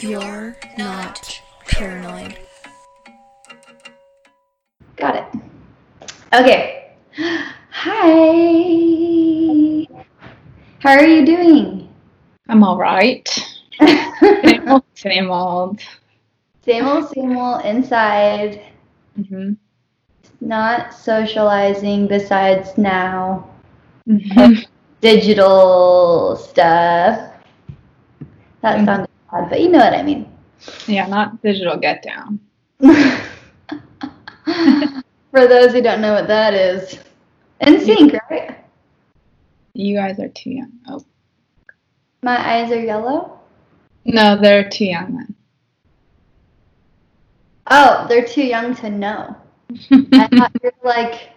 You're 0.00 0.56
not 0.76 1.40
paranoid. 1.66 2.38
Got 4.96 5.16
it. 5.16 5.24
Okay. 6.34 6.92
Hi. 7.70 8.06
How 10.80 10.90
are 10.92 11.04
you 11.06 11.26
doing? 11.26 11.88
I'm 12.48 12.62
all 12.62 12.78
right. 12.78 13.28
Same 13.80 14.68
old, 14.68 14.84
same 14.94 15.30
old. 15.30 15.80
Same 16.64 16.86
old, 16.86 17.08
same 17.10 17.36
old 17.36 17.64
inside. 17.64 18.62
hmm 19.16 19.52
Not 20.40 20.94
socializing 20.94 22.06
besides 22.06 22.78
now. 22.78 23.48
hmm 24.06 24.54
Digital 25.00 26.36
stuff. 26.36 27.32
That 28.62 28.78
Mhm. 28.78 28.84
sounded 28.84 29.07
odd, 29.30 29.50
but 29.50 29.60
you 29.60 29.68
know 29.68 29.78
what 29.78 29.94
I 29.94 30.02
mean. 30.02 30.30
Yeah, 30.86 31.06
not 31.06 31.40
digital 31.42 31.76
get 31.76 32.02
down. 32.02 32.40
For 35.30 35.46
those 35.46 35.72
who 35.72 35.82
don't 35.82 36.00
know 36.00 36.14
what 36.14 36.26
that 36.28 36.54
is, 36.54 36.98
NSYNC, 37.60 38.18
right? 38.30 38.56
You 39.74 39.96
guys 39.96 40.18
are 40.18 40.28
too 40.28 40.50
young. 40.50 40.72
Oh 40.88 41.04
My 42.22 42.38
eyes 42.54 42.72
are 42.72 42.82
yellow. 42.82 43.38
no, 44.04 44.36
they're 44.40 44.68
too 44.68 44.86
young 44.86 45.16
then. 45.16 45.34
Oh, 47.70 48.06
they're 48.08 48.24
too 48.24 48.44
young 48.44 48.74
to 48.76 48.88
know. 48.90 49.36
I 49.70 50.28
thought 50.32 50.52
you 50.62 50.70
were 50.82 50.88
like, 50.88 51.30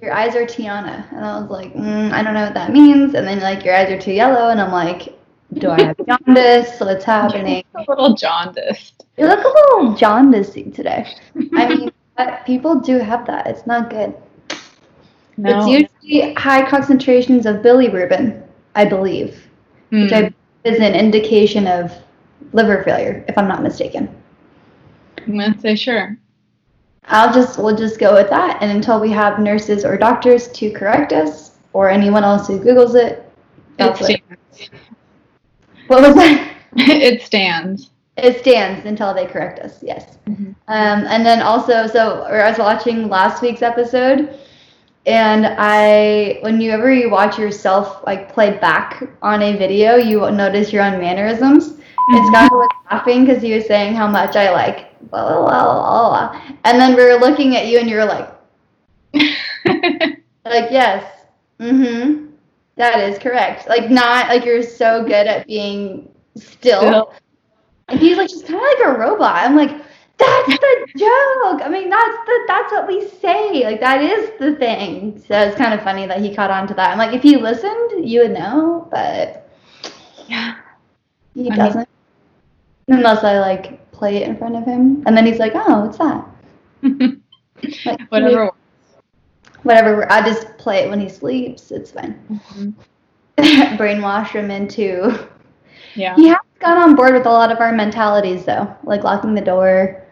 your 0.00 0.12
eyes 0.14 0.34
are 0.34 0.46
Tiana. 0.46 1.10
And 1.12 1.24
I 1.24 1.38
was 1.38 1.50
like, 1.50 1.74
mm, 1.74 2.10
I 2.12 2.22
don't 2.22 2.34
know 2.34 2.44
what 2.44 2.54
that 2.54 2.72
means. 2.72 3.14
And 3.14 3.26
then 3.26 3.40
like, 3.40 3.64
your 3.64 3.74
eyes 3.74 3.90
are 3.90 4.00
too 4.00 4.12
yellow. 4.12 4.48
And 4.50 4.60
I'm 4.60 4.72
like, 4.72 5.14
do 5.52 5.70
I 5.70 5.82
have 5.82 5.96
jaundice? 6.06 6.80
What's 6.80 7.04
happening? 7.04 7.64
a 7.74 7.84
little 7.88 8.14
jaundiced. 8.14 9.04
You 9.16 9.26
look 9.26 9.44
a 9.44 9.48
little 9.48 9.94
jaundicey 9.94 10.74
today. 10.74 11.06
I 11.54 11.68
mean, 11.74 11.92
but 12.16 12.44
people 12.46 12.80
do 12.80 12.98
have 12.98 13.26
that. 13.26 13.46
It's 13.46 13.66
not 13.66 13.90
good. 13.90 14.14
No. 15.36 15.58
It's 15.72 15.92
usually 16.02 16.34
high 16.34 16.68
concentrations 16.68 17.46
of 17.46 17.56
bilirubin, 17.56 18.42
I 18.74 18.84
believe, 18.84 19.48
which 19.90 20.10
Hmm. 20.10 20.14
I 20.16 20.34
is 20.64 20.78
an 20.80 20.94
indication 20.94 21.66
of 21.66 21.92
liver 22.52 22.82
failure, 22.84 23.24
if 23.28 23.36
I'm 23.36 23.48
not 23.48 23.62
mistaken. 23.62 24.08
I'm 25.26 25.38
gonna 25.38 25.58
say 25.60 25.74
sure. 25.76 26.16
I'll 27.06 27.32
just 27.32 27.58
we'll 27.58 27.76
just 27.76 27.98
go 27.98 28.14
with 28.14 28.30
that, 28.30 28.58
and 28.62 28.70
until 28.70 28.98
we 29.00 29.10
have 29.10 29.38
nurses 29.38 29.84
or 29.84 29.96
doctors 29.96 30.48
to 30.52 30.70
correct 30.70 31.12
us, 31.12 31.52
or 31.72 31.88
anyone 31.90 32.24
else 32.24 32.46
who 32.48 32.58
Google's 32.58 32.94
it, 32.94 33.30
that's 33.76 34.00
it 34.08 34.22
what. 34.28 34.38
stands. 34.56 34.70
What 35.88 36.02
was 36.02 36.14
that? 36.14 36.54
it 36.76 37.22
stands. 37.22 37.90
It 38.16 38.38
stands 38.40 38.86
until 38.86 39.12
they 39.12 39.26
correct 39.26 39.58
us. 39.58 39.82
Yes. 39.82 40.18
Mhm. 40.28 40.54
Um, 40.68 41.04
and 41.06 41.26
then 41.26 41.42
also, 41.42 41.86
so 41.86 42.24
or 42.28 42.42
I 42.42 42.50
was 42.50 42.58
watching 42.58 43.08
last 43.08 43.42
week's 43.42 43.62
episode, 43.62 44.38
and 45.06 45.46
I, 45.58 46.38
whenever 46.42 46.92
you 46.92 47.10
watch 47.10 47.38
yourself 47.38 48.02
like 48.06 48.32
play 48.32 48.56
back 48.58 49.02
on 49.22 49.42
a 49.42 49.56
video, 49.56 49.96
you 49.96 50.20
will 50.20 50.32
notice 50.32 50.72
your 50.72 50.82
own 50.82 50.98
mannerisms. 51.00 51.74
And 52.10 52.26
Scott 52.28 52.50
was 52.52 52.68
laughing 52.90 53.24
because 53.24 53.42
he 53.42 53.54
was 53.54 53.66
saying 53.66 53.94
how 53.94 54.06
much 54.06 54.36
I 54.36 54.50
like, 54.50 54.98
blah, 55.10 55.26
blah, 55.26 55.42
blah, 55.44 55.64
blah, 55.64 56.08
blah. 56.30 56.42
and 56.64 56.80
then 56.80 56.94
we 56.94 57.02
were 57.04 57.18
looking 57.18 57.56
at 57.56 57.66
you, 57.66 57.78
and 57.78 57.88
you 57.88 57.96
were 57.96 58.04
like, 58.04 58.30
like 60.44 60.70
yes, 60.70 61.04
mm-hmm, 61.60 62.26
that 62.76 63.08
is 63.08 63.18
correct. 63.18 63.68
Like 63.68 63.90
not 63.90 64.28
like 64.28 64.44
you're 64.44 64.62
so 64.62 65.04
good 65.04 65.26
at 65.26 65.46
being 65.46 66.08
still. 66.36 66.80
Still. 66.80 67.14
And 67.88 68.00
he's 68.00 68.16
like, 68.16 68.30
she's 68.30 68.42
kind 68.42 68.54
of 68.54 68.62
like 68.62 68.86
a 68.86 68.98
robot. 68.98 69.36
I'm 69.36 69.56
like, 69.56 69.70
that's 70.16 70.48
the 70.48 70.86
joke. 70.96 71.62
I 71.62 71.68
mean, 71.70 71.90
that's 71.90 72.16
the 72.26 72.44
that's 72.46 72.72
what 72.72 72.88
we 72.88 73.08
say. 73.08 73.64
Like 73.64 73.80
that 73.80 74.02
is 74.02 74.30
the 74.38 74.56
thing. 74.56 75.22
So 75.26 75.38
it's 75.38 75.56
kind 75.56 75.74
of 75.74 75.82
funny 75.82 76.06
that 76.06 76.20
he 76.20 76.34
caught 76.34 76.50
on 76.50 76.66
to 76.68 76.74
that. 76.74 76.90
I'm 76.90 76.98
like, 76.98 77.14
if 77.14 77.22
he 77.22 77.36
listened, 77.36 78.08
you 78.08 78.22
would 78.22 78.32
know, 78.32 78.88
but 78.90 79.48
yeah. 80.28 80.56
he 81.34 81.50
I 81.50 81.56
doesn't. 81.56 81.88
Unless 82.88 83.24
I 83.24 83.38
like 83.38 83.90
play 83.92 84.16
it 84.16 84.28
in 84.28 84.36
front 84.36 84.56
of 84.56 84.64
him, 84.64 85.02
and 85.06 85.16
then 85.16 85.24
he's 85.24 85.38
like, 85.38 85.52
oh, 85.54 85.86
what's 85.86 85.98
that? 85.98 86.26
Like, 87.86 88.00
Whatever. 88.10 88.50
Whatever. 89.64 90.10
I 90.10 90.24
just 90.24 90.56
play 90.56 90.84
it 90.84 90.90
when 90.90 91.00
he 91.00 91.08
sleeps. 91.08 91.70
It's 91.70 91.90
fine. 91.90 92.16
Mhm. 92.30 92.74
Brainwash 93.76 94.28
him 94.28 94.50
into 94.50 95.28
Yeah. 95.94 96.16
He 96.16 96.28
has 96.28 96.38
got 96.58 96.76
on 96.76 96.94
board 96.94 97.14
with 97.14 97.26
a 97.26 97.30
lot 97.30 97.52
of 97.52 97.60
our 97.60 97.72
mentalities, 97.72 98.44
though, 98.44 98.74
like 98.84 99.04
locking 99.04 99.34
the 99.34 99.40
door, 99.40 100.02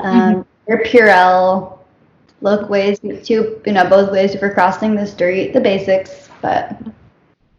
um, 0.00 0.46
or 0.66 0.82
Purell, 0.82 1.78
look 2.40 2.68
ways 2.68 2.98
to, 3.00 3.60
you 3.64 3.72
know, 3.72 3.88
both 3.88 4.10
ways 4.10 4.34
for 4.36 4.52
crossing 4.52 4.94
the 4.94 5.06
street, 5.06 5.52
the 5.52 5.60
basics. 5.60 6.28
But 6.42 6.80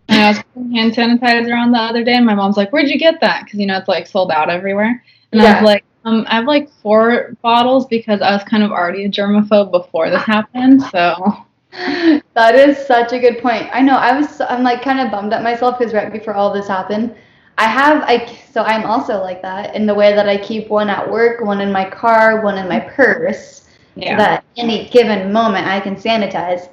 I 0.10 0.30
was 0.30 0.44
putting 0.54 0.72
hand 0.72 0.94
sanitizer 0.94 1.56
on 1.58 1.72
the 1.72 1.80
other 1.80 2.04
day, 2.04 2.16
and 2.16 2.26
my 2.26 2.36
mom's 2.36 2.58
like, 2.58 2.72
"Where'd 2.72 2.90
you 2.90 2.98
get 2.98 3.20
that?" 3.22 3.46
Because 3.46 3.60
you 3.60 3.66
know 3.66 3.78
it's 3.78 3.88
like 3.88 4.08
sold 4.08 4.32
out 4.32 4.50
everywhere. 4.50 5.04
And 5.32 5.42
I 5.42 5.54
was 5.56 5.64
like, 5.64 5.84
"Um, 6.06 6.26
I 6.30 6.36
have 6.36 6.46
like 6.46 6.70
four 6.82 7.36
bottles 7.42 7.86
because 7.88 8.22
I 8.22 8.32
was 8.34 8.44
kind 8.44 8.64
of 8.64 8.72
already 8.72 9.06
a 9.06 9.10
germaphobe 9.10 9.72
before 9.72 10.10
this 10.10 10.24
happened." 10.24 10.82
So 10.84 11.36
that 12.34 12.56
is 12.56 12.78
such 12.86 13.14
a 13.14 13.20
good 13.20 13.40
point. 13.40 13.70
I 13.74 13.82
know. 13.82 13.96
I 13.98 14.18
was. 14.20 14.42
I'm 14.42 14.64
like 14.64 14.82
kind 14.82 15.00
of 15.00 15.12
bummed 15.12 15.34
at 15.34 15.44
myself 15.44 15.78
because 15.78 15.94
right 15.94 16.12
before 16.12 16.34
all 16.34 16.52
this 16.54 16.68
happened, 16.68 17.16
I 17.58 17.66
have. 17.66 18.04
I 18.04 18.26
so 18.52 18.64
I'm 18.64 18.86
also 18.86 19.22
like 19.22 19.42
that 19.44 19.76
in 19.76 19.86
the 19.86 19.94
way 19.94 20.14
that 20.14 20.28
I 20.30 20.38
keep 20.38 20.70
one 20.70 20.90
at 20.90 21.10
work, 21.10 21.42
one 21.42 21.62
in 21.62 21.72
my 21.72 21.90
car, 21.90 22.42
one 22.42 22.58
in 22.58 22.68
my 22.68 22.80
purse. 22.80 23.56
yeah, 23.96 24.18
that 24.18 24.44
any 24.58 24.88
given 24.90 25.32
moment 25.32 25.68
I 25.68 25.80
can 25.80 25.96
sanitize. 25.96 26.70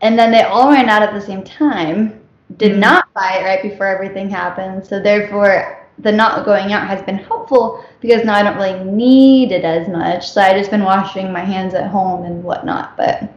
And 0.00 0.18
then 0.18 0.30
they 0.30 0.42
all 0.42 0.70
ran 0.70 0.88
out 0.88 1.02
at 1.02 1.12
the 1.14 1.20
same 1.20 1.42
time. 1.42 2.20
Did 2.56 2.72
Mhm. 2.72 2.78
not 2.78 3.12
buy 3.14 3.38
it 3.40 3.44
right 3.44 3.62
before 3.62 3.86
everything 3.86 4.30
happened. 4.30 4.84
So 4.86 5.00
therefore, 5.00 5.77
the 6.00 6.12
not 6.12 6.44
going 6.44 6.72
out 6.72 6.86
has 6.86 7.02
been 7.02 7.16
helpful 7.18 7.84
because 8.00 8.24
now 8.24 8.34
I 8.34 8.42
don't 8.42 8.56
really 8.56 8.84
need 8.84 9.52
it 9.52 9.64
as 9.64 9.88
much. 9.88 10.30
So 10.30 10.40
I 10.40 10.56
just 10.56 10.70
been 10.70 10.84
washing 10.84 11.32
my 11.32 11.44
hands 11.44 11.74
at 11.74 11.88
home 11.90 12.24
and 12.24 12.42
whatnot. 12.44 12.96
But 12.96 13.32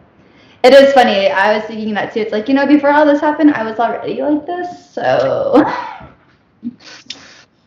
it 0.63 0.73
is 0.73 0.93
funny. 0.93 1.29
I 1.29 1.55
was 1.55 1.63
thinking 1.65 1.93
that 1.95 2.13
too. 2.13 2.19
It's 2.19 2.31
like 2.31 2.47
you 2.47 2.53
know, 2.53 2.67
before 2.67 2.91
all 2.91 3.05
this 3.05 3.21
happened, 3.21 3.51
I 3.51 3.63
was 3.63 3.79
already 3.79 4.21
like 4.21 4.45
this. 4.45 4.93
So 4.93 5.63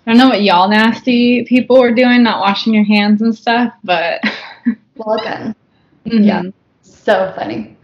I 0.06 0.10
don't 0.12 0.18
know 0.18 0.28
what 0.28 0.42
y'all 0.42 0.68
nasty 0.68 1.44
people 1.44 1.80
were 1.80 1.92
doing, 1.92 2.22
not 2.22 2.40
washing 2.40 2.74
your 2.74 2.84
hands 2.84 3.22
and 3.22 3.34
stuff, 3.34 3.72
but 3.82 4.22
well 4.96 5.18
done. 5.18 5.54
Mhm. 6.06 6.24
Yeah. 6.24 6.42
So 6.82 7.32
funny. 7.36 7.76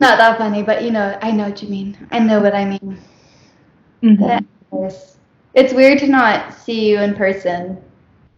Not 0.00 0.16
that 0.18 0.38
funny, 0.38 0.62
but 0.62 0.82
you 0.82 0.90
know, 0.90 1.18
I 1.20 1.30
know 1.30 1.44
what 1.44 1.62
you 1.62 1.68
mean. 1.68 1.96
I 2.10 2.18
know 2.18 2.40
what 2.40 2.54
I 2.54 2.64
mean. 2.64 2.98
Mhm. 4.02 4.46
Anyways, 4.72 5.16
it's 5.54 5.72
weird 5.72 5.98
to 6.00 6.06
not 6.06 6.54
see 6.54 6.88
you 6.90 7.00
in 7.00 7.14
person. 7.14 7.82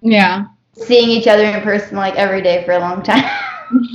yeah, 0.00 0.46
Seeing 0.74 1.08
each 1.10 1.26
other 1.26 1.44
in 1.44 1.60
person 1.62 1.96
like 1.96 2.14
every 2.16 2.42
day 2.42 2.64
for 2.64 2.72
a 2.72 2.78
long 2.78 3.02
time. 3.02 3.24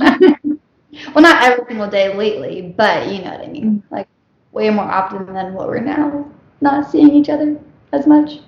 well, 1.14 1.22
not 1.22 1.42
every 1.42 1.64
single 1.66 1.88
day 1.88 2.14
lately, 2.14 2.74
but 2.76 3.08
you 3.08 3.22
know 3.22 3.30
what 3.32 3.40
I 3.40 3.46
mean. 3.48 3.82
Like 3.90 4.08
way 4.52 4.70
more 4.70 4.84
often 4.84 5.32
than 5.32 5.54
what 5.54 5.68
we're 5.68 5.80
now 5.80 6.30
not 6.60 6.90
seeing 6.90 7.10
each 7.10 7.28
other 7.28 7.58
as 7.92 8.06
much. 8.06 8.40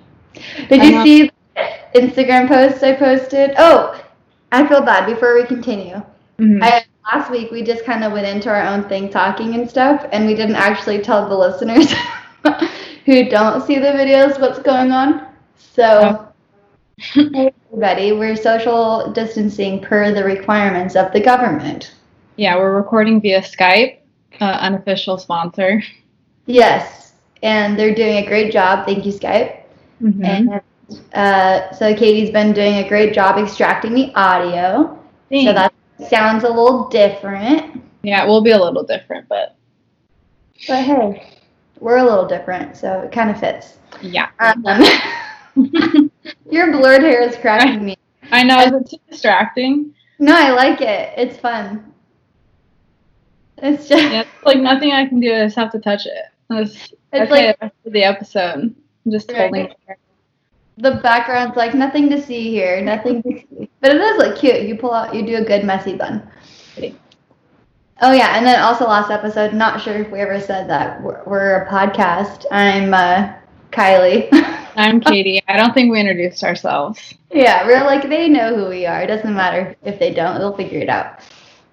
Did 0.69 0.83
you 0.83 1.03
see 1.03 1.31
the 1.55 1.99
Instagram 1.99 2.47
post 2.47 2.83
I 2.83 2.93
posted? 2.95 3.53
Oh, 3.57 4.01
I 4.51 4.67
feel 4.67 4.81
bad 4.81 5.05
before 5.05 5.35
we 5.35 5.45
continue. 5.45 6.01
Mhm. 6.39 6.59
I, 6.61 6.85
last 7.11 7.29
week 7.31 7.51
we 7.51 7.63
just 7.63 7.85
kind 7.85 8.03
of 8.03 8.11
went 8.13 8.27
into 8.27 8.49
our 8.49 8.61
own 8.61 8.83
thing 8.87 9.09
talking 9.09 9.55
and 9.55 9.69
stuff, 9.69 10.05
and 10.11 10.25
we 10.25 10.35
didn't 10.35 10.55
actually 10.55 10.99
tell 10.99 11.27
the 11.27 11.37
listeners 11.37 11.93
who 13.05 13.29
don't 13.29 13.65
see 13.65 13.75
the 13.79 13.87
videos 13.87 14.39
what's 14.39 14.59
going 14.59 14.91
on. 14.91 15.27
So, 15.57 16.27
hey 16.97 17.53
everybody, 17.71 18.11
we're 18.11 18.35
social 18.35 19.11
distancing 19.13 19.81
per 19.81 20.11
the 20.13 20.23
requirements 20.23 20.95
of 20.95 21.11
the 21.13 21.19
government. 21.19 21.93
yeah, 22.37 22.55
we're 22.55 22.75
recording 22.75 23.21
via 23.21 23.41
Skype, 23.41 23.97
uh, 24.39 24.45
unofficial 24.45 25.17
sponsor. 25.17 25.81
Yes, 26.45 27.13
and 27.43 27.77
they're 27.77 27.95
doing 27.95 28.17
a 28.17 28.25
great 28.25 28.51
job. 28.51 28.85
Thank 28.85 29.05
you, 29.05 29.11
Skype. 29.13 29.57
Mhm. 30.01 30.25
And 30.25 30.61
uh, 31.13 31.71
so 31.73 31.93
Katie's 31.95 32.31
been 32.31 32.51
doing 32.53 32.75
a 32.77 32.87
great 32.89 33.13
job 33.13 33.37
extracting 33.37 33.93
the 33.93 34.11
audio. 34.15 34.97
So 35.31 35.53
that 35.53 35.73
sounds 36.09 36.43
a 36.43 36.49
little 36.49 36.89
different. 36.89 37.81
yeah, 38.03 38.23
it 38.23 38.27
will 38.27 38.41
be 38.41 38.51
a 38.51 38.61
little 38.61 38.83
different, 38.83 39.27
but 39.29 39.55
But 40.67 40.83
hey, 40.83 41.23
we're 41.81 41.97
a 41.97 42.03
little 42.03 42.25
different, 42.27 42.77
so 42.77 43.01
it 43.01 43.11
kind 43.11 43.29
of 43.29 43.39
fits. 43.39 43.77
yeah. 44.01 44.29
Um, 44.39 44.63
your 46.49 46.71
blurred 46.71 47.01
hair 47.01 47.21
is 47.21 47.35
cracking 47.37 47.83
me. 47.83 47.97
I 48.31 48.43
know, 48.43 48.59
is 48.61 48.71
it 48.71 48.89
too 48.89 48.97
distracting? 49.09 49.93
No, 50.19 50.33
I 50.33 50.51
like 50.51 50.79
it. 50.81 51.13
It's 51.17 51.37
fun. 51.37 51.91
It's 53.57 53.87
just 53.89 54.03
Yeah, 54.03 54.21
it's 54.21 54.29
like 54.45 54.59
nothing 54.59 54.91
I 54.91 55.05
can 55.07 55.19
do. 55.19 55.33
I 55.33 55.43
just 55.45 55.55
have 55.57 55.71
to 55.73 55.79
touch 55.79 56.05
it. 56.05 56.25
It's, 56.51 56.93
It's 57.11 57.29
okay, 57.31 57.47
like- 57.47 57.59
the 57.59 57.65
rest 57.65 57.75
of 57.85 57.93
the 57.93 58.03
episode. 58.03 58.75
I'm 59.05 59.11
just 59.11 59.29
Right. 59.31 59.39
holding 59.41 59.65
it. 59.65 59.77
the 60.77 60.91
background's 61.03 61.57
like 61.57 61.73
nothing 61.73 62.09
to 62.09 62.21
see 62.21 62.49
here, 62.49 62.81
nothing 62.81 63.21
to 63.23 63.29
see. 63.39 63.69
But 63.81 63.95
it 63.95 64.01
is 64.01 64.17
like 64.17 64.35
cute. 64.37 64.61
You 64.63 64.75
pull 64.77 64.93
out, 64.93 65.13
you 65.13 65.25
do 65.25 65.35
a 65.37 65.43
good 65.43 65.63
messy 65.65 65.95
bun. 65.95 66.27
Oh 68.01 68.11
yeah, 68.13 68.37
and 68.37 68.45
then 68.45 68.59
also 68.59 68.85
last 68.85 69.11
episode, 69.11 69.53
not 69.53 69.81
sure 69.81 69.95
if 69.95 70.09
we 70.11 70.19
ever 70.19 70.39
said 70.39 70.69
that 70.69 71.01
we're, 71.01 71.23
we're 71.25 71.55
a 71.63 71.69
podcast. 71.69 72.45
I'm 72.51 72.93
uh, 72.93 73.33
Kylie. 73.71 74.29
I'm 74.75 74.99
Katie. 75.01 75.41
I 75.47 75.57
don't 75.57 75.73
think 75.73 75.91
we 75.91 75.99
introduced 75.99 76.43
ourselves. 76.43 77.13
yeah, 77.31 77.65
we're 77.65 77.83
like 77.83 78.07
they 78.09 78.29
know 78.29 78.55
who 78.55 78.69
we 78.69 78.85
are. 78.85 79.01
It 79.01 79.07
doesn't 79.07 79.33
matter 79.35 79.75
if 79.83 79.99
they 79.99 80.13
don't; 80.13 80.39
they'll 80.39 80.55
figure 80.55 80.79
it 80.79 80.89
out. 80.89 81.19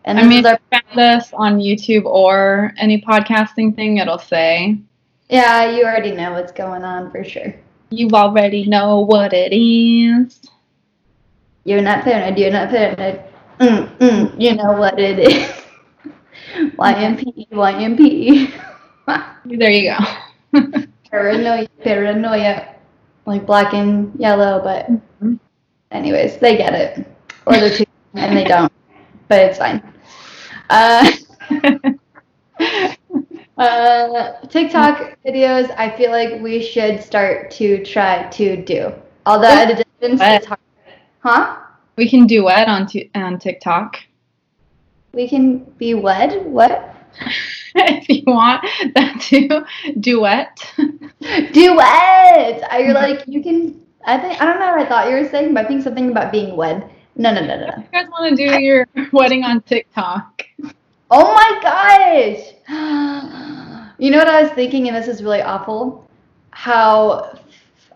And 0.05 0.19
I 0.19 0.27
mean, 0.27 0.45
our 0.47 0.55
if 0.55 0.61
you 0.73 0.81
found 0.81 1.01
us 1.01 1.33
on 1.33 1.59
YouTube 1.59 2.05
or 2.05 2.73
any 2.79 3.01
podcasting 3.01 3.75
thing, 3.75 3.99
it'll 3.99 4.19
say, 4.19 4.79
yeah. 5.29 5.71
You 5.71 5.85
already 5.85 6.13
know 6.13 6.33
what's 6.33 6.53
going 6.53 6.85
on 6.85 7.11
for 7.11 7.25
sure. 7.25 7.55
you 7.91 8.09
already 8.11 8.67
know 8.67 9.01
what 9.01 9.33
it 9.33 9.53
is. 9.55 10.41
You're 11.65 11.83
not 11.83 12.05
paranoid. 12.05 12.39
You're 12.39 12.51
not 12.51 12.71
paranoid. 12.71 13.23
Mm, 13.61 13.99
mm, 13.99 14.41
you 14.41 14.55
know 14.55 14.73
what 14.73 14.99
it 14.99 15.19
is. 15.19 15.65
YNP, 16.59 17.49
YNP. 17.53 18.53
There 19.45 19.71
you 19.71 19.95
go. 20.53 20.61
paranoia, 21.11 21.67
paranoia. 21.83 22.75
Like 23.27 23.47
black 23.47 23.75
and 23.75 24.13
yellow, 24.19 24.61
but 24.63 24.89
Mhm. 25.23 25.39
anyways, 25.91 26.39
they 26.39 26.57
get 26.57 26.75
it. 26.75 27.07
Or 27.47 27.55
they're 27.57 27.71
too 27.71 27.85
and 28.15 28.37
they 28.37 28.45
don't. 28.45 28.73
But 29.29 29.41
it's 29.41 29.59
fine. 29.59 29.83
Uh, 30.71 31.11
uh, 33.59 34.33
TikTok 34.49 35.17
videos, 35.25 35.73
I 35.77 35.91
feel 35.97 36.11
like 36.11 36.41
we 36.41 36.63
should 36.63 37.03
start 37.03 37.51
to 37.53 37.85
try 37.85 38.29
to 38.31 38.63
do. 38.65 38.93
Although 39.27 39.49
at 39.49 39.71
a 39.71 39.75
distance, 40.01 40.21
it's 40.23 40.47
hard. 40.47 40.59
Huh? 41.23 41.57
we 41.97 42.09
can 42.09 42.27
duet 42.27 42.69
on, 42.69 42.87
t- 42.87 43.11
on 43.15 43.39
TikTok. 43.39 43.97
We 45.13 45.29
can 45.29 45.59
be 45.79 45.95
wed? 45.95 46.45
What? 46.45 46.95
if 47.75 48.09
you 48.09 48.23
want 48.27 48.65
that 48.95 49.21
to 49.23 49.65
duet. 50.01 50.73
Duet! 51.53 52.63
I, 52.71 52.83
you're 52.85 52.95
like, 52.95 53.25
you 53.27 53.43
can. 53.43 53.81
I 54.05 54.19
think, 54.19 54.41
I 54.41 54.45
don't 54.45 54.61
know 54.61 54.71
what 54.71 54.81
I 54.81 54.87
thought 54.87 55.11
you 55.11 55.17
were 55.17 55.29
saying, 55.29 55.55
but 55.55 55.65
I 55.65 55.69
think 55.69 55.83
something 55.83 56.11
about 56.11 56.33
being 56.33 56.57
wed. 56.57 56.91
No, 57.17 57.33
no, 57.33 57.41
no, 57.41 57.59
no, 57.59 57.67
no. 57.67 57.77
You 57.77 57.89
guys 57.93 58.09
want 58.11 58.31
to 58.31 58.37
do 58.37 58.61
your 58.63 58.87
wedding 59.13 59.45
on 59.45 59.61
TikTok? 59.63 60.45
Oh 61.11 61.35
my 61.35 61.59
gosh! 61.63 62.55
You 64.01 64.13
know 64.13 64.19
what 64.19 64.29
I 64.29 64.43
was 64.43 64.53
thinking, 64.53 64.87
and 64.87 64.97
this 64.97 65.09
is 65.09 65.25
really 65.25 65.43
awful? 65.43 66.09
How 66.51 67.37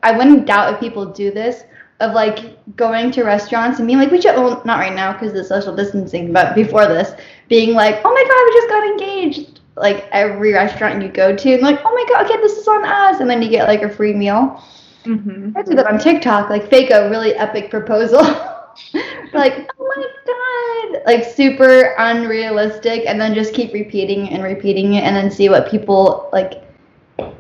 I 0.03 0.11
wouldn't 0.11 0.47
doubt 0.47 0.75
if 0.75 0.81
people 0.81 1.07
do 1.07 1.31
this 1.31 1.63
of 2.03 2.13
like 2.13 2.59
going 2.77 3.11
to 3.13 3.23
restaurants 3.23 3.79
and 3.79 3.87
being 3.87 3.99
like, 3.99 4.11
we 4.11 4.21
should, 4.21 4.35
well, 4.35 4.61
not 4.65 4.81
right 4.81 4.95
now 4.95 5.13
because 5.13 5.33
the 5.33 5.45
social 5.45 5.75
distancing, 5.75 6.33
but 6.33 6.55
before 6.55 6.87
this, 6.87 7.13
being 7.49 7.75
like, 7.75 8.01
oh 8.05 8.13
my 8.13 8.25
god, 8.25 8.45
we 8.45 8.53
just 8.55 8.69
got 8.69 8.85
engaged. 8.85 9.61
Like 9.77 10.07
every 10.13 10.53
restaurant 10.53 11.03
you 11.03 11.09
go 11.09 11.35
to, 11.35 11.55
and 11.55 11.63
like, 11.63 11.81
oh 11.85 11.95
my 11.95 12.05
god, 12.09 12.27
okay, 12.27 12.39
this 12.43 12.59
is 12.59 12.69
on 12.69 12.85
us, 12.85 13.21
and 13.21 13.31
then 13.31 13.41
you 13.41 13.49
get 13.49 13.69
like 13.69 13.83
a 13.83 13.89
free 13.89 14.13
meal. 14.13 14.63
Mm-hmm. 15.05 15.57
I 15.57 15.63
do 15.63 15.75
that 15.75 15.87
on 15.87 15.99
TikTok, 15.99 16.51
like 16.51 16.69
fake 16.69 16.91
a 16.91 17.09
really 17.09 17.35
epic 17.35 17.71
proposal. 17.71 18.21
like, 19.33 19.71
oh 19.81 19.93
my 19.97 20.93
god, 20.93 21.03
like 21.07 21.25
super 21.25 21.95
unrealistic, 21.99 23.05
and 23.07 23.19
then 23.19 23.33
just 23.35 23.55
keep 23.55 23.73
repeating 23.73 24.29
and 24.29 24.43
repeating 24.43 24.95
it, 24.95 25.05
and 25.05 25.17
then 25.17 25.31
see 25.31 25.49
what 25.49 25.71
people 25.71 26.29
like 26.35 26.63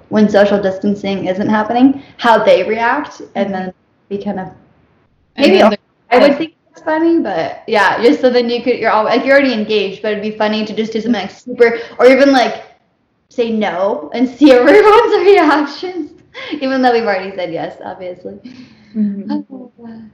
when 0.09 0.29
social 0.29 0.61
distancing 0.61 1.27
isn't 1.27 1.49
happening, 1.49 2.03
how 2.17 2.43
they 2.43 2.67
react, 2.67 3.21
and 3.35 3.53
then 3.53 3.75
be 4.17 4.23
kind 4.23 4.41
of. 4.41 4.49
Maybe 5.37 5.63
I 5.63 6.19
would 6.19 6.37
think 6.37 6.55
it's 6.71 6.83
funny, 6.83 7.21
but 7.21 7.63
yeah, 7.67 8.03
just 8.03 8.21
so 8.21 8.31
then 8.31 8.51
you 8.51 8.63
could, 8.63 8.79
you're 8.79 8.91
all 8.91 9.05
like 9.05 9.25
you're 9.25 9.37
already 9.37 9.55
engaged, 9.55 10.03
but 10.03 10.13
it'd 10.13 10.23
be 10.23 10.37
funny 10.37 10.65
to 10.67 10.75
just 10.75 10.93
do 10.93 11.01
something 11.01 11.23
like 11.23 11.31
super, 11.31 11.79
or 11.99 12.07
even 12.07 12.33
like 12.33 12.65
say 13.31 13.51
no 13.51 14.11
and 14.15 14.29
see 14.37 14.53
everyone's 14.53 15.27
reactions, 15.27 16.13
even 16.53 16.83
though 16.83 16.93
we've 16.93 17.05
already 17.05 17.35
said 17.35 17.53
yes, 17.53 17.79
obviously. 17.85 18.35
Mhm. 18.95 20.11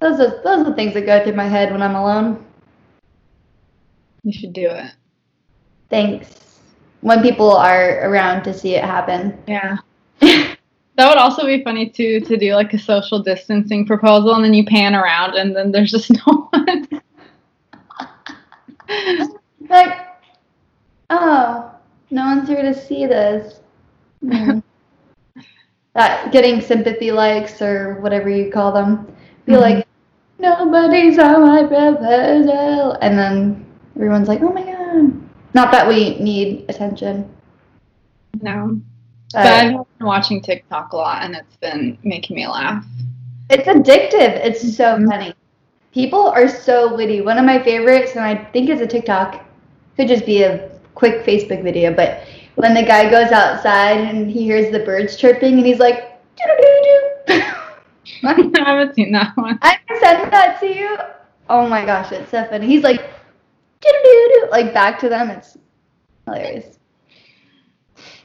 Those 0.00 0.20
are 0.20 0.42
those 0.42 0.60
are 0.60 0.64
the 0.64 0.74
things 0.74 0.94
that 0.94 1.06
go 1.06 1.22
through 1.22 1.34
my 1.34 1.48
head 1.48 1.72
when 1.72 1.82
I'm 1.82 1.94
alone. 1.94 2.44
You 4.22 4.32
should 4.32 4.52
do 4.52 4.68
it. 4.68 4.92
Thanks. 5.88 6.60
When 7.00 7.22
people 7.22 7.52
are 7.52 8.08
around 8.10 8.42
to 8.44 8.52
see 8.52 8.74
it 8.74 8.84
happen. 8.84 9.38
Yeah. 9.46 9.76
That 10.96 11.08
would 11.08 11.18
also 11.18 11.44
be 11.44 11.62
funny 11.62 11.88
too 11.90 12.20
to 12.20 12.36
do 12.36 12.54
like 12.54 12.72
a 12.72 12.78
social 12.78 13.18
distancing 13.22 13.86
proposal 13.86 14.34
and 14.34 14.44
then 14.44 14.54
you 14.54 14.64
pan 14.64 14.94
around 14.94 15.34
and 15.34 15.54
then 15.54 15.70
there's 15.70 15.90
just 15.90 16.10
no 16.26 16.48
one. 16.50 16.88
like, 19.68 19.98
oh, 21.10 21.70
no 22.10 22.24
one's 22.24 22.48
here 22.48 22.62
to 22.62 22.74
see 22.74 23.06
this. 23.06 23.60
Hmm. 24.26 24.60
that 25.94 26.32
getting 26.32 26.60
sympathy 26.60 27.12
likes 27.12 27.60
or 27.62 28.00
whatever 28.00 28.28
you 28.30 28.50
call 28.50 28.72
them. 28.72 29.06
Be 29.44 29.52
Mhm. 29.52 29.60
like, 29.60 29.86
nobody's 30.38 31.18
on 31.18 31.42
my 31.42 31.62
proposal, 31.64 32.92
and 33.02 33.18
then 33.18 33.66
everyone's 33.94 34.26
like, 34.28 34.40
oh 34.42 34.50
my 34.52 34.62
god. 34.62 35.12
Not 35.54 35.70
that 35.72 35.86
we 35.86 36.18
need 36.18 36.64
attention. 36.70 37.28
no. 38.40 38.80
But- 39.36 39.42
But 39.44 39.80
I've 39.80 39.98
been 39.98 40.06
watching 40.06 40.40
TikTok 40.42 40.92
a 40.92 40.96
lot 40.96 41.22
and 41.22 41.34
it's 41.36 41.56
been 41.56 41.98
making 42.02 42.36
me 42.36 42.46
laugh. 42.46 42.84
It's 43.50 43.66
addictive. 43.68 44.44
It's 44.44 44.76
so 44.76 44.96
funny. 45.08 45.34
People 45.92 46.28
are 46.28 46.48
so 46.48 46.94
witty. 46.94 47.20
One 47.22 47.38
of 47.38 47.44
my 47.44 47.62
favorites, 47.62 48.12
and 48.16 48.24
I 48.24 48.34
think 48.52 48.68
it's 48.68 48.80
a 48.82 48.86
TikTok, 48.86 49.44
could 49.96 50.08
just 50.08 50.26
be 50.26 50.42
a 50.42 50.68
quick 50.94 51.24
Facebook 51.24 51.62
video, 51.62 51.92
but 51.94 52.24
when 52.56 52.74
the 52.74 52.82
guy 52.82 53.08
goes 53.10 53.30
outside 53.32 53.98
and 53.98 54.30
he 54.30 54.42
hears 54.44 54.72
the 54.72 54.80
birds 54.80 55.16
chirping 55.16 55.54
and 55.58 55.66
he's 55.66 55.78
like, 55.78 56.20
doo-doo-doo-doo. 56.36 57.42
I 58.24 58.50
haven't 58.64 58.94
seen 58.94 59.12
that 59.12 59.36
one. 59.36 59.58
I 59.62 59.78
send 60.00 60.32
that 60.32 60.58
to 60.60 60.66
you. 60.66 60.96
Oh 61.48 61.66
my 61.68 61.84
gosh, 61.84 62.12
it's 62.12 62.30
so 62.30 62.44
funny. 62.46 62.66
He's 62.66 62.82
like, 62.82 63.00
doo-doo-doo-doo, 63.80 64.48
like 64.50 64.74
back 64.74 64.98
to 65.00 65.08
them. 65.08 65.30
It's 65.30 65.56
hilarious. 66.26 66.75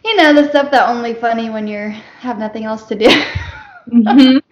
You 0.03 0.15
know, 0.15 0.33
the 0.33 0.49
stuff 0.49 0.71
that 0.71 0.89
only 0.89 1.13
funny 1.13 1.49
when 1.49 1.67
you 1.67 1.89
have 2.19 2.39
nothing 2.39 2.65
else 2.65 2.85
to 2.87 2.95
do. 2.95 3.07
Mhm. 3.89 4.41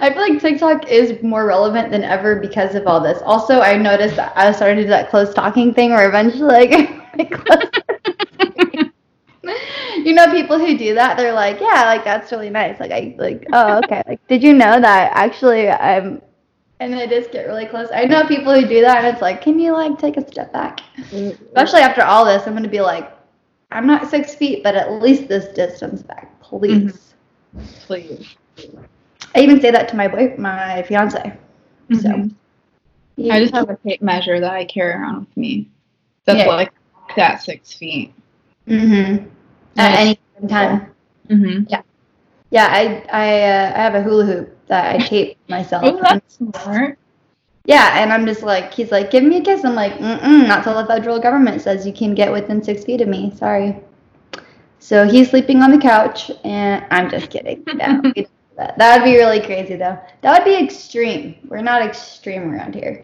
I 0.00 0.12
feel 0.12 0.22
like 0.22 0.40
TikTok 0.40 0.88
is 0.88 1.22
more 1.22 1.46
relevant 1.46 1.90
than 1.90 2.04
ever 2.04 2.36
because 2.36 2.74
of 2.74 2.86
all 2.86 3.00
this. 3.00 3.20
Also, 3.24 3.60
I 3.60 3.76
noticed 3.76 4.16
that 4.16 4.32
I 4.36 4.52
started 4.52 4.76
to 4.76 4.82
do 4.82 4.88
that 4.88 5.10
close 5.10 5.34
talking 5.34 5.74
thing 5.74 5.90
where 5.90 6.08
eventually, 6.08 6.48
like, 6.48 6.70
you 10.04 10.14
know, 10.14 10.30
people 10.30 10.58
who 10.58 10.76
do 10.76 10.94
that, 10.94 11.16
they're 11.16 11.32
like, 11.32 11.60
yeah, 11.60 11.84
like 11.86 12.04
that's 12.04 12.30
really 12.32 12.50
nice. 12.50 12.78
Like, 12.80 12.92
I 12.92 13.14
like, 13.18 13.46
oh, 13.52 13.78
okay. 13.78 14.02
Like, 14.06 14.26
did 14.28 14.42
you 14.42 14.52
know 14.52 14.80
that 14.80 15.12
actually 15.14 15.68
I'm, 15.68 16.22
and 16.80 16.92
they 16.92 17.06
just 17.06 17.30
get 17.30 17.46
really 17.46 17.66
close. 17.66 17.88
I 17.94 18.04
know 18.04 18.26
people 18.26 18.52
who 18.52 18.66
do 18.66 18.80
that, 18.80 19.04
and 19.04 19.06
it's 19.06 19.22
like, 19.22 19.40
can 19.40 19.58
you 19.58 19.72
like 19.72 19.98
take 19.98 20.16
a 20.16 20.26
step 20.26 20.52
back? 20.52 20.80
Especially 21.12 21.80
after 21.80 22.02
all 22.02 22.24
this, 22.24 22.46
I'm 22.46 22.54
gonna 22.54 22.68
be 22.68 22.80
like, 22.80 23.13
I'm 23.74 23.86
not 23.86 24.08
six 24.08 24.34
feet, 24.34 24.62
but 24.62 24.76
at 24.76 25.02
least 25.02 25.28
this 25.28 25.46
distance 25.54 26.02
back, 26.02 26.40
please. 26.40 27.14
Please. 27.80 28.36
I 29.34 29.40
even 29.40 29.60
say 29.60 29.70
that 29.72 29.88
to 29.88 29.96
my 29.96 30.06
boy, 30.08 30.34
my 30.38 30.82
fiance. 30.82 31.32
So 32.00 32.08
Mhm. 32.08 32.34
he- 33.16 33.30
I 33.30 33.40
just 33.40 33.52
have 33.52 33.68
a 33.68 33.76
tape 33.76 34.00
measure 34.00 34.38
that 34.40 34.52
I 34.52 34.64
carry 34.64 34.92
around 34.92 35.20
with 35.26 35.36
me. 35.36 35.68
That's 36.24 36.38
Yeah. 36.38 36.46
like 36.46 36.72
that 37.16 37.42
six 37.42 37.74
feet. 37.74 38.14
Mm-hmm. 38.68 39.26
At 39.76 39.98
any 39.98 40.18
time. 40.48 40.86
Mm-hmm. 41.28 41.74
Yeah, 42.50 42.68
I 42.70 43.02
I 43.12 43.42
uh, 43.42 43.72
I 43.74 43.82
have 43.82 43.94
a 43.96 44.02
hula 44.02 44.24
hoop 44.24 44.56
that 44.68 44.94
I 44.94 44.98
tape 44.98 45.36
myself. 45.48 45.82
Oh, 45.84 45.98
that's 46.00 46.36
smart. 46.36 46.98
Yeah, 47.64 48.02
and 48.02 48.12
I'm 48.12 48.26
just 48.26 48.42
like, 48.42 48.72
he's 48.74 48.90
like, 48.92 49.10
give 49.10 49.24
me 49.24 49.38
a 49.38 49.42
kiss. 49.42 49.64
I'm 49.64 49.74
like, 49.74 49.94
mm-mm, 49.94 50.46
not 50.46 50.64
till 50.64 50.74
the 50.74 50.86
federal 50.86 51.18
government 51.18 51.62
says 51.62 51.86
you 51.86 51.92
can 51.92 52.14
get 52.14 52.30
within 52.32 52.62
six 52.62 52.84
feet 52.84 53.00
of 53.00 53.08
me. 53.08 53.32
Sorry. 53.36 53.80
So 54.78 55.06
he's 55.06 55.30
sleeping 55.30 55.62
on 55.62 55.70
the 55.70 55.78
couch, 55.78 56.30
and 56.44 56.84
I'm 56.90 57.08
just 57.10 57.30
kidding. 57.30 57.64
No, 57.74 58.00
we 58.04 58.12
don't 58.12 58.14
do 58.14 58.26
that. 58.56 58.76
would 58.78 59.04
be 59.04 59.16
really 59.16 59.40
crazy, 59.40 59.76
though. 59.76 59.98
That 60.22 60.38
would 60.38 60.44
be 60.44 60.62
extreme. 60.62 61.36
We're 61.48 61.62
not 61.62 61.82
extreme 61.82 62.52
around 62.52 62.74
here. 62.74 63.02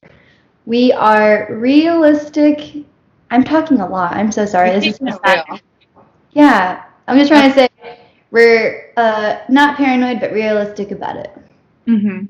We 0.67 0.93
are 0.93 1.49
realistic. 1.51 2.85
I'm 3.31 3.45
talking 3.45 3.81
a 3.81 3.89
lot. 3.89 4.13
I'm 4.15 4.31
so 4.31 4.45
sorry. 4.45 4.71
This 4.71 4.87
is 4.89 4.97
so 5.09 5.19
sad. 5.25 5.45
real. 5.49 5.61
Yeah, 6.33 6.85
I'm 7.09 7.19
just 7.19 7.31
trying 7.31 7.51
to 7.51 7.55
say 7.57 7.69
we're 8.31 8.93
uh, 8.97 9.41
not 9.49 9.77
paranoid, 9.77 10.21
but 10.21 10.33
realistic 10.33 10.91
about 10.91 11.17
it. 11.17 11.31
Mm-hmm. 11.87 12.27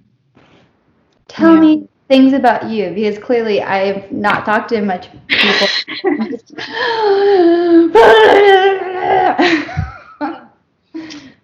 Tell 1.28 1.54
Yeah. 1.54 1.60
me 1.60 1.88
things 2.10 2.32
about 2.32 2.68
you 2.68 2.90
because 2.90 3.18
clearly 3.18 3.62
I've 3.62 4.10
not 4.10 4.44
talked 4.44 4.70
to 4.70 4.82
much 4.82 5.08
people. 5.28 5.68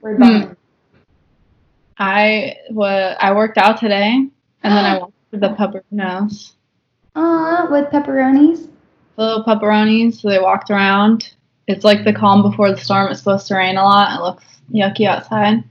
Hmm. 0.06 0.52
I 1.98 2.54
wa 2.70 3.14
I 3.18 3.32
worked 3.32 3.58
out 3.58 3.80
today, 3.80 4.12
and 4.12 4.30
then 4.62 4.84
I 4.84 4.98
walked 5.00 5.14
to 5.32 5.38
the 5.40 5.48
pepperonis, 5.48 6.52
Aw, 7.16 7.66
with 7.68 7.86
pepperonis. 7.86 8.68
the 9.16 9.22
little 9.22 9.44
pepperonis. 9.44 10.20
So 10.20 10.28
they 10.28 10.38
walked 10.38 10.70
around. 10.70 11.34
It's 11.66 11.84
like 11.84 12.04
the 12.04 12.12
calm 12.12 12.42
before 12.42 12.70
the 12.70 12.76
storm. 12.76 13.10
It's 13.10 13.18
supposed 13.18 13.48
to 13.48 13.56
rain 13.56 13.78
a 13.78 13.82
lot. 13.82 14.16
It 14.16 14.22
looks 14.22 14.44
yucky 14.72 15.08
outside. 15.08 15.64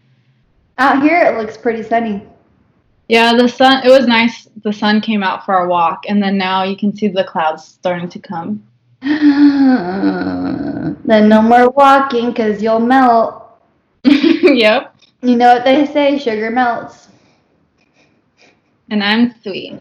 Out 0.78 1.02
here, 1.02 1.22
it 1.22 1.38
looks 1.38 1.56
pretty 1.56 1.82
sunny. 1.82 2.22
Yeah, 3.08 3.36
the 3.36 3.48
sun. 3.48 3.86
It 3.86 3.90
was 3.90 4.08
nice. 4.08 4.48
The 4.64 4.74
sun 4.74 5.02
came 5.02 5.22
out 5.24 5.46
for 5.46 5.54
our 5.54 5.68
walk, 5.68 6.06
and 6.08 6.22
then 6.22 6.38
now 6.38 6.64
you 6.64 6.76
can 6.76 6.96
see 6.96 7.08
the 7.08 7.24
clouds 7.24 7.64
starting 7.66 8.10
to 8.10 8.20
come. 8.20 8.64
then 9.02 10.98
no 11.30 11.42
more 11.42 11.70
walking 11.70 12.30
because 12.30 12.62
you'll 12.64 12.80
melt. 12.80 13.44
yep. 14.04 14.96
You 15.22 15.36
know 15.36 15.54
what 15.54 15.64
they 15.64 15.86
say, 15.86 16.18
sugar 16.18 16.50
melts. 16.50 17.10
And 18.90 19.04
I'm 19.04 19.34
sweet. 19.42 19.80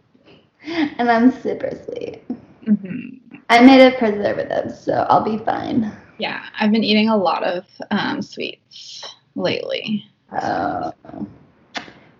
And 0.67 1.11
I'm 1.11 1.31
super 1.43 1.71
sweet. 1.85 2.23
hmm 2.65 3.17
I 3.51 3.61
made 3.61 3.87
a 3.87 3.97
preservative, 3.99 4.75
so 4.75 5.07
I'll 5.11 5.23
be 5.23 5.37
fine. 5.37 5.93
Yeah, 6.17 6.45
I've 6.59 6.73
been 6.73 6.83
eating 6.83 7.11
a 7.11 7.17
lot 7.17 7.45
of 7.45 7.67
um, 7.91 8.23
sweets 8.23 9.05
lately. 9.35 10.07
Oh. 10.33 10.93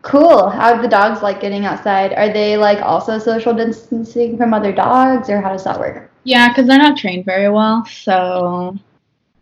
Cool. 0.05 0.51
How 0.51 0.77
do 0.77 0.83
the 0.83 0.89
dogs 0.89 1.23
like 1.23 1.41
getting 1.41 1.65
outside? 1.65 2.13
Are 2.13 2.31
they 2.31 2.59
like 2.59 2.79
also 2.83 3.19
social 3.19 3.55
distancing 3.55 4.37
from 4.37 4.53
other 4.53 4.71
dogs, 4.71 5.31
or 5.31 5.41
how 5.41 5.49
does 5.51 5.65
that 5.65 5.81
work? 5.81 6.11
Yeah, 6.25 6.49
because 6.49 6.67
they're 6.69 6.77
not 6.79 6.99
trained 6.99 7.25
very 7.25 7.49
well, 7.49 7.87
so 7.87 8.77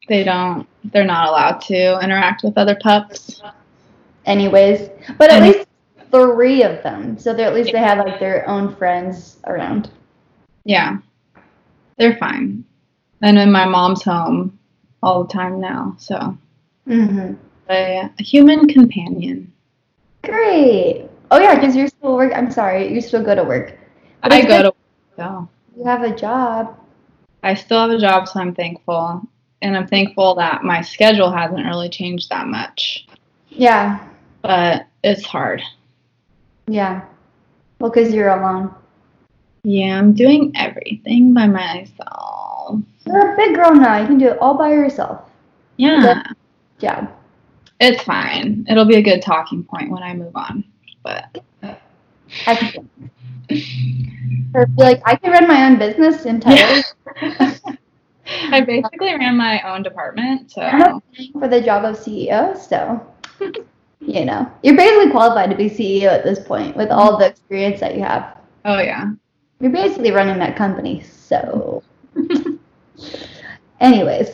they 0.09 0.23
don't. 0.23 0.66
They're 0.92 1.04
not 1.04 1.28
allowed 1.28 1.61
to 1.62 1.99
interact 2.00 2.45
with 2.45 2.57
other 2.57 2.76
pups. 2.81 3.42
Anyways, 4.25 4.88
but 5.19 5.31
at 5.33 5.42
And- 5.42 5.52
least 5.52 5.66
three 6.12 6.62
of 6.62 6.81
them, 6.85 7.19
so 7.19 7.35
they're 7.35 7.49
at 7.49 7.54
least 7.54 7.73
they 7.73 7.78
have 7.81 7.99
like 7.99 8.21
their 8.21 8.49
own 8.49 8.75
friends 8.76 9.38
around. 9.49 9.90
Yeah, 10.64 10.99
they're 11.99 12.16
fine. 12.19 12.64
And 13.21 13.37
in 13.37 13.50
my 13.50 13.64
mom's 13.64 14.04
home 14.04 14.57
all 15.02 15.25
the 15.25 15.33
time 15.33 15.61
now, 15.61 15.97
so 15.99 16.38
hmm 16.87 17.33
a, 17.69 18.11
a 18.16 18.23
human 18.23 18.69
companion. 18.69 19.52
Great. 20.22 21.08
Oh 21.30 21.38
yeah, 21.38 21.54
because 21.54 21.74
you're 21.74 21.88
still 21.88 22.16
work. 22.16 22.32
I'm 22.34 22.50
sorry, 22.50 22.92
you 22.92 23.00
still 23.00 23.22
go 23.22 23.34
to 23.34 23.44
work. 23.44 23.78
But 24.22 24.32
I 24.32 24.42
go 24.42 24.48
good 24.48 24.62
to 24.62 24.74
so 25.16 25.48
You 25.76 25.84
have 25.84 26.02
a 26.02 26.14
job. 26.14 26.78
I 27.42 27.54
still 27.54 27.80
have 27.80 27.90
a 27.90 27.98
job, 27.98 28.28
so 28.28 28.40
I'm 28.40 28.54
thankful, 28.54 29.22
and 29.62 29.76
I'm 29.76 29.86
thankful 29.88 30.34
that 30.36 30.62
my 30.62 30.80
schedule 30.80 31.30
hasn't 31.30 31.64
really 31.64 31.88
changed 31.88 32.28
that 32.30 32.46
much. 32.46 33.06
Yeah. 33.48 34.06
But 34.42 34.86
it's 35.02 35.24
hard. 35.24 35.62
Yeah. 36.68 37.04
Well, 37.80 37.90
because 37.90 38.14
you're 38.14 38.28
alone. 38.28 38.72
Yeah, 39.64 39.98
I'm 39.98 40.12
doing 40.12 40.52
everything 40.54 41.34
by 41.34 41.46
myself. 41.46 42.80
You're 43.06 43.32
a 43.32 43.36
big 43.36 43.54
girl 43.54 43.74
now. 43.74 43.98
You 44.00 44.06
can 44.06 44.18
do 44.18 44.28
it 44.28 44.38
all 44.40 44.54
by 44.54 44.70
yourself. 44.70 45.22
Yeah, 45.76 46.22
Yeah. 46.80 47.08
It's 47.82 48.02
fine. 48.04 48.64
It'll 48.68 48.84
be 48.84 48.96
a 48.96 49.02
good 49.02 49.22
talking 49.22 49.64
point 49.64 49.90
when 49.90 50.02
I 50.02 50.14
move 50.14 50.36
on. 50.36 50.64
But 51.02 51.42
uh, 51.62 51.74
Excellent. 52.46 52.90
Or 54.54 54.66
be 54.66 54.82
like, 54.82 55.00
I 55.06 55.16
can 55.16 55.32
run 55.32 55.48
my 55.48 55.64
own 55.66 55.78
business 55.78 56.26
entirely. 56.26 56.82
I 58.26 58.60
basically 58.60 59.14
ran 59.14 59.36
my 59.36 59.60
own 59.62 59.82
department, 59.82 60.50
so 60.50 61.02
for 61.38 61.48
the 61.48 61.60
job 61.60 61.84
of 61.86 61.98
CEO, 61.98 62.56
so 62.56 63.04
you 64.00 64.24
know, 64.26 64.50
you're 64.62 64.76
basically 64.76 65.10
qualified 65.10 65.50
to 65.50 65.56
be 65.56 65.70
CEO 65.70 66.08
at 66.08 66.22
this 66.22 66.38
point 66.38 66.76
with 66.76 66.90
all 66.90 67.16
the 67.18 67.26
experience 67.26 67.80
that 67.80 67.94
you 67.94 68.02
have. 68.02 68.38
oh 68.66 68.78
yeah. 68.78 69.12
You're 69.60 69.72
basically 69.72 70.10
running 70.10 70.38
that 70.38 70.54
company, 70.56 71.02
so. 71.02 71.82
Anyways, 73.80 74.30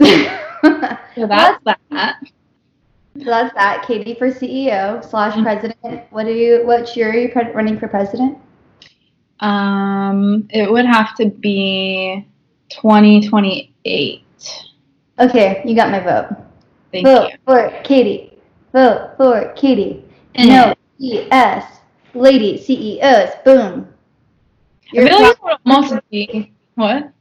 So 1.18 1.26
that's 1.26 1.62
that. 1.90 2.16
That's 3.14 3.54
that. 3.54 3.84
Katie 3.86 4.14
for 4.14 4.28
CEO 4.30 5.04
slash 5.08 5.40
president. 5.42 6.02
What 6.10 6.24
do 6.24 6.32
you? 6.32 6.66
What 6.66 6.96
year 6.96 7.10
are 7.10 7.16
you 7.16 7.28
pre- 7.28 7.52
running 7.52 7.78
for 7.78 7.88
president? 7.88 8.38
Um, 9.40 10.48
it 10.50 10.70
would 10.70 10.86
have 10.86 11.14
to 11.16 11.26
be 11.26 12.26
2028. 12.70 14.24
Okay, 15.20 15.62
you 15.64 15.74
got 15.74 15.90
my 15.90 16.00
vote. 16.00 16.36
Thank 16.92 17.06
vote 17.06 17.30
you. 17.30 17.38
for 17.44 17.70
Katie. 17.84 18.38
Vote 18.72 19.14
for 19.16 19.52
Katie. 19.56 20.04
Eh. 20.34 20.46
No 20.46 20.74
ES. 21.00 21.64
Lady 22.14 22.60
CEOs. 22.60 23.30
Boom. 23.44 23.88
I 24.92 24.96
Your, 24.96 25.08
feel 25.08 25.22
like 25.22 25.42
would 25.42 25.56
almost 25.66 25.96
be 26.10 26.52
what? 26.74 27.12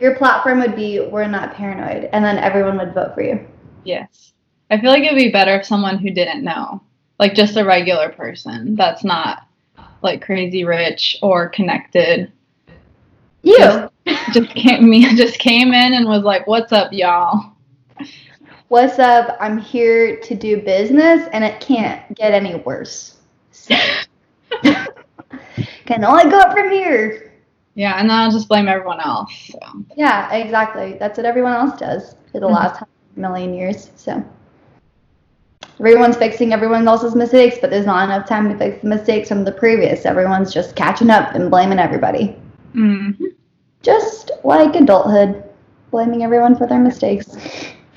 your 0.00 0.14
platform 0.16 0.60
would 0.60 0.76
be 0.76 1.00
"We're 1.00 1.26
not 1.26 1.54
paranoid," 1.54 2.08
and 2.12 2.24
then 2.24 2.38
everyone 2.38 2.78
would 2.78 2.94
vote 2.94 3.14
for 3.14 3.22
you. 3.22 3.46
Yes. 3.84 4.32
I 4.70 4.80
feel 4.80 4.90
like 4.90 5.04
it 5.04 5.12
would 5.12 5.18
be 5.18 5.30
better 5.30 5.54
if 5.54 5.66
someone 5.66 5.98
who 5.98 6.10
didn't 6.10 6.42
know, 6.44 6.82
like 7.18 7.34
just 7.34 7.56
a 7.56 7.64
regular 7.64 8.10
person 8.10 8.74
that's 8.74 9.04
not 9.04 9.46
like 10.02 10.22
crazy 10.22 10.64
rich 10.64 11.16
or 11.22 11.48
connected, 11.48 12.32
You. 13.42 13.56
Yes. 13.58 13.90
just 14.32 14.50
came 14.50 14.88
me 14.88 15.16
just 15.16 15.38
came 15.38 15.68
in 15.68 15.94
and 15.94 16.06
was 16.06 16.22
like, 16.22 16.46
"What's 16.46 16.72
up, 16.72 16.92
y'all?" 16.92 17.52
What's 18.68 18.98
up? 18.98 19.36
I'm 19.38 19.58
here 19.58 20.18
to 20.20 20.34
do 20.34 20.60
business, 20.60 21.28
and 21.32 21.44
it 21.44 21.60
can't 21.60 22.02
get 22.16 22.32
any 22.32 22.56
worse. 22.56 23.16
So. 23.52 23.76
Can 25.86 26.04
only 26.04 26.28
go 26.28 26.40
up 26.40 26.52
from 26.52 26.70
here. 26.70 27.32
Yeah, 27.76 28.00
and 28.00 28.10
then 28.10 28.16
I'll 28.18 28.30
just 28.30 28.48
blame 28.48 28.66
everyone 28.66 29.00
else. 29.00 29.32
So 29.52 29.58
Yeah, 29.96 30.32
exactly. 30.32 30.96
That's 30.98 31.16
what 31.16 31.26
everyone 31.26 31.52
else 31.52 31.78
does 31.78 32.16
for 32.32 32.40
the 32.40 32.46
last 32.48 32.82
million 33.14 33.54
years. 33.54 33.90
So 33.96 34.24
everyone's 35.78 36.16
fixing 36.16 36.52
everyone 36.52 36.86
else's 36.88 37.14
mistakes, 37.14 37.56
but 37.60 37.70
there's 37.70 37.86
not 37.86 38.04
enough 38.04 38.28
time 38.28 38.48
to 38.48 38.56
fix 38.58 38.82
the 38.82 38.88
mistakes 38.88 39.28
from 39.28 39.44
the 39.44 39.52
previous. 39.52 40.06
Everyone's 40.06 40.52
just 40.52 40.76
catching 40.76 41.10
up 41.10 41.34
and 41.34 41.50
blaming 41.50 41.78
everybody. 41.78 42.36
Mhm. 42.74 43.16
Just 43.82 44.30
like 44.44 44.74
adulthood, 44.74 45.44
blaming 45.90 46.22
everyone 46.22 46.56
for 46.56 46.66
their 46.66 46.80
mistakes 46.80 47.36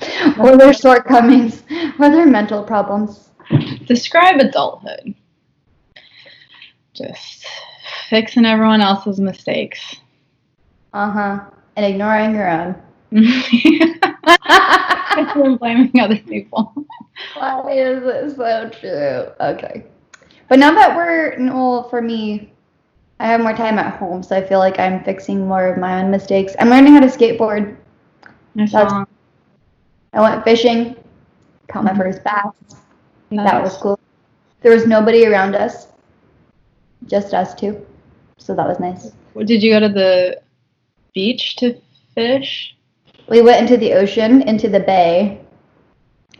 or 0.38 0.56
their 0.56 0.72
shortcomings 0.72 1.62
or 1.98 2.10
their 2.10 2.26
mental 2.26 2.62
problems. 2.62 3.30
describe 3.86 4.38
adulthood. 4.40 5.14
Just 6.94 7.46
fixing 8.08 8.44
everyone 8.44 8.80
else's 8.80 9.18
mistakes. 9.20 9.96
Uh 10.92 11.10
huh. 11.10 11.40
And 11.76 11.86
ignoring 11.86 12.34
your 12.34 12.48
own. 12.48 12.74
and 14.46 15.58
blaming 15.58 16.00
other 16.00 16.18
people. 16.18 16.72
Why 17.34 17.70
is 17.70 18.02
it 18.04 18.36
so 18.36 18.70
true? 18.70 19.32
Okay. 19.40 19.84
But 20.48 20.58
now 20.58 20.72
that 20.74 20.96
we're, 20.96 21.36
well, 21.38 21.88
for 21.88 22.02
me, 22.02 22.52
I 23.20 23.26
have 23.26 23.40
more 23.40 23.52
time 23.52 23.78
at 23.78 23.96
home, 23.96 24.22
so 24.22 24.36
I 24.36 24.42
feel 24.42 24.58
like 24.58 24.78
I'm 24.78 25.04
fixing 25.04 25.46
more 25.46 25.66
of 25.66 25.78
my 25.78 26.02
own 26.02 26.10
mistakes. 26.10 26.56
I'm 26.58 26.70
learning 26.70 26.94
how 26.94 27.00
to 27.00 27.06
skateboard. 27.06 27.76
I 28.58 29.04
I 30.12 30.20
went 30.20 30.42
fishing, 30.42 30.96
caught 31.68 31.84
my 31.84 31.92
mm-hmm. 31.92 32.00
first 32.00 32.24
bass. 32.24 32.80
That 33.30 33.62
was 33.62 33.76
cool. 33.76 34.00
There 34.62 34.72
was 34.72 34.86
nobody 34.86 35.26
around 35.26 35.54
us, 35.54 35.88
just 37.06 37.32
us 37.32 37.54
two. 37.54 37.86
So 38.38 38.54
that 38.54 38.66
was 38.66 38.80
nice. 38.80 39.12
Did 39.44 39.62
you 39.62 39.72
go 39.72 39.80
to 39.80 39.88
the 39.88 40.40
beach 41.14 41.56
to 41.56 41.80
fish? 42.14 42.76
We 43.30 43.42
went 43.42 43.60
into 43.60 43.76
the 43.76 43.94
ocean, 43.94 44.42
into 44.42 44.68
the 44.68 44.80
bay, 44.80 45.40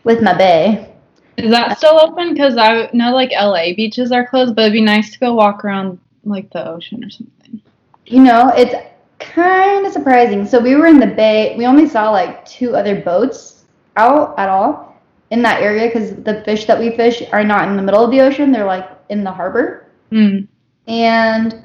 with 0.04 0.22
my 0.22 0.36
bay. 0.36 0.92
Is 1.36 1.50
that 1.50 1.78
still 1.78 1.98
open? 2.00 2.34
Because 2.34 2.56
I 2.56 2.90
know 2.92 3.14
like 3.14 3.30
LA 3.30 3.74
beaches 3.74 4.12
are 4.12 4.26
closed, 4.26 4.54
but 4.56 4.62
it'd 4.62 4.72
be 4.72 4.80
nice 4.82 5.10
to 5.12 5.18
go 5.18 5.32
walk 5.32 5.64
around 5.64 5.98
like 6.24 6.50
the 6.50 6.68
ocean 6.68 7.02
or 7.04 7.08
something. 7.08 7.62
You 8.06 8.22
know, 8.22 8.52
it's 8.56 8.74
kind 9.20 9.86
of 9.86 9.92
surprising. 9.92 10.44
So 10.46 10.58
we 10.58 10.74
were 10.74 10.86
in 10.86 10.98
the 10.98 11.06
bay. 11.06 11.54
We 11.56 11.64
only 11.64 11.88
saw 11.88 12.10
like 12.10 12.44
two 12.44 12.74
other 12.74 13.00
boats 13.00 13.64
out 13.96 14.36
at 14.38 14.48
all 14.48 15.00
in 15.30 15.42
that 15.42 15.62
area 15.62 15.86
because 15.86 16.16
the 16.24 16.42
fish 16.44 16.64
that 16.66 16.78
we 16.78 16.96
fish 16.96 17.22
are 17.32 17.44
not 17.44 17.68
in 17.68 17.76
the 17.76 17.82
middle 17.82 18.04
of 18.04 18.10
the 18.10 18.20
ocean. 18.20 18.50
They're 18.50 18.64
like 18.66 18.90
in 19.08 19.22
the 19.24 19.32
harbor, 19.32 19.86
Mm. 20.10 20.48
and 20.88 21.64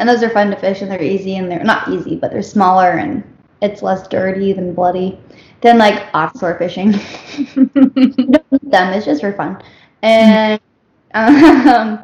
and 0.00 0.08
those 0.08 0.24
are 0.24 0.30
fun 0.30 0.50
to 0.50 0.56
fish 0.56 0.82
and 0.82 0.90
they're 0.90 1.00
easy 1.02 1.36
and 1.36 1.48
they're 1.50 1.62
not 1.62 1.88
easy, 1.88 2.16
but 2.16 2.32
they're 2.32 2.42
smaller 2.42 2.90
and 2.98 3.22
it's 3.66 3.82
less 3.82 4.06
dirty 4.08 4.52
than 4.52 4.74
bloody 4.74 5.18
than 5.62 5.78
like 5.78 6.06
offshore 6.14 6.56
fishing. 6.58 6.92
them. 8.62 8.92
It's 8.92 9.06
just 9.06 9.20
for 9.20 9.32
fun. 9.32 9.62
And 10.02 10.60
um, 11.14 12.02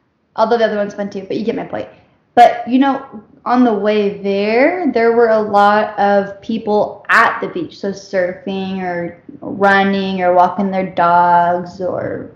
although 0.36 0.58
the 0.58 0.64
other 0.66 0.76
one's 0.76 0.94
fun 0.94 1.10
too, 1.10 1.24
but 1.26 1.36
you 1.36 1.44
get 1.44 1.56
my 1.56 1.64
point. 1.64 1.88
But 2.34 2.66
you 2.68 2.78
know, 2.78 3.06
on 3.44 3.64
the 3.64 3.74
way 3.74 4.22
there, 4.22 4.90
there 4.92 5.12
were 5.12 5.28
a 5.28 5.40
lot 5.40 5.98
of 5.98 6.40
people 6.42 7.04
at 7.08 7.40
the 7.40 7.48
beach, 7.48 7.78
so 7.78 7.90
surfing 7.92 8.78
or 8.82 9.22
running 9.40 10.22
or 10.22 10.34
walking 10.34 10.70
their 10.70 10.90
dogs 10.94 11.80
or 11.80 12.30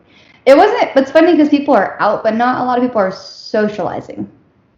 it 0.46 0.56
wasn't. 0.56 0.94
But 0.94 1.04
it's 1.04 1.12
funny 1.12 1.32
because 1.32 1.48
people 1.48 1.74
are 1.74 2.00
out, 2.00 2.22
but 2.22 2.34
not 2.34 2.60
a 2.60 2.64
lot 2.64 2.78
of 2.78 2.84
people 2.84 3.00
are 3.00 3.12
socializing. 3.12 4.30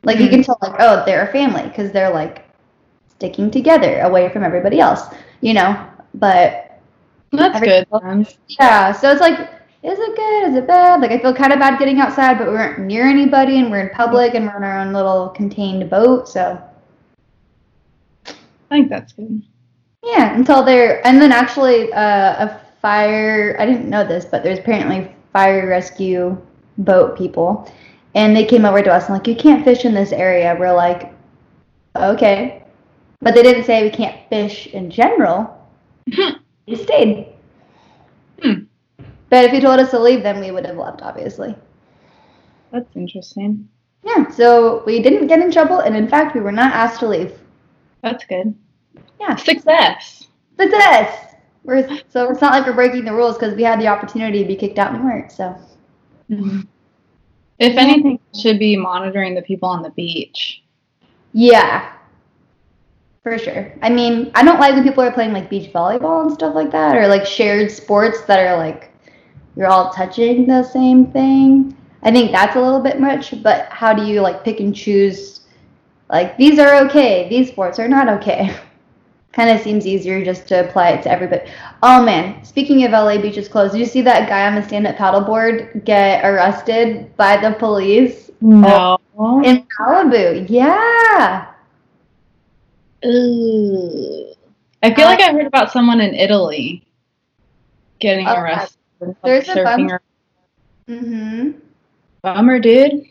Like 0.04 0.20
you 0.20 0.28
Mhm. 0.28 0.30
can 0.30 0.42
tell, 0.42 0.58
like 0.62 0.76
oh, 0.78 1.04
they're 1.06 1.28
a 1.28 1.32
family 1.32 1.64
because 1.64 1.92
they're 1.92 2.12
like 2.12 2.44
sticking 3.18 3.50
together 3.50 4.00
away 4.00 4.28
from 4.28 4.44
everybody 4.44 4.78
else, 4.78 5.02
you 5.40 5.52
know. 5.52 5.86
But 6.14 6.80
That's 7.32 7.60
good. 7.60 7.86
yeah, 8.46 8.92
so 8.92 9.10
it's 9.10 9.20
like, 9.20 9.38
is 9.82 9.98
it 9.98 10.16
good? 10.16 10.48
Is 10.50 10.54
it 10.54 10.66
bad? 10.66 11.00
Like 11.00 11.10
I 11.10 11.18
feel 11.18 11.34
kind 11.34 11.52
of 11.52 11.58
bad 11.58 11.78
getting 11.78 11.98
outside, 12.00 12.38
but 12.38 12.46
we 12.46 12.54
weren't 12.54 12.80
near 12.80 13.04
anybody, 13.04 13.58
and 13.58 13.70
we're 13.70 13.80
in 13.80 13.90
public, 13.90 14.34
and 14.34 14.46
we're 14.46 14.56
in 14.56 14.64
our 14.64 14.78
own 14.78 14.92
little 14.92 15.30
contained 15.30 15.90
boat, 15.90 16.28
so. 16.28 16.62
I 18.26 18.34
think 18.70 18.88
that's 18.88 19.12
good. 19.14 19.42
Yeah, 20.04 20.34
until 20.34 20.62
they're 20.62 21.04
and 21.06 21.20
then 21.20 21.32
actually 21.32 21.92
uh, 21.92 22.46
a 22.46 22.60
fire. 22.80 23.56
I 23.58 23.66
didn't 23.66 23.88
know 23.88 24.06
this, 24.06 24.24
but 24.24 24.42
there's 24.42 24.58
apparently 24.60 25.12
fire 25.32 25.66
rescue 25.66 26.40
boat 26.78 27.18
people, 27.18 27.72
and 28.14 28.36
they 28.36 28.44
came 28.44 28.64
over 28.64 28.82
to 28.82 28.92
us 28.92 29.06
and 29.06 29.14
like, 29.14 29.26
you 29.26 29.34
can't 29.34 29.64
fish 29.64 29.84
in 29.84 29.94
this 29.94 30.12
area. 30.12 30.56
We're 30.58 30.74
like, 30.74 31.12
okay, 31.96 32.62
but 33.20 33.34
they 33.34 33.42
didn't 33.42 33.64
say 33.64 33.82
we 33.82 33.90
can't 33.90 34.28
fish 34.28 34.66
in 34.68 34.90
general. 34.90 35.54
we 36.66 36.74
stayed. 36.76 37.26
Hmm. 38.42 38.64
But 39.30 39.44
if 39.44 39.52
you 39.52 39.60
told 39.60 39.80
us 39.80 39.90
to 39.90 39.98
leave, 39.98 40.22
then 40.22 40.40
we 40.40 40.50
would 40.50 40.64
have 40.66 40.76
left, 40.76 41.02
obviously. 41.02 41.54
That's 42.72 42.88
interesting. 42.96 43.68
Yeah, 44.04 44.30
so 44.30 44.82
we 44.86 45.02
didn't 45.02 45.26
get 45.26 45.40
in 45.40 45.50
trouble, 45.50 45.80
and 45.80 45.96
in 45.96 46.08
fact, 46.08 46.34
we 46.34 46.40
were 46.40 46.52
not 46.52 46.72
asked 46.72 47.00
to 47.00 47.08
leave. 47.08 47.38
That's 48.02 48.24
good. 48.24 48.54
Yeah, 49.20 49.34
Success. 49.36 50.28
success. 50.58 51.34
We're, 51.64 51.86
so 52.08 52.30
it's 52.30 52.40
not 52.40 52.52
like 52.52 52.66
we're 52.66 52.72
breaking 52.72 53.04
the 53.04 53.12
rules 53.12 53.36
because 53.36 53.54
we 53.54 53.62
had 53.64 53.80
the 53.80 53.88
opportunity 53.88 54.40
to 54.42 54.46
be 54.48 54.56
kicked 54.56 54.78
out 54.78 54.94
and 54.94 55.02
we 55.04 55.10
weren't. 55.10 55.32
So 55.32 55.56
Mm-hmm. 56.30 56.60
If 57.58 57.76
anything, 57.76 58.20
should 58.38 58.58
be 58.58 58.76
monitoring 58.76 59.34
the 59.34 59.42
people 59.42 59.68
on 59.68 59.82
the 59.82 59.90
beach. 59.90 60.62
yeah, 61.32 61.92
for 63.30 63.38
sure. 63.38 63.72
I 63.82 63.90
mean, 63.90 64.30
I 64.34 64.44
don't 64.44 64.60
like 64.60 64.74
when 64.74 64.84
people 64.84 65.02
are 65.02 65.12
playing 65.12 65.32
like 65.32 65.50
beach 65.50 65.72
volleyball 65.72 66.22
and 66.22 66.32
stuff 66.32 66.54
like 66.54 66.70
that, 66.70 66.96
or 66.96 67.06
like 67.08 67.26
shared 67.26 67.70
sports 67.70 68.22
that 68.22 68.46
are 68.46 68.56
like 68.56 68.90
you're 69.56 69.66
all 69.66 69.90
touching 69.92 70.46
the 70.46 70.62
same 70.62 71.10
thing. 71.12 71.76
I 72.02 72.12
think 72.12 72.30
that's 72.30 72.56
a 72.56 72.60
little 72.60 72.80
bit 72.80 73.00
much. 73.00 73.42
But 73.42 73.68
how 73.70 73.92
do 73.92 74.04
you 74.04 74.20
like 74.20 74.44
pick 74.44 74.60
and 74.60 74.74
choose? 74.74 75.40
Like 76.10 76.36
these 76.38 76.58
are 76.58 76.86
okay, 76.86 77.28
these 77.28 77.48
sports 77.48 77.78
are 77.78 77.88
not 77.88 78.08
okay. 78.08 78.56
kind 79.32 79.50
of 79.50 79.60
seems 79.62 79.86
easier 79.86 80.24
just 80.24 80.48
to 80.48 80.66
apply 80.66 80.90
it 80.90 81.02
to 81.02 81.10
everybody. 81.10 81.48
Oh 81.82 82.02
man, 82.02 82.42
speaking 82.44 82.84
of 82.84 82.92
LA 82.92 83.18
beaches 83.18 83.46
closed, 83.46 83.72
did 83.72 83.78
you 83.78 83.86
see 83.86 84.00
that 84.02 84.28
guy 84.28 84.46
on 84.46 84.54
the 84.54 84.62
stand-up 84.62 84.96
paddleboard 84.96 85.84
get 85.84 86.24
arrested 86.24 87.16
by 87.16 87.36
the 87.36 87.52
police 87.56 88.30
No. 88.40 88.98
in 89.44 89.66
Malibu? 89.78 90.46
Yeah. 90.48 91.47
Ugh. 93.04 94.34
I 94.82 94.94
feel 94.94 95.06
like 95.06 95.20
I 95.20 95.32
heard 95.32 95.46
about 95.46 95.72
someone 95.72 96.00
in 96.00 96.14
Italy 96.14 96.86
getting 97.98 98.26
arrested. 98.26 98.78
like, 99.00 99.16
there's 99.22 99.48
a 99.48 99.62
or 99.62 100.02
Mhm. 100.88 101.60
bummer, 102.22 102.58
dude. 102.58 103.04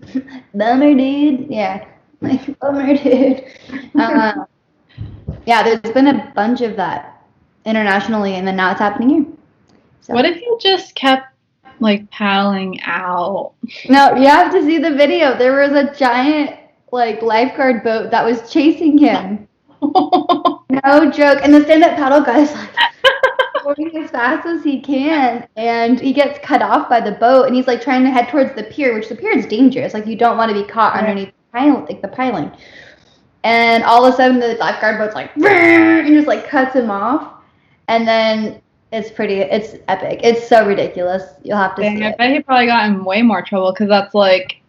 Bummer, 0.54 0.94
dude. 0.94 1.50
Yeah. 1.50 1.86
Like 2.22 2.58
bummer, 2.58 2.94
dude. 2.98 3.44
Uh, 3.98 4.44
yeah, 5.46 5.62
there's 5.62 5.94
been 5.94 6.08
a 6.08 6.30
bunch 6.36 6.60
of 6.60 6.76
that 6.76 7.24
internationally, 7.64 8.34
and 8.34 8.46
then 8.46 8.56
now 8.56 8.72
it's 8.72 8.80
happening 8.80 9.08
here. 9.08 9.26
So. 10.02 10.12
What 10.12 10.26
if 10.26 10.38
you 10.38 10.58
just 10.60 10.94
kept 10.94 11.32
like 11.80 12.10
paddling 12.10 12.78
out? 12.82 13.54
No, 13.88 14.14
you 14.16 14.28
have 14.28 14.52
to 14.52 14.62
see 14.62 14.76
the 14.76 14.94
video. 14.94 15.34
There 15.38 15.58
was 15.66 15.72
a 15.72 15.94
giant 15.94 16.59
like 16.92 17.22
lifeguard 17.22 17.82
boat 17.84 18.10
that 18.10 18.24
was 18.24 18.50
chasing 18.52 18.98
him. 18.98 19.46
No 20.84 21.10
joke. 21.10 21.40
And 21.42 21.52
the 21.52 21.62
stand-up 21.64 21.96
paddle 21.96 22.20
guy's 22.20 22.52
like 22.54 22.70
going 23.64 23.96
as 23.96 24.10
fast 24.10 24.46
as 24.46 24.62
he 24.62 24.80
can, 24.80 25.48
and 25.56 25.98
he 26.00 26.12
gets 26.12 26.38
cut 26.44 26.62
off 26.62 26.88
by 26.88 27.00
the 27.00 27.12
boat, 27.12 27.46
and 27.48 27.56
he's 27.56 27.66
like 27.66 27.82
trying 27.82 28.04
to 28.04 28.10
head 28.10 28.28
towards 28.28 28.54
the 28.54 28.62
pier, 28.64 28.94
which 28.94 29.08
the 29.08 29.16
pier 29.16 29.36
is 29.36 29.46
dangerous. 29.46 29.94
Like 29.94 30.06
you 30.06 30.14
don't 30.16 30.36
want 30.36 30.50
to 30.50 30.54
be 30.62 30.66
caught 30.68 30.94
Yeah. 30.94 31.00
underneath 31.00 31.28
the 31.28 31.58
piling, 31.58 31.84
like 31.86 32.02
the 32.02 32.08
piling. 32.08 32.52
And 33.42 33.82
all 33.84 34.04
of 34.04 34.14
a 34.14 34.16
sudden, 34.16 34.38
the 34.38 34.54
lifeguard 34.60 34.98
boat's 34.98 35.14
like, 35.16 35.36
and 35.36 36.06
just 36.06 36.28
like 36.28 36.46
cuts 36.48 36.76
him 36.76 36.90
off, 36.90 37.32
and 37.88 38.06
then 38.06 38.62
it's 38.92 39.10
pretty. 39.10 39.40
It's 39.40 39.74
epic. 39.88 40.20
It's 40.22 40.46
so 40.48 40.64
ridiculous. 40.66 41.22
You'll 41.42 41.56
have 41.58 41.74
to 41.76 41.82
Dang, 41.82 41.96
see 41.98 42.04
I 42.04 42.10
it. 42.10 42.18
bet 42.18 42.30
he 42.30 42.42
probably 42.42 42.66
got 42.66 42.86
in 42.88 43.04
way 43.04 43.22
more 43.22 43.42
trouble 43.42 43.72
because 43.72 43.88
that's 43.88 44.14
like 44.14 44.59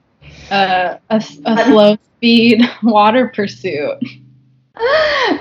a, 0.51 0.99
a 1.09 1.21
slow 1.21 1.97
speed 2.17 2.61
water 2.83 3.29
pursuit. 3.33 3.97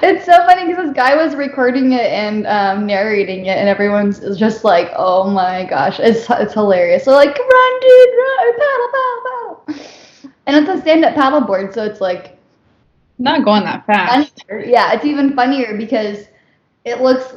it's 0.03 0.27
so 0.27 0.33
funny 0.46 0.66
because 0.66 0.87
this 0.88 0.94
guy 0.94 1.14
was 1.16 1.35
recording 1.35 1.92
it 1.92 2.07
and 2.12 2.46
um, 2.46 2.87
narrating 2.87 3.46
it, 3.46 3.57
and 3.57 3.68
everyone's 3.68 4.20
just 4.38 4.64
like, 4.64 4.90
"Oh 4.96 5.31
my 5.31 5.64
gosh, 5.64 5.99
it's 6.01 6.27
it's 6.31 6.53
hilarious." 6.55 7.05
So 7.05 7.12
like, 7.12 7.37
run, 7.38 7.81
dude, 7.81 8.09
run, 8.18 8.53
paddle, 8.59 8.88
paddle, 8.92 9.64
paddle. 9.66 9.87
And 10.46 10.57
it's 10.57 10.68
a 10.79 10.81
stand-up 10.83 11.14
paddleboard, 11.14 11.73
so 11.75 11.85
it's 11.85 12.01
like, 12.01 12.37
Not 13.18 13.44
going 13.44 13.62
that 13.64 13.87
fast. 13.87 14.44
funnier. 14.49 14.64
yeah, 14.66 14.92
it's 14.92 15.05
even 15.05 15.37
funnier 15.37 15.77
because 15.77 16.27
it 16.85 17.01
looks 17.01 17.37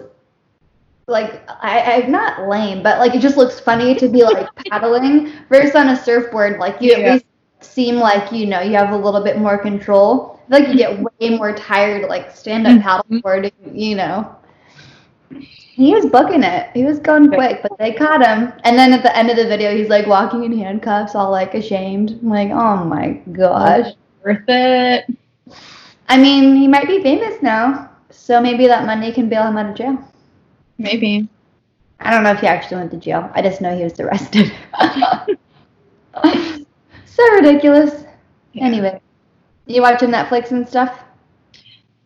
like 1.08 1.48
I, 1.62 2.02
I'm 2.02 2.12
not 2.12 2.48
lame, 2.48 2.82
but 2.82 2.98
like 2.98 3.14
it 3.14 3.22
just 3.22 3.38
looks 3.38 3.60
funny 3.60 3.94
to 3.96 4.08
be 4.10 4.24
like 4.24 4.48
paddling 4.70 5.32
versus 5.50 5.76
on 5.76 5.90
a 5.90 5.96
surfboard. 5.96 6.58
Like 6.60 6.82
you 6.82 6.92
Yeah. 6.92 6.98
at 7.00 7.12
least 7.14 7.26
seem 7.66 7.96
like 7.96 8.32
you 8.32 8.46
know 8.46 8.62
you 8.62 8.76
have 8.76 8.92
a 8.92 8.98
little 8.98 9.24
bit 9.24 9.38
more 9.38 9.58
control. 9.58 10.40
I 10.48 10.50
feel 10.50 10.60
like 10.60 10.70
you 10.70 10.78
get 10.78 10.92
mm-hmm. 10.92 11.06
way 11.20 11.38
more 11.38 11.54
tired 11.56 12.08
like 12.10 12.36
stand 12.36 12.68
up 12.68 12.82
paddleboarding. 12.82 13.54
Mm-hmm. 13.66 13.76
You 13.76 13.96
know. 13.96 14.36
He 15.76 15.92
was 15.92 16.06
booking 16.06 16.44
it. 16.44 16.70
He 16.76 16.84
was 16.84 17.00
going 17.00 17.30
quick, 17.30 17.64
but 17.64 17.76
they 17.80 17.94
caught 17.94 18.24
him. 18.24 18.54
And 18.64 18.78
then 18.78 18.94
at 18.94 19.02
the 19.02 19.18
end 19.18 19.32
of 19.32 19.38
the 19.38 19.48
video, 19.48 19.76
he's 19.76 19.90
like 19.90 20.06
walking 20.06 20.44
in 20.44 20.56
handcuffs, 20.56 21.16
all 21.16 21.32
like 21.32 21.56
ashamed. 21.56 22.12
I'm 22.22 22.30
like, 22.30 22.52
oh 22.52 22.86
my 22.86 23.14
gosh. 23.32 23.94
Worth 24.24 24.44
it. 24.48 25.06
I 26.10 26.18
mean, 26.18 26.56
he 26.56 26.68
might 26.68 26.88
be 26.88 27.02
famous 27.02 27.42
now, 27.42 27.90
so 28.12 28.40
maybe 28.40 28.68
that 28.68 28.86
money 28.86 29.12
can 29.12 29.30
bail 29.30 29.48
him 29.48 29.58
out 29.58 29.72
of 29.72 29.76
jail. 29.76 29.98
Maybe. 30.78 31.28
I 32.00 32.12
don't 32.12 32.24
know 32.24 32.32
if 32.32 32.40
he 32.40 32.48
actually 32.48 32.78
went 32.78 32.92
to 32.92 32.98
jail. 32.98 33.32
I 33.34 33.42
just 33.42 33.60
know 33.60 33.76
he 33.76 33.84
was 33.84 34.00
arrested. 34.00 34.52
so 37.16 37.32
ridiculous. 37.36 38.06
Yeah. 38.54 38.66
Anyway, 38.66 39.02
you 39.66 39.82
watching 39.82 40.10
Netflix 40.10 40.52
and 40.52 40.68
stuff? 40.68 41.04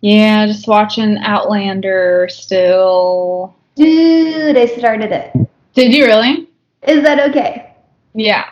Yeah, 0.01 0.45
just 0.45 0.67
watching 0.67 1.17
Outlander 1.17 2.27
still. 2.29 3.55
Dude, 3.75 4.57
I 4.57 4.65
started 4.65 5.11
it. 5.11 5.33
Did 5.73 5.93
you 5.93 6.05
really? 6.05 6.47
Is 6.87 7.03
that 7.03 7.29
okay? 7.29 7.73
Yeah. 8.13 8.45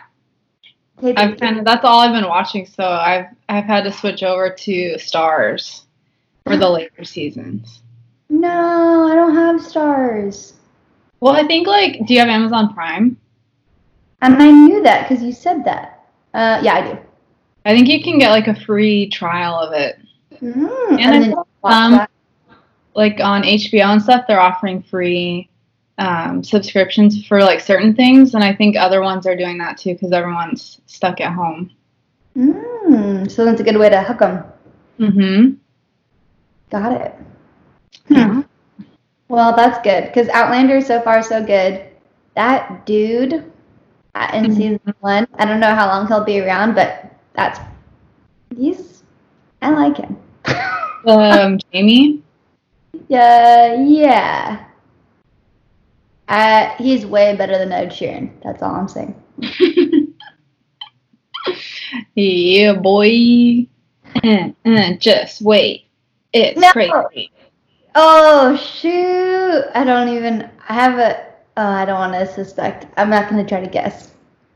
I've 1.02 1.38
kind 1.38 1.58
of 1.58 1.64
that's 1.64 1.84
all 1.84 2.00
I've 2.00 2.12
been 2.12 2.28
watching, 2.28 2.66
so 2.66 2.84
I've 2.84 3.26
I've 3.48 3.64
had 3.64 3.84
to 3.84 3.92
switch 3.92 4.22
over 4.22 4.50
to 4.50 4.94
Starz 4.96 5.82
for 6.44 6.56
the 6.56 6.68
later 6.68 7.04
seasons. 7.04 7.82
no, 8.28 9.06
I 9.06 9.14
don't 9.14 9.34
have 9.34 9.60
Starz. 9.60 10.54
Well, 11.20 11.34
I 11.34 11.46
think 11.46 11.66
like, 11.66 12.06
do 12.06 12.14
you 12.14 12.20
have 12.20 12.28
Amazon 12.28 12.72
Prime? 12.74 13.16
And 14.22 14.42
I 14.42 14.50
knew 14.50 14.82
that 14.82 15.08
because 15.08 15.22
you 15.22 15.32
said 15.32 15.64
that. 15.64 15.95
Uh, 16.36 16.60
yeah, 16.62 16.74
I 16.74 16.92
do. 16.92 16.98
I 17.64 17.74
think 17.74 17.88
you 17.88 18.02
can 18.02 18.18
get 18.18 18.30
like 18.30 18.46
a 18.46 18.54
free 18.54 19.08
trial 19.08 19.54
of 19.54 19.72
it. 19.72 19.98
Mm, 20.42 20.68
And 20.90 21.00
and 21.00 21.14
I 21.14 21.18
then 21.20 21.30
saw 21.32 21.44
watch 21.62 21.72
some- 21.72 21.92
that. 21.92 22.10
Like 22.94 23.20
on 23.20 23.42
HBO 23.42 23.84
and 23.92 24.00
stuff, 24.02 24.24
they're 24.26 24.40
offering 24.40 24.82
free 24.82 25.50
um, 25.98 26.42
subscriptions 26.44 27.26
for 27.26 27.40
like 27.42 27.60
certain 27.60 27.94
things, 27.94 28.34
and 28.34 28.42
I 28.44 28.54
think 28.54 28.76
other 28.76 29.02
ones 29.02 29.26
are 29.26 29.36
doing 29.36 29.58
that 29.58 29.76
too 29.76 29.92
because 29.94 30.12
everyone's 30.12 30.80
stuck 30.86 31.20
at 31.20 31.32
home. 31.34 31.70
Mm, 32.36 33.30
so 33.30 33.44
that's 33.44 33.60
a 33.60 33.64
good 33.64 33.76
way 33.76 33.90
to 33.90 34.02
hook 34.02 34.20
them. 34.20 34.44
Mm-hmm. 34.98 35.54
Got 36.70 36.92
it. 37.00 37.14
Hmm. 38.08 38.40
Well, 39.28 39.54
that's 39.54 39.78
good 39.82 40.04
because 40.06 40.28
Outlander 40.30 40.80
so 40.80 41.00
far 41.02 41.22
so 41.22 41.44
good. 41.44 41.84
That 42.34 42.86
dude 42.86 43.52
in 44.34 44.46
Mhm. 44.46 44.56
season 44.56 44.94
one, 45.00 45.26
I 45.38 45.44
don't 45.44 45.60
know 45.60 45.74
how 45.74 45.86
long 45.88 46.06
he'll 46.06 46.24
be 46.24 46.40
around, 46.40 46.74
but 46.74 47.04
that's 47.34 47.58
he's 48.56 49.02
I 49.62 49.70
like 49.70 49.96
him. 49.96 50.16
Um, 51.06 51.58
Jamie. 51.72 52.22
yeah, 53.08 53.74
yeah. 53.80 54.64
Uh, 56.28 56.70
he's 56.78 57.06
way 57.06 57.36
better 57.36 57.56
than 57.58 57.70
Ed 57.70 57.90
Sheeran. 57.90 58.30
That's 58.42 58.60
all 58.60 58.74
I'm 58.74 58.88
saying. 58.88 59.14
yeah, 62.16 62.72
boy. 62.72 63.66
Uh, 64.24 64.48
uh, 64.64 64.92
just 64.98 65.42
wait. 65.42 65.84
It's 66.32 66.60
No. 66.60 66.72
crazy. 66.72 67.30
Oh 67.94 68.56
shoot! 68.56 69.64
I 69.74 69.84
don't 69.84 70.08
even. 70.08 70.50
I 70.68 70.74
have 70.74 70.98
a. 70.98 71.25
Oh, 71.56 71.66
I 71.66 71.84
don't 71.84 71.98
want 71.98 72.12
to 72.12 72.26
suspect. 72.32 72.86
I'm 72.96 73.10
not 73.10 73.30
going 73.30 73.42
to 73.42 73.48
try 73.48 73.60
to 73.60 73.70
guess. 73.70 74.12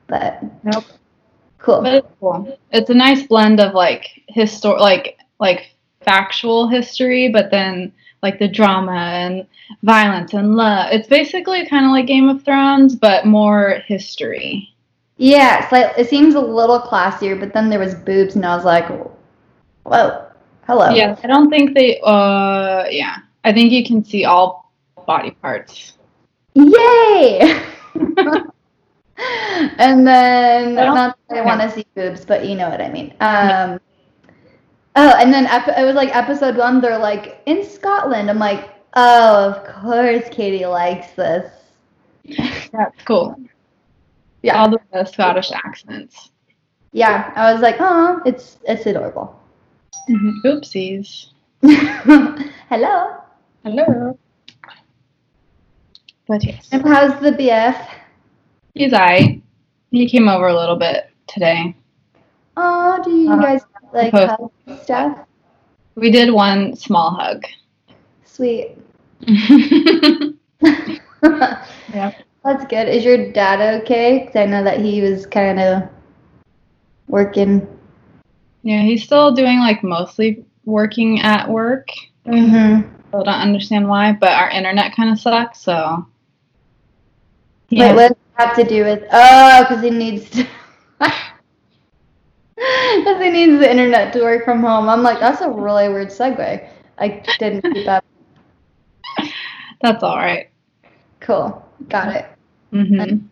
But 0.07 0.43
Nope. 0.65 0.85
cool. 1.59 1.83
But 1.83 1.95
it's 1.95 2.09
cool. 2.21 2.59
It's 2.73 2.91
a 2.91 2.95
nice 2.95 3.27
blend 3.27 3.61
of 3.61 3.75
like 3.75 4.07
histor 4.35 4.79
like 4.79 5.19
like 5.39 5.75
factual 6.03 6.69
history, 6.69 7.29
but 7.29 7.51
then 7.51 7.93
like 8.23 8.39
the 8.39 8.49
drama 8.49 8.93
and 8.93 9.47
violence 9.83 10.35
and 10.35 10.57
love. 10.57 10.93
It's 10.93 11.09
basically 11.09 11.67
kind 11.67 11.87
of 11.87 11.93
like 11.93 12.07
Game 12.07 12.29
of 12.29 12.45
Thrones, 12.45 12.95
but 12.95 13.25
more 13.25 13.83
history. 13.87 14.69
Yeah, 15.17 15.63
it's 15.63 15.73
like, 15.73 15.93
it 15.99 16.09
seems 16.09 16.35
a 16.35 16.41
little 16.41 16.81
classier, 16.81 17.39
but 17.39 17.53
then 17.53 17.69
there 17.69 17.79
was 17.79 17.95
boobs, 17.95 18.37
and 18.37 18.45
I 18.45 18.57
was 18.57 18.65
like, 18.65 18.89
whoa, 19.85 20.27
hello. 20.67 20.95
Yeah, 20.95 21.15
I 21.23 21.27
don't 21.27 21.51
think 21.51 21.75
they. 21.75 22.01
Uh, 22.01 22.87
yeah, 22.91 23.17
I 23.45 23.53
think 23.53 23.71
you 23.71 23.85
can 23.85 24.05
see 24.05 24.25
all 24.25 24.73
body 25.07 25.33
parts. 25.33 25.99
Yay! 26.55 27.63
and 29.79 30.07
then, 30.07 30.79
I 30.79 30.85
don't- 30.85 30.95
that 30.95 31.17
I 31.31 31.41
want 31.43 31.61
to 31.61 31.71
see 31.71 31.87
boobs, 31.95 32.25
but 32.25 32.45
you 32.47 32.55
know 32.57 32.69
what 32.69 32.81
I 32.81 32.91
mean. 32.91 33.15
Um, 33.21 33.81
oh, 34.97 35.15
and 35.19 35.33
then 35.33 35.47
ep- 35.47 35.77
it 35.79 35.85
was 35.85 35.95
like 35.95 36.15
episode 36.15 36.57
one, 36.57 36.81
they're 36.81 36.99
like, 36.99 37.41
in 37.47 37.65
Scotland. 37.65 38.31
I'm 38.31 38.39
like, 38.39 38.71
oh, 38.95 39.51
of 39.51 39.65
course 39.83 40.25
Katie 40.31 40.67
likes 40.67 41.13
this. 41.13 41.51
That's 42.73 43.03
cool. 43.05 43.37
Yeah. 44.43 44.61
all 44.63 44.71
the 44.71 45.05
Scottish 45.05 45.51
accents. 45.53 46.31
Yeah, 46.93 47.33
I 47.37 47.53
was 47.53 47.61
like, 47.63 47.77
oh, 47.79 48.21
it's 48.27 48.59
it's 48.67 48.87
adorable. 48.87 49.39
Oopsies. 50.45 51.27
Hello. 51.63 53.17
Hello. 53.65 54.19
But 56.31 56.45
yes, 56.45 56.69
And 56.71 56.87
how's 56.87 57.21
the 57.21 57.33
BF? 57.33 57.77
he's 58.75 58.93
I. 58.93 59.43
He 59.91 60.09
came 60.09 60.29
over 60.29 60.47
a 60.47 60.57
little 60.57 60.77
bit 60.77 61.11
today. 61.27 61.75
Oh, 62.57 63.03
do 63.03 63.11
you 63.11 63.33
Uh, 63.33 63.37
guys 63.43 63.63
like 63.93 64.13
hug 64.13 64.49
stuff? 64.81 65.19
We 65.97 66.13
did 66.13 66.31
one 66.33 66.77
small 66.77 67.11
hug. 67.11 67.43
Sweet. 68.25 68.79
yeah. 69.27 70.33
That's 72.45 72.65
good. 72.67 72.87
Is 72.89 73.05
your 73.05 73.33
dad 73.33 73.83
okay? 73.83 74.21
Because 74.21 74.37
I 74.37 74.47
know 74.47 74.63
that 74.63 74.79
he 74.81 75.03
was 75.03 75.27
kind 75.27 75.59
of 75.59 75.83
working. 77.09 77.67
Yeah, 78.63 78.83
he's 78.83 79.03
still 79.03 79.35
doing 79.35 79.59
like 79.59 79.83
mostly 79.83 80.45
working 80.65 81.23
at 81.23 81.51
work. 81.51 81.89
Mm-hmm. 82.25 82.89
I 83.17 83.23
don't 83.25 83.27
understand 83.29 83.89
why, 83.89 84.13
but 84.13 84.31
our 84.31 84.49
internet 84.49 84.95
kind 84.95 85.11
of 85.11 85.19
sucks. 85.19 85.61
So 85.61 86.07
Wait, 87.71 87.95
what 87.95 88.09
does 88.09 88.11
it 88.11 88.19
have 88.35 88.57
to 88.57 88.65
do 88.65 88.85
with? 88.85 89.05
Oh, 89.13 89.65
because 89.69 89.83
he 89.83 89.91
needs 89.91 90.29
to. 90.31 90.47
Because 92.57 93.23
he 93.23 93.31
needs 93.31 93.59
the 93.59 93.71
internet 93.71 94.13
to 94.13 94.21
work 94.21 94.45
from 94.45 94.61
home. 94.61 94.89
I'm 94.89 95.03
like, 95.03 95.19
that's 95.19 95.41
a 95.41 95.49
really 95.49 95.89
weird 95.89 96.09
segue. 96.09 96.69
I 96.99 97.09
didn't 97.39 97.63
keep 97.73 97.89
up. 97.89 98.05
that's 99.81 100.03
all 100.03 100.19
right. 100.19 100.51
Cool. 101.21 101.67
Got 101.89 102.17
it. 102.17 102.27
Mm-hmm. 102.73 103.27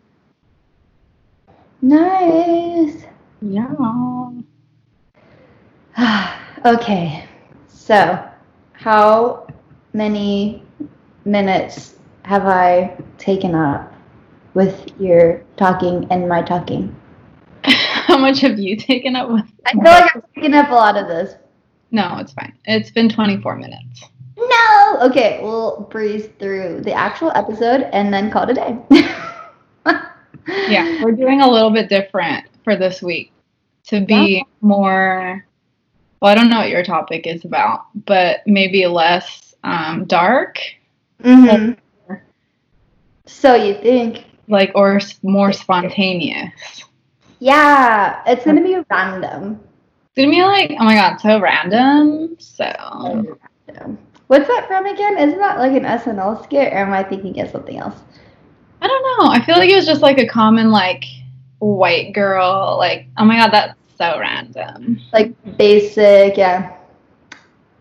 Nice. 1.82 3.04
Yeah. 3.42 4.30
okay. 6.64 7.28
So, 7.68 8.26
how 8.72 9.46
many 9.92 10.62
minutes 11.26 11.96
have 12.22 12.46
I 12.46 12.96
taken 13.18 13.54
up 13.54 13.92
with 14.58 14.90
your 14.98 15.40
talking 15.56 16.04
and 16.10 16.28
my 16.28 16.42
talking? 16.42 16.92
How 17.62 18.18
much 18.18 18.40
have 18.40 18.58
you 18.58 18.76
taken 18.76 19.14
up 19.14 19.30
with? 19.30 19.44
I 19.64 19.72
feel 19.72 19.82
like 19.84 20.16
I'm 20.16 20.22
taking 20.34 20.54
up 20.54 20.70
a 20.70 20.74
lot 20.74 20.96
of 20.96 21.06
this. 21.06 21.36
No, 21.92 22.18
it's 22.18 22.32
fine. 22.32 22.52
It's 22.64 22.90
been 22.90 23.08
24 23.08 23.54
minutes. 23.54 24.02
No! 24.36 24.98
Okay, 25.02 25.38
we'll 25.42 25.82
breeze 25.92 26.28
through 26.40 26.80
the 26.80 26.92
actual 26.92 27.30
episode 27.36 27.82
and 27.92 28.12
then 28.12 28.32
call 28.32 28.50
it 28.50 28.50
a 28.50 28.54
day. 28.54 29.08
Yeah, 30.68 31.04
we're 31.04 31.12
doing 31.12 31.42
a 31.42 31.48
little 31.48 31.70
bit 31.70 31.88
different 31.88 32.46
for 32.64 32.74
this 32.74 33.00
week 33.00 33.32
to 33.88 34.00
be 34.00 34.42
more. 34.60 35.46
Well, 36.20 36.32
I 36.32 36.34
don't 36.34 36.48
know 36.48 36.58
what 36.58 36.70
your 36.70 36.82
topic 36.82 37.26
is 37.26 37.44
about, 37.44 37.82
but 38.06 38.40
maybe 38.46 38.86
less 38.86 39.54
um, 39.62 40.04
dark, 40.06 40.58
hmm 41.22 41.72
So 43.26 43.54
you 43.54 43.74
think? 43.74 44.24
Like 44.48 44.72
or 44.74 45.00
more 45.22 45.52
spontaneous. 45.52 46.84
Yeah, 47.40 48.22
it's 48.26 48.44
gonna 48.44 48.62
be 48.62 48.82
random. 48.90 49.60
It's 50.16 50.24
gonna 50.24 50.30
be 50.30 50.42
like, 50.42 50.72
oh 50.78 50.84
my 50.84 50.94
god, 50.94 51.18
so 51.18 51.40
random. 51.40 52.36
So 52.38 52.64
What's 54.26 54.46
that 54.46 54.66
from 54.68 54.86
again? 54.86 55.16
Isn't 55.18 55.38
that 55.38 55.58
like 55.58 55.72
an 55.72 55.84
SNL 55.84 56.42
skit, 56.44 56.72
or 56.72 56.76
am 56.76 56.92
I 56.92 57.02
thinking 57.02 57.40
of 57.40 57.50
something 57.50 57.78
else? 57.78 57.96
I 58.82 58.86
don't 58.86 59.02
know. 59.02 59.30
I 59.30 59.40
feel 59.44 59.56
like 59.56 59.70
it 59.70 59.76
was 59.76 59.86
just 59.86 60.02
like 60.02 60.18
a 60.18 60.26
common 60.26 60.70
like 60.70 61.04
white 61.60 62.12
girl, 62.12 62.76
like 62.78 63.06
oh 63.16 63.24
my 63.24 63.36
god, 63.36 63.50
that's 63.52 63.74
so 63.96 64.18
random. 64.18 65.00
Like 65.12 65.32
basic, 65.56 66.36
yeah. 66.36 66.76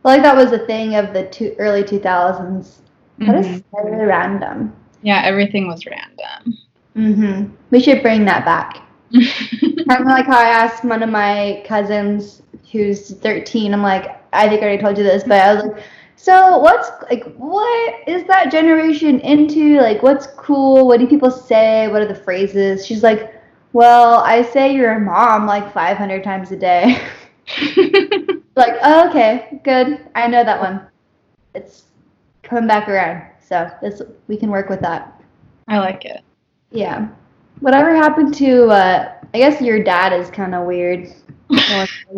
Like 0.03 0.21
that 0.21 0.35
was 0.37 0.53
a 0.53 0.65
thing 0.65 0.95
of 0.95 1.13
the 1.13 1.25
two, 1.27 1.53
early 1.59 1.83
2000s. 1.83 2.81
That 3.19 3.35
is 3.35 3.47
Mhm. 3.47 3.63
so 3.71 4.05
random. 4.05 4.73
Yeah, 5.01 5.21
everything 5.23 5.67
was 5.67 5.85
random. 5.85 6.57
hmm 6.95 7.55
We 7.71 7.79
should 7.79 8.01
bring 8.01 8.25
that 8.25 8.45
back. 8.45 8.81
Kind 9.89 10.01
of 10.01 10.07
like 10.07 10.25
how 10.25 10.39
I 10.39 10.49
asked 10.49 10.83
one 10.83 11.01
of 11.03 11.09
my 11.09 11.63
cousins 11.65 12.41
who's 12.71 13.11
13. 13.19 13.73
I'm 13.73 13.81
like, 13.81 14.21
I 14.33 14.49
think 14.49 14.61
I 14.61 14.65
already 14.65 14.81
told 14.81 14.97
you 14.97 15.03
this, 15.03 15.23
but 15.23 15.39
I 15.41 15.53
was 15.53 15.63
like, 15.63 15.83
so 16.17 16.57
what's 16.57 16.89
like, 17.09 17.23
what 17.35 18.07
is 18.07 18.23
that 18.25 18.51
generation 18.51 19.19
into? 19.21 19.79
Like, 19.79 20.03
what's 20.03 20.27
cool? 20.35 20.87
What 20.87 20.99
do 20.99 21.07
people 21.07 21.31
say? 21.31 21.87
What 21.87 22.01
are 22.01 22.07
the 22.07 22.15
phrases? 22.15 22.85
She's 22.85 23.03
like, 23.03 23.33
well, 23.73 24.15
I 24.15 24.41
say 24.41 24.73
your 24.75 24.99
mom 24.99 25.45
like 25.45 25.71
500 25.73 26.23
times 26.23 26.51
a 26.51 26.57
day. 26.57 26.99
like, 28.55 28.75
oh, 28.83 29.09
okay, 29.09 29.61
good. 29.63 30.09
I 30.15 30.27
know 30.27 30.43
that 30.43 30.59
one. 30.59 30.87
It's 31.53 31.85
coming 32.43 32.67
back 32.67 32.89
around. 32.89 33.23
So 33.47 33.71
this 33.81 34.01
we 34.27 34.35
can 34.37 34.49
work 34.49 34.69
with 34.69 34.81
that. 34.81 35.21
I 35.67 35.79
like 35.79 36.03
it. 36.05 36.21
Yeah. 36.71 37.07
Whatever 37.61 37.95
happened 37.95 38.33
to 38.35 38.65
uh 38.65 39.13
I 39.33 39.37
guess 39.37 39.61
your 39.61 39.83
dad 39.83 40.13
is 40.13 40.29
kind 40.29 40.53
of 40.53 40.65
weird. 40.65 41.13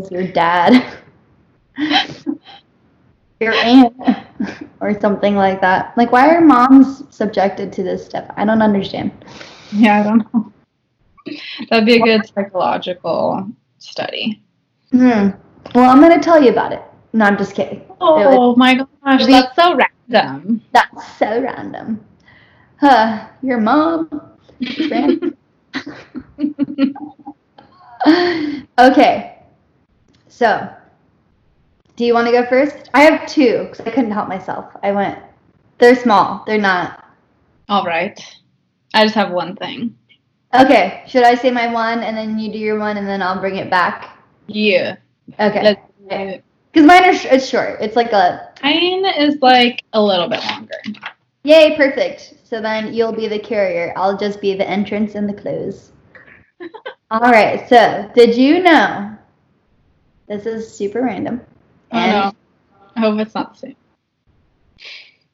Your 0.10 0.28
dad. 0.28 0.98
your 3.40 3.54
aunt 3.54 3.96
or 4.82 5.00
something 5.00 5.36
like 5.36 5.62
that. 5.62 5.96
Like 5.98 6.12
why 6.12 6.34
are 6.36 6.42
moms 6.42 7.04
subjected 7.16 7.72
to 7.74 7.84
this 7.84 8.06
stuff? 8.06 8.26
I 8.36 8.46
don't 8.46 8.62
understand. 8.62 9.12
Yeah, 9.72 10.00
I 10.00 10.04
don't 10.04 10.34
know. 10.34 10.52
That'd 11.70 11.86
be 11.86 12.02
a 12.02 12.04
good 12.04 12.28
psychological 12.34 13.48
study. 13.78 14.42
Hmm. 14.92 15.30
Well, 15.76 15.90
I'm 15.90 16.02
going 16.02 16.18
to 16.18 16.24
tell 16.24 16.42
you 16.42 16.50
about 16.50 16.72
it. 16.72 16.82
No, 17.14 17.26
I'm 17.26 17.38
just 17.38 17.54
kidding. 17.54 17.86
Oh 18.02 18.56
my 18.56 18.76
gosh, 18.76 19.26
that's 19.28 19.56
so 19.56 19.76
random. 20.10 20.62
That's 20.72 21.18
so 21.18 21.42
random. 21.42 22.06
Huh, 22.80 23.28
your 23.42 23.60
mom. 23.60 24.10
Okay. 28.80 29.38
So, 30.30 30.70
do 31.98 32.06
you 32.06 32.14
want 32.14 32.28
to 32.28 32.32
go 32.32 32.46
first? 32.46 32.90
I 32.94 33.02
have 33.02 33.28
two 33.28 33.68
because 33.70 33.82
I 33.82 33.90
couldn't 33.90 34.12
help 34.12 34.30
myself. 34.30 34.72
I 34.84 34.94
went. 34.94 35.20
They're 35.80 35.96
small. 35.96 36.44
They're 36.48 36.58
not. 36.58 37.04
All 37.68 37.84
right. 37.84 38.18
I 38.94 39.04
just 39.04 39.16
have 39.16 39.32
one 39.32 39.58
thing. 39.58 39.98
Okay. 40.54 41.04
Should 41.08 41.24
I 41.24 41.36
say 41.36 41.52
my 41.52 41.68
one 41.72 42.00
and 42.00 42.16
then 42.16 42.40
you 42.40 42.52
do 42.52 42.58
your 42.58 42.80
one 42.80 42.96
and 42.96 43.08
then 43.08 43.22
I'll 43.22 43.40
bring 43.40 43.58
it 43.58 43.70
back? 43.70 44.18
Yeah. 44.48 44.96
Okay. 45.40 46.42
Let's 46.74 46.84
do 46.84 46.86
it. 46.86 46.86
Because 46.86 46.86
mine 46.86 47.04
are 47.04 47.14
sh- 47.14 47.26
it's 47.32 47.50
short. 47.50 47.78
It's 47.82 47.96
like 47.96 48.12
a 48.14 48.50
Mine 48.64 49.06
is 49.06 49.42
like 49.42 49.84
a 49.94 50.02
little 50.02 50.28
bit 50.28 50.44
longer. 50.46 50.76
yay, 51.44 51.76
perfect. 51.76 52.36
So 52.44 52.62
then 52.62 52.94
you'll 52.94 53.14
be 53.14 53.28
the 53.28 53.40
carrier. 53.40 53.94
I'll 53.96 54.18
just 54.18 54.42
be 54.42 54.56
the 54.56 54.68
entrance 54.70 55.16
and 55.16 55.28
the 55.30 55.34
close. 55.34 55.92
All 57.12 57.32
right. 57.32 57.68
So 57.70 58.10
did 58.16 58.36
you 58.36 58.62
know? 58.62 59.16
This 60.28 60.46
is 60.46 60.72
super 60.72 61.02
random. 61.02 61.42
Oh 61.92 61.98
no. 61.98 62.32
I 62.96 63.00
hope 63.00 63.20
it's 63.20 63.34
not 63.34 63.54
the 63.54 63.60
same. 63.60 63.76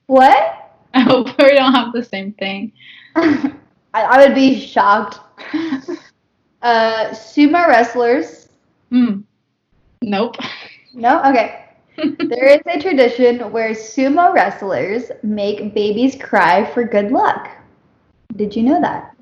What? 0.08 0.72
I 0.94 1.02
hope 1.02 1.28
we 1.38 1.56
don't 1.56 1.74
have 1.74 1.92
the 1.94 2.04
same 2.04 2.32
thing. 2.34 2.72
I, 3.16 3.52
I 3.94 4.26
would 4.26 4.36
be 4.36 4.60
shocked. 4.60 5.20
Uh, 6.62 7.10
sumo 7.12 7.68
wrestlers. 7.68 8.50
Hmm. 8.90 9.20
Nope. 10.02 10.36
No? 10.96 11.22
Okay. 11.24 11.62
There 11.98 12.48
is 12.48 12.62
a 12.66 12.82
tradition 12.82 13.52
where 13.52 13.72
sumo 13.72 14.34
wrestlers 14.34 15.12
make 15.24 15.74
babies 15.74 16.18
cry 16.22 16.66
for 16.74 16.84
good 16.84 17.12
luck. 17.12 17.50
Did 18.36 18.56
you 18.56 18.64
know 18.64 18.82
that? 18.82 19.16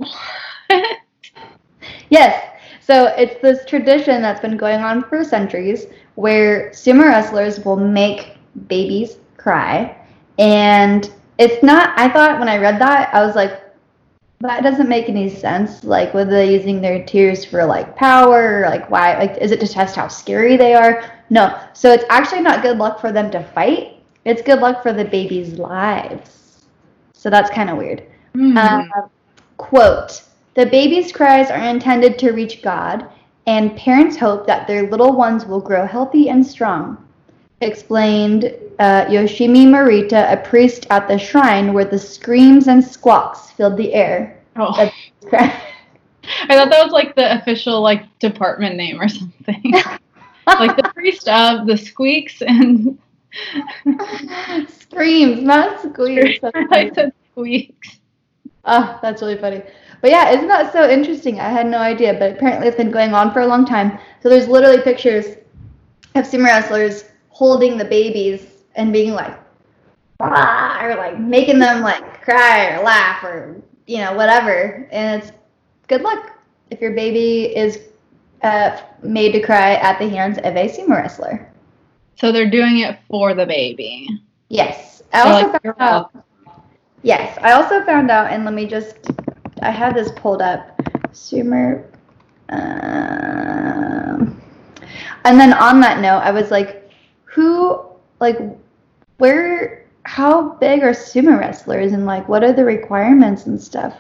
Yes. 2.10 2.50
So 2.80 3.08
it's 3.18 3.42
this 3.42 3.66
tradition 3.66 4.22
that's 4.22 4.40
been 4.42 4.58
going 4.58 4.82
on 4.82 5.04
for 5.04 5.24
centuries 5.24 5.88
where 6.16 6.70
sumo 6.72 7.08
wrestlers 7.08 7.64
will 7.66 7.78
make 7.78 8.38
babies 8.68 9.18
cry. 9.38 9.98
And 10.38 11.10
it's 11.38 11.64
not, 11.64 11.98
I 11.98 12.10
thought 12.10 12.40
when 12.40 12.50
I 12.50 12.58
read 12.58 12.80
that, 12.80 13.14
I 13.14 13.26
was 13.26 13.36
like, 13.36 13.63
that 14.44 14.62
doesn't 14.62 14.90
make 14.90 15.08
any 15.08 15.30
sense. 15.30 15.84
Like, 15.84 16.14
were 16.14 16.26
they 16.26 16.54
using 16.54 16.82
their 16.82 17.04
tears 17.06 17.46
for 17.46 17.66
like 17.66 17.96
power? 17.96 18.62
Or, 18.62 18.70
like, 18.70 18.90
why? 18.90 19.18
Like, 19.18 19.38
is 19.38 19.52
it 19.52 19.60
to 19.62 19.68
test 19.68 19.96
how 19.96 20.10
scary 20.10 20.58
they 20.58 20.74
are? 20.74 21.10
No. 21.30 21.60
So 21.74 21.92
it's 21.92 22.04
actually 22.10 22.42
not 22.42 22.62
good 22.62 22.78
luck 22.78 23.00
for 23.00 23.12
them 23.12 23.32
to 23.32 23.42
fight. 23.42 24.02
It's 24.26 24.42
good 24.42 24.60
luck 24.60 24.84
for 24.84 24.92
the 24.92 25.06
babies' 25.06 25.54
lives. 25.58 26.66
So 27.14 27.30
that's 27.30 27.50
kind 27.50 27.70
of 27.70 27.78
weird. 27.78 28.04
Hmm. 28.36 28.58
Uh, 28.58 28.84
quote 29.58 30.24
The 30.56 30.66
baby's 30.66 31.12
cries 31.12 31.50
are 31.50 31.64
intended 31.64 32.20
to 32.20 32.32
reach 32.32 32.62
God, 32.62 33.08
and 33.48 33.76
parents 33.78 34.18
hope 34.18 34.46
that 34.48 34.68
their 34.68 34.90
little 34.90 35.14
ones 35.14 35.46
will 35.46 35.62
grow 35.62 35.86
healthy 35.88 36.30
and 36.30 36.46
strong, 36.46 37.03
explained 37.64 38.54
uh, 38.80 39.06
Yoshimi 39.06 39.66
Morita, 39.66 40.32
a 40.32 40.38
priest 40.38 40.88
at 40.90 41.08
the 41.08 41.18
shrine 41.18 41.74
where 41.74 41.86
the 41.86 42.00
screams 42.00 42.68
and 42.68 42.84
squawks 42.84 43.52
filled 43.52 43.78
the 43.78 43.94
air. 43.94 44.40
oh. 44.56 44.92
I 46.48 46.56
thought 46.56 46.70
that 46.70 46.84
was 46.84 46.94
like 46.94 47.16
the 47.16 47.38
official 47.42 47.82
like 47.82 48.18
department 48.20 48.76
name 48.76 49.02
or 49.02 49.10
something. 49.10 49.62
like 50.48 50.78
the 50.78 50.90
priest 50.94 51.28
of 51.28 51.68
the 51.68 51.76
squeaks 51.78 52.42
and 52.42 52.98
Screams, 54.68 55.42
not 55.42 55.82
squeaks. 55.82 56.40
I 56.44 56.92
said 56.94 57.14
squeaks. 57.32 58.00
Oh, 58.66 59.00
that's 59.02 59.22
really 59.22 59.38
funny. 59.38 59.62
But 60.02 60.12
yeah, 60.12 60.32
isn't 60.32 60.48
that 60.48 60.72
so 60.72 60.90
interesting? 60.90 61.40
I 61.40 61.50
had 61.50 61.68
no 61.68 61.78
idea, 61.78 62.14
but 62.14 62.34
apparently 62.34 62.68
it's 62.68 62.78
been 62.78 62.92
going 62.92 63.14
on 63.14 63.34
for 63.34 63.42
a 63.42 63.48
long 63.48 63.66
time. 63.66 63.98
So 64.22 64.30
there's 64.30 64.48
literally 64.48 64.82
pictures 64.82 65.38
of 66.16 66.26
sumo 66.26 66.46
wrestlers 66.46 67.06
holding 67.34 67.78
the 67.78 67.86
babies 67.86 68.48
and 68.76 68.94
being 68.94 69.12
like, 69.12 69.38
"Ah," 70.22 70.80
or 70.86 70.96
like 70.96 71.20
making 71.20 71.60
them 71.60 71.82
like 71.82 72.22
cry 72.22 72.72
or 72.72 72.84
laugh 72.84 73.24
or 73.24 73.62
you 73.86 73.98
know 73.98 74.14
whatever. 74.14 74.88
And 74.92 75.22
it's 75.22 75.32
good 75.88 76.02
luck 76.02 76.32
if 76.72 76.80
your 76.80 76.94
baby 76.94 77.56
is 77.56 77.80
uh, 78.44 78.80
made 79.02 79.34
to 79.34 79.42
cry 79.42 79.76
at 79.76 80.00
the 80.00 80.08
hands 80.08 80.38
of 80.38 80.56
a 80.56 80.70
sumo 80.70 80.90
wrestler. 80.90 81.52
So 82.16 82.32
they're 82.32 82.50
doing 82.50 82.80
it 82.80 83.00
for 83.10 83.34
the 83.34 83.46
baby. 83.46 84.08
Yes, 84.50 85.04
I 85.14 85.24
So, 85.24 85.30
also 85.30 85.52
like, 85.52 85.62
found 85.64 85.76
out. 85.80 86.12
Yes, 87.02 87.38
I 87.42 87.52
also 87.52 87.84
found 87.84 88.10
out, 88.12 88.32
and 88.32 88.46
let 88.46 88.54
me 88.54 88.66
just, 88.66 88.96
I 89.62 89.72
had 89.72 89.96
this 89.96 90.12
pulled 90.16 90.42
up. 90.42 90.80
Sumer. 91.12 91.86
Um, 92.50 94.42
and 95.26 95.40
then 95.40 95.54
on 95.54 95.80
that 95.82 96.00
note, 96.02 96.20
I 96.20 96.32
was 96.32 96.50
like, 96.52 96.83
who, 97.34 97.84
like, 98.20 98.38
where, 99.18 99.86
how 100.04 100.54
big 100.56 100.84
are 100.84 100.92
sumo 100.92 101.40
wrestlers, 101.40 101.94
and 101.94 102.06
like, 102.06 102.28
what 102.28 102.44
are 102.44 102.54
the 102.54 102.64
requirements 102.64 103.46
and 103.46 103.62
stuff? 103.62 103.96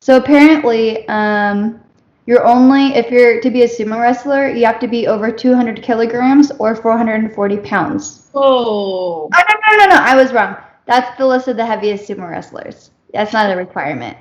So 0.00 0.16
apparently, 0.16 1.08
um, 1.08 1.80
you're 2.26 2.46
only, 2.46 2.94
if 2.94 3.10
you're 3.10 3.40
to 3.40 3.50
be 3.50 3.62
a 3.62 3.68
sumo 3.68 4.00
wrestler, 4.00 4.48
you 4.48 4.66
have 4.66 4.78
to 4.80 4.88
be 4.88 5.06
over 5.06 5.32
200 5.32 5.82
kilograms 5.82 6.52
or 6.58 6.76
440 6.76 7.56
pounds. 7.58 8.28
Oh. 8.34 9.28
Oh, 9.34 9.42
no, 9.48 9.76
no, 9.76 9.84
no, 9.84 9.94
no. 9.94 10.00
I 10.00 10.14
was 10.14 10.32
wrong. 10.32 10.56
That's 10.86 11.16
the 11.18 11.26
list 11.26 11.48
of 11.48 11.56
the 11.56 11.66
heaviest 11.66 12.08
sumo 12.08 12.30
wrestlers. 12.30 12.90
That's 13.12 13.32
not 13.32 13.50
a 13.50 13.56
requirement. 13.56 14.16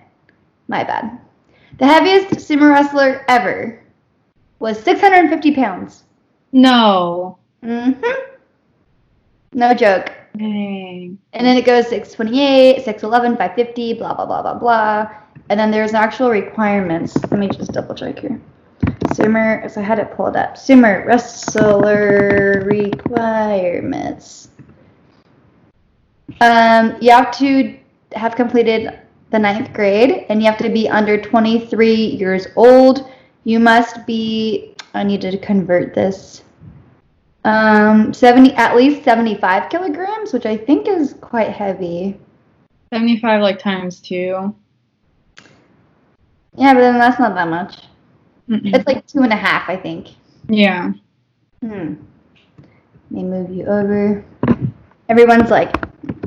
My 0.67 0.83
bad. 0.83 1.19
The 1.79 1.85
heaviest 1.85 2.29
sumo 2.47 2.69
wrestler 2.69 3.25
ever 3.27 3.83
was 4.59 4.79
650 4.79 5.53
pounds. 5.55 6.03
No. 6.51 7.37
Mm-hmm. 7.63 8.36
No 9.57 9.73
joke. 9.73 10.13
Dang. 10.37 11.17
And 11.33 11.47
then 11.47 11.57
it 11.57 11.65
goes 11.65 11.89
628, 11.89 12.85
611, 12.85 13.37
550, 13.37 13.93
blah, 13.95 14.13
blah, 14.13 14.27
blah, 14.27 14.43
blah, 14.43 14.53
blah. 14.53 15.09
And 15.49 15.59
then 15.59 15.71
there's 15.71 15.95
actual 15.95 16.29
requirements. 16.29 17.17
Let 17.31 17.39
me 17.39 17.47
just 17.49 17.71
double 17.71 17.95
check 17.95 18.19
here. 18.19 18.39
Sumo, 19.15 19.67
so 19.71 19.81
I 19.81 19.83
had 19.83 19.97
it 19.97 20.15
pulled 20.15 20.35
up. 20.35 20.57
Sumo 20.57 21.03
wrestler 21.07 22.65
requirements. 22.67 24.49
Um, 26.39 26.95
you 27.01 27.09
have 27.09 27.35
to 27.39 27.79
have 28.11 28.35
completed 28.35 28.99
the 29.31 29.39
ninth 29.39 29.73
grade, 29.73 30.27
and 30.29 30.39
you 30.39 30.45
have 30.45 30.59
to 30.59 30.69
be 30.69 30.87
under 30.87 31.19
23 31.19 31.95
years 31.95 32.45
old. 32.55 33.09
You 33.43 33.59
must 33.59 34.05
be. 34.05 34.75
I 34.93 35.01
need 35.01 35.21
to 35.21 35.35
convert 35.39 35.95
this. 35.95 36.43
Um, 37.47 38.13
70 38.13 38.53
at 38.55 38.75
least 38.75 39.05
75 39.05 39.69
kilograms, 39.69 40.33
which 40.33 40.45
I 40.45 40.57
think 40.57 40.85
is 40.85 41.13
quite 41.21 41.47
heavy. 41.47 42.19
75 42.91 43.41
like 43.41 43.57
times 43.57 44.01
two. 44.01 44.53
Yeah, 46.57 46.73
but 46.73 46.81
then 46.81 46.99
that's 46.99 47.19
not 47.19 47.35
that 47.35 47.47
much. 47.47 47.77
Mm-mm. 48.49 48.75
It's 48.75 48.85
like 48.85 49.07
two 49.07 49.21
and 49.21 49.31
a 49.31 49.37
half, 49.37 49.69
I 49.69 49.77
think. 49.77 50.09
yeah. 50.49 50.91
Hmm. 51.61 51.93
Let 53.11 53.11
me 53.11 53.23
move 53.23 53.49
you 53.49 53.65
over. 53.65 54.25
Everyone's 55.07 55.49
like, 55.49 55.73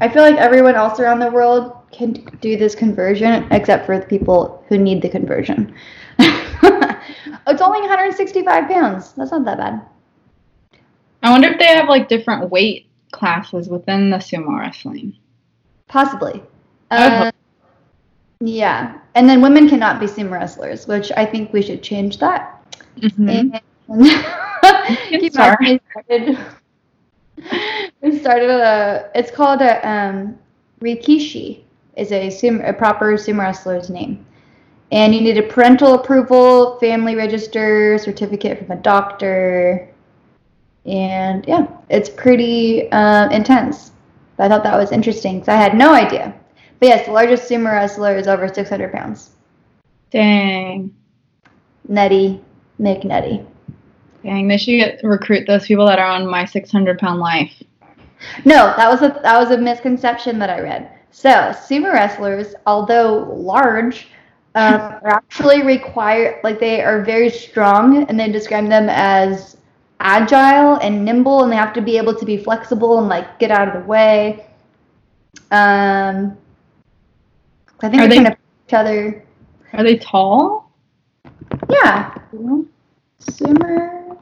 I 0.00 0.08
feel 0.08 0.22
like 0.22 0.36
everyone 0.36 0.74
else 0.74 1.00
around 1.00 1.18
the 1.18 1.30
world 1.30 1.74
can 1.92 2.14
do 2.40 2.56
this 2.56 2.74
conversion 2.74 3.46
except 3.50 3.84
for 3.84 3.98
the 3.98 4.06
people 4.06 4.64
who 4.68 4.78
need 4.78 5.02
the 5.02 5.10
conversion. 5.10 5.74
it's 6.18 7.60
only 7.60 7.80
165 7.80 8.68
pounds. 8.68 9.12
That's 9.12 9.32
not 9.32 9.44
that 9.44 9.58
bad. 9.58 9.82
I 11.22 11.30
wonder 11.30 11.48
if 11.48 11.58
they 11.58 11.66
have 11.66 11.88
like 11.88 12.08
different 12.08 12.50
weight 12.50 12.86
classes 13.12 13.68
within 13.68 14.10
the 14.10 14.16
sumo 14.16 14.58
wrestling. 14.58 15.16
Possibly. 15.88 16.42
Uh, 16.90 17.30
yeah. 18.40 18.98
And 19.14 19.28
then 19.28 19.42
women 19.42 19.68
cannot 19.68 20.00
be 20.00 20.06
sumo 20.06 20.32
wrestlers, 20.32 20.86
which 20.86 21.12
I 21.16 21.26
think 21.26 21.52
we 21.52 21.62
should 21.62 21.82
change 21.82 22.18
that. 22.18 22.56
Mhm. 22.98 23.60
And 23.88 25.20
keep 25.20 25.32
started, 25.32 25.80
we 28.02 28.18
started 28.18 28.50
a. 28.50 29.10
It's 29.14 29.30
called 29.30 29.60
a 29.60 29.88
um, 29.88 30.38
rikishi. 30.80 31.62
Is 31.96 32.12
a 32.12 32.28
sumo, 32.28 32.66
a 32.66 32.72
proper 32.72 33.14
sumo 33.14 33.40
wrestler's 33.40 33.90
name, 33.90 34.24
and 34.92 35.14
you 35.14 35.20
need 35.20 35.36
a 35.36 35.42
parental 35.42 35.94
approval, 35.94 36.78
family 36.78 37.14
register, 37.14 37.98
certificate 37.98 38.58
from 38.58 38.70
a 38.70 38.80
doctor, 38.80 39.89
and 40.86 41.44
yeah, 41.46 41.66
it's 41.88 42.08
pretty 42.08 42.90
uh, 42.92 43.28
intense. 43.30 43.92
But 44.36 44.44
I 44.44 44.48
thought 44.48 44.64
that 44.64 44.78
was 44.78 44.92
interesting 44.92 45.40
because 45.40 45.48
I 45.48 45.56
had 45.56 45.76
no 45.76 45.92
idea. 45.92 46.34
But 46.78 46.88
yes, 46.88 47.06
the 47.06 47.12
largest 47.12 47.48
sumo 47.48 47.70
wrestler 47.70 48.16
is 48.16 48.26
over 48.26 48.48
600 48.48 48.92
pounds. 48.92 49.30
Dang. 50.10 50.94
Nutty, 51.88 52.42
McNutty. 52.80 53.46
Dang. 54.22 54.48
They 54.48 54.56
should 54.56 54.78
get, 54.78 55.00
recruit 55.02 55.46
those 55.46 55.66
people 55.66 55.86
that 55.86 55.98
are 55.98 56.06
on 56.06 56.26
my 56.26 56.44
600 56.44 56.98
pound 56.98 57.20
life. 57.20 57.62
No, 58.44 58.74
that 58.76 58.90
was 58.90 59.02
a 59.02 59.18
that 59.22 59.38
was 59.38 59.50
a 59.50 59.58
misconception 59.58 60.38
that 60.38 60.50
I 60.50 60.60
read. 60.60 60.90
So 61.10 61.30
sumo 61.30 61.92
wrestlers, 61.92 62.54
although 62.66 63.34
large, 63.34 64.08
um, 64.54 64.74
are 64.80 65.08
actually 65.08 65.62
required 65.62 66.40
like 66.44 66.60
they 66.60 66.82
are 66.82 67.02
very 67.02 67.30
strong, 67.30 68.04
and 68.04 68.18
they 68.18 68.30
describe 68.30 68.68
them 68.68 68.88
as 68.88 69.56
agile 70.00 70.76
and 70.76 71.04
nimble, 71.04 71.42
and 71.44 71.52
they 71.52 71.56
have 71.56 71.72
to 71.74 71.80
be 71.82 71.96
able 71.96 72.14
to 72.14 72.24
be 72.24 72.36
flexible 72.36 72.98
and 72.98 73.08
like 73.08 73.38
get 73.38 73.50
out 73.50 73.68
of 73.68 73.74
the 73.74 73.88
way. 73.88 74.46
Um, 75.50 76.36
I 77.82 77.88
think 77.88 78.02
Are 78.02 78.08
they- 78.08 78.16
kind 78.16 78.26
of 78.28 78.34
each 78.66 78.74
other. 78.74 79.24
Are 79.72 79.84
they 79.84 79.96
tall? 79.98 80.70
Yeah, 81.70 82.14
sumo 83.20 84.18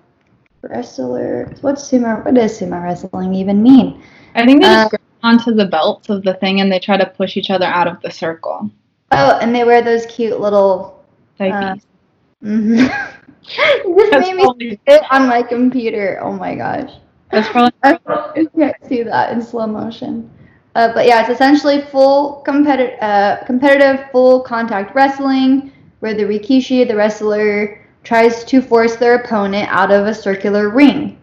wrestler. 0.62 1.52
What's 1.62 1.90
sumo? 1.90 2.24
What 2.24 2.34
does 2.34 2.58
sumo 2.58 2.82
wrestling 2.82 3.34
even 3.34 3.62
mean? 3.62 4.02
I 4.34 4.44
think 4.44 4.62
they 4.62 4.68
just 4.68 4.90
grab 4.90 5.00
onto 5.22 5.52
the 5.54 5.66
belts 5.66 6.08
of 6.10 6.22
the 6.22 6.34
thing 6.34 6.60
and 6.60 6.70
they 6.70 6.78
try 6.78 6.96
to 6.96 7.06
push 7.06 7.36
each 7.36 7.50
other 7.50 7.66
out 7.66 7.86
of 7.86 8.00
the 8.02 8.10
circle. 8.10 8.70
Oh, 9.12 9.38
and 9.40 9.54
they 9.54 9.64
wear 9.64 9.82
those 9.82 10.04
cute 10.06 10.38
little. 10.40 11.02
Like, 11.40 11.52
Uh, 11.52 11.76
mhm. 12.44 13.14
this 13.96 14.11
That's 14.11 14.26
made 14.26 14.37
me 14.37 14.42
probably- 14.44 14.80
sit 14.88 15.02
on 15.11 15.28
my 15.28 15.42
computer. 15.42 16.18
Oh 16.22 16.32
my 16.32 16.54
gosh. 16.54 16.92
that's 17.30 17.48
probably 17.48 17.72
I 17.82 18.46
can't 18.56 18.76
see 18.87 19.02
that 19.02 19.32
in 19.32 19.42
slow 19.42 19.66
motion. 19.66 20.30
Uh, 20.74 20.92
but 20.92 21.06
yeah, 21.06 21.20
it's 21.22 21.30
essentially 21.30 21.80
full 21.80 22.37
competitive, 22.42 22.98
uh, 23.00 23.38
competitive 23.46 24.11
full 24.12 24.40
contact 24.42 24.94
wrestling, 24.94 25.72
where 26.00 26.14
the 26.14 26.22
rikishi, 26.22 26.87
the 26.87 26.94
wrestler, 26.94 27.84
tries 28.04 28.44
to 28.44 28.62
force 28.62 28.96
their 28.96 29.16
opponent 29.16 29.68
out 29.70 29.90
of 29.90 30.06
a 30.06 30.14
circular 30.14 30.68
ring, 30.68 31.18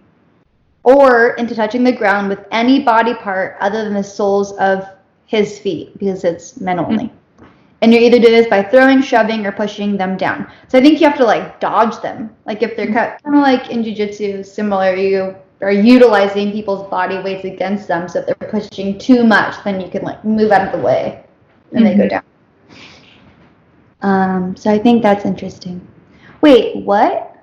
or 0.83 1.35
into 1.35 1.55
touching 1.55 1.83
the 1.83 1.91
ground 1.91 2.27
with 2.27 2.39
any 2.51 2.81
body 2.81 3.13
part 3.13 3.55
other 3.61 3.83
than 3.85 3.93
the 3.93 4.03
soles 4.03 4.51
of 4.57 4.85
his 5.27 5.57
feet, 5.57 5.97
because 5.99 6.23
it's 6.23 6.59
men 6.59 6.77
only. 6.79 7.11
And 7.81 7.93
you're 7.93 8.01
either 8.01 8.19
do 8.19 8.29
this 8.29 8.47
by 8.47 8.63
throwing, 8.63 9.01
shoving, 9.01 9.45
or 9.45 9.51
pushing 9.51 9.97
them 9.97 10.17
down. 10.17 10.51
So 10.69 10.77
I 10.79 10.81
think 10.81 10.99
you 10.99 11.07
have 11.07 11.17
to 11.17 11.25
like 11.25 11.59
dodge 11.59 12.01
them. 12.01 12.35
Like 12.45 12.63
if 12.63 12.75
they're 12.75 12.91
cut 12.91 13.21
kind 13.23 13.35
of 13.35 13.41
like 13.41 13.69
in 13.69 13.83
jujitsu, 13.83 14.45
similar, 14.45 14.95
you 14.95 15.35
are 15.61 15.71
utilizing 15.71 16.51
people's 16.51 16.89
body 16.89 17.19
weights 17.19 17.45
against 17.45 17.87
them. 17.87 18.07
So 18.07 18.19
if 18.19 18.25
they're 18.25 18.49
pushing 18.49 18.97
too 18.97 19.23
much, 19.23 19.63
then 19.63 19.79
you 19.81 19.89
can 19.89 20.03
like 20.03 20.23
move 20.23 20.51
out 20.51 20.65
of 20.65 20.71
the 20.71 20.83
way 20.83 21.23
and 21.73 21.85
they 21.85 21.95
go 21.95 22.03
Mhm. 22.03 22.09
down. 22.09 22.23
Um, 24.01 24.55
so 24.55 24.71
I 24.71 24.77
think 24.77 25.01
that's 25.01 25.25
interesting. 25.25 25.85
Wait, 26.41 26.77
what? 26.85 27.35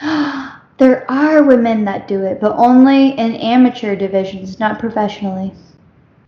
there 0.78 1.10
are 1.10 1.42
women 1.42 1.84
that 1.84 2.08
do 2.08 2.24
it, 2.24 2.40
but 2.40 2.54
only 2.56 3.10
in 3.18 3.34
amateur 3.36 3.94
divisions, 3.96 4.58
not 4.58 4.78
professionally. 4.78 5.52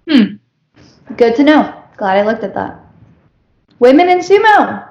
Hmm. 0.08 0.36
Good 1.16 1.36
to 1.36 1.42
know. 1.44 1.82
Glad 1.96 2.18
I 2.18 2.22
looked 2.22 2.42
at 2.44 2.54
that. 2.54 2.80
Women 3.78 4.08
in 4.08 4.18
sumo. 4.20 4.88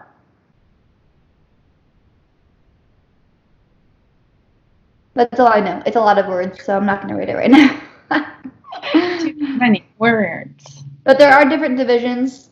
That's 5.15 5.39
all 5.39 5.47
I 5.47 5.59
know. 5.59 5.81
It's 5.85 5.95
a 5.95 6.01
lot 6.01 6.17
of 6.17 6.27
words, 6.27 6.63
so 6.63 6.75
I'm 6.75 6.85
not 6.85 7.01
going 7.01 7.09
to 7.09 7.15
read 7.15 7.29
it 7.29 7.35
right 7.35 7.51
now. 7.51 7.79
Too 9.19 9.35
many 9.57 9.85
words. 9.99 10.83
But 11.03 11.19
there 11.19 11.31
are 11.31 11.45
different 11.47 11.77
divisions. 11.77 12.49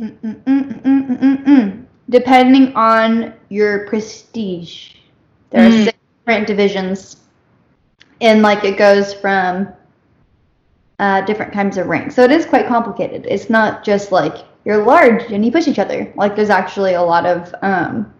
Mm-mm-mm-mm-mm-mm-mm. 0.00 1.84
Depending 2.10 2.74
on 2.74 3.32
your 3.48 3.86
prestige. 3.86 4.96
There 5.50 5.64
are 5.66 5.70
Mm. 5.70 5.84
six 5.84 5.98
different 6.20 6.46
divisions. 6.46 7.16
And 8.20 8.42
like 8.42 8.64
it 8.64 8.76
goes 8.76 9.14
from 9.14 9.68
uh, 10.98 11.20
different 11.22 11.52
kinds 11.52 11.76
of 11.76 11.86
ranks. 11.86 12.14
So 12.14 12.22
it 12.24 12.30
is 12.30 12.46
quite 12.46 12.66
complicated. 12.66 13.26
It's 13.28 13.50
not 13.50 13.84
just 13.84 14.12
like 14.12 14.44
you're 14.64 14.84
large 14.84 15.30
and 15.30 15.44
you 15.44 15.52
push 15.52 15.68
each 15.68 15.78
other. 15.78 16.12
Like 16.16 16.34
there's 16.36 16.50
actually 16.50 16.94
a 16.94 17.02
lot 17.02 17.26
of, 17.26 17.54
um, 17.62 18.12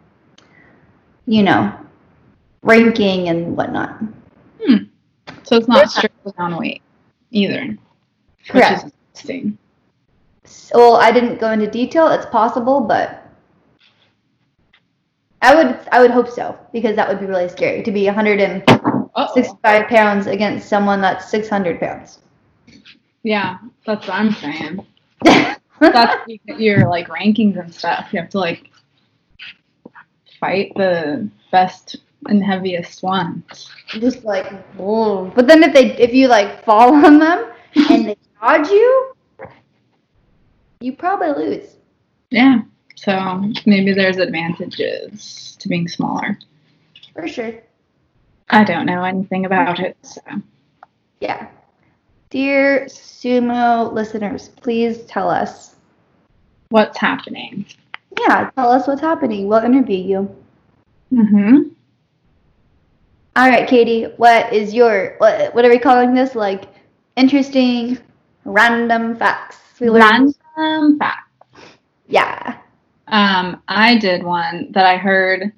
you 1.27 1.43
know, 1.43 1.73
ranking 2.63 3.29
and 3.29 3.57
whatnot. 3.57 3.99
Hmm. 4.65 4.85
So 5.43 5.57
it's 5.57 5.69
not 5.69 5.83
Yeah. 5.83 5.87
strictly 5.87 6.33
on 6.39 6.57
weight 6.57 6.83
either. 7.31 7.77
Correct. 8.49 8.85
Which 8.85 8.93
is 8.93 8.93
interesting. 9.15 9.59
So, 10.45 10.79
well, 10.79 10.97
I 10.97 11.11
didn't 11.11 11.41
go 11.41 11.51
into 11.51 11.67
detail. 11.67 12.09
It's 12.09 12.27
possible, 12.27 12.81
but 12.81 13.23
I 15.43 15.55
would 15.55 15.79
I 15.93 16.01
would 16.01 16.11
hope 16.11 16.29
so 16.29 16.57
because 16.73 16.97
that 16.97 17.09
would 17.09 17.21
be 17.21 17.27
really 17.27 17.49
scary 17.49 17.83
to 17.83 17.91
be 17.93 18.07
165 18.07 18.67
Uh-oh. 19.15 19.85
pounds 19.89 20.27
against 20.27 20.69
someone 20.69 21.01
that's 21.01 21.29
600 21.31 21.81
pounds. 21.81 22.21
Yeah, 23.27 23.59
that's 23.85 24.07
what 24.07 24.15
I'm 24.15 24.33
saying. 24.35 24.87
That's 25.81 26.29
your 26.47 26.89
like 26.89 27.09
rankings 27.09 27.59
and 27.59 27.75
stuff. 27.75 28.11
You 28.13 28.21
have 28.21 28.31
to 28.31 28.39
like 28.39 28.71
fight 30.39 30.71
the 30.77 31.29
best 31.51 31.97
and 32.27 32.45
heaviest 32.45 33.03
ones. 33.03 33.69
just 33.89 34.23
like 34.23 34.47
whoa. 34.75 35.33
But 35.35 35.49
then 35.49 35.65
if 35.65 35.75
they 35.75 35.97
if 35.97 36.15
you 36.15 36.29
like 36.29 36.65
fall 36.65 36.95
on 37.05 37.19
them 37.19 37.51
and 37.91 38.07
they 38.07 38.17
dodge 38.41 38.69
you, 38.69 39.13
you 40.79 40.93
probably 40.93 41.47
lose. 41.47 41.79
Yeah. 42.31 42.61
So 42.95 43.51
maybe 43.67 43.93
there's 43.93 44.19
advantages 44.19 45.57
to 45.59 45.69
being 45.69 45.89
smaller. 45.89 46.39
For 47.13 47.27
sure. 47.27 47.55
I 48.51 48.63
don't 48.63 48.87
know 48.87 49.03
anything 49.03 49.47
about 49.47 49.81
it, 49.81 49.97
so 50.03 50.21
Yeah. 51.19 51.49
Dear 52.41 52.85
sumo 52.85 53.91
listeners, 53.95 54.51
please 54.61 55.05
tell 55.07 55.31
us. 55.31 55.77
what's 56.69 56.99
happening? 56.99 57.65
Yeah, 58.21 58.51
tell 58.55 58.71
us 58.71 58.87
what's 58.87 59.01
happening. 59.01 59.49
We'll 59.49 59.65
interview 59.65 59.97
you. 59.97 60.37
Mm-hmm. 61.15 61.69
All 63.37 63.49
right, 63.49 63.67
Katie, 63.67 64.05
what 64.19 64.53
is 64.53 64.75
your 64.75 65.15
what, 65.17 65.55
what 65.55 65.65
are 65.65 65.71
we 65.71 65.79
calling 65.79 66.13
this? 66.13 66.35
Like 66.35 66.65
interesting 67.17 67.97
random 68.45 69.17
facts. 69.17 69.57
We 69.81 69.89
learned- 69.89 70.35
Random 70.59 70.99
fact. 70.99 71.31
Yeah. 72.07 72.59
Um, 73.09 73.63
I 73.67 73.97
did 73.97 74.23
one 74.23 74.73
that 74.73 74.85
I 74.85 74.99
heard. 74.99 75.53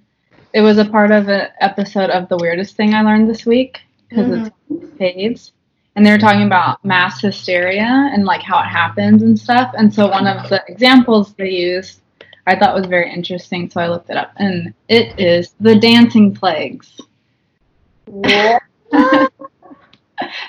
It 0.55 0.61
was 0.61 0.79
a 0.79 0.85
part 0.85 1.11
of 1.11 1.29
an 1.29 1.49
episode 1.61 2.11
of 2.11 2.29
the 2.29 2.37
weirdest 2.37 2.77
thing 2.77 2.95
I 2.95 3.03
learned 3.03 3.29
this 3.29 3.45
week 3.45 3.81
because 4.09 4.53
it's 4.71 4.97
paves, 4.97 5.53
and 5.99 6.07
they 6.07 6.13
were 6.13 6.19
talking 6.19 6.45
about 6.45 6.85
mass 6.85 7.21
hysteria 7.21 8.09
and 8.13 8.25
like 8.25 8.41
how 8.41 8.61
it 8.61 8.67
happens 8.67 9.25
and 9.25 9.37
stuff. 9.37 9.75
And 9.77 9.93
so 9.93 10.07
one 10.07 10.29
of 10.29 10.49
the 10.49 10.63
examples 10.69 11.35
they 11.35 11.51
used, 11.51 12.03
I 12.47 12.57
thought 12.57 12.73
was 12.77 12.87
very 12.87 13.13
interesting. 13.13 13.69
So 13.69 13.81
I 13.81 13.89
looked 13.89 14.09
it 14.09 14.17
up, 14.17 14.31
and 14.37 14.73
it 14.89 15.19
is 15.19 15.57
the 15.59 15.75
dancing 15.75 16.33
plagues. 16.33 17.01
What? 18.05 18.63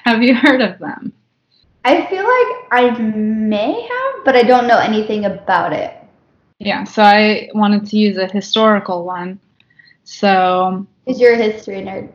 Have 0.04 0.22
you 0.22 0.36
heard 0.36 0.62
of 0.62 0.78
them? 0.78 1.14
I 1.84 2.06
feel 2.06 2.26
like 2.26 2.68
I 2.72 2.92
may 3.00 3.82
have, 3.82 4.26
but 4.26 4.36
I 4.36 4.44
don't 4.44 4.68
know 4.68 4.78
anything 4.78 5.26
about 5.26 5.74
it. 5.74 5.96
Yeah. 6.60 6.84
So 6.84 7.02
I 7.02 7.50
wanted 7.56 7.88
to 7.88 7.98
use 7.98 8.18
a 8.18 8.28
historical 8.28 9.04
one. 9.04 9.40
So 10.04 10.86
is 11.08 11.20
you're 11.20 11.34
a 11.34 11.38
history 11.38 11.78
nerd. 11.78 12.12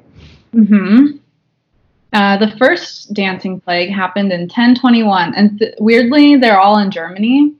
Mm 0.54 0.68
hmm 0.68 1.23
Uh, 2.14 2.36
the 2.36 2.56
first 2.58 3.12
dancing 3.12 3.60
plague 3.60 3.90
happened 3.90 4.32
in 4.32 4.42
1021, 4.42 5.34
and 5.34 5.58
th- 5.58 5.74
weirdly, 5.80 6.36
they're 6.36 6.60
all 6.60 6.78
in 6.78 6.90
Germany. 6.90 7.52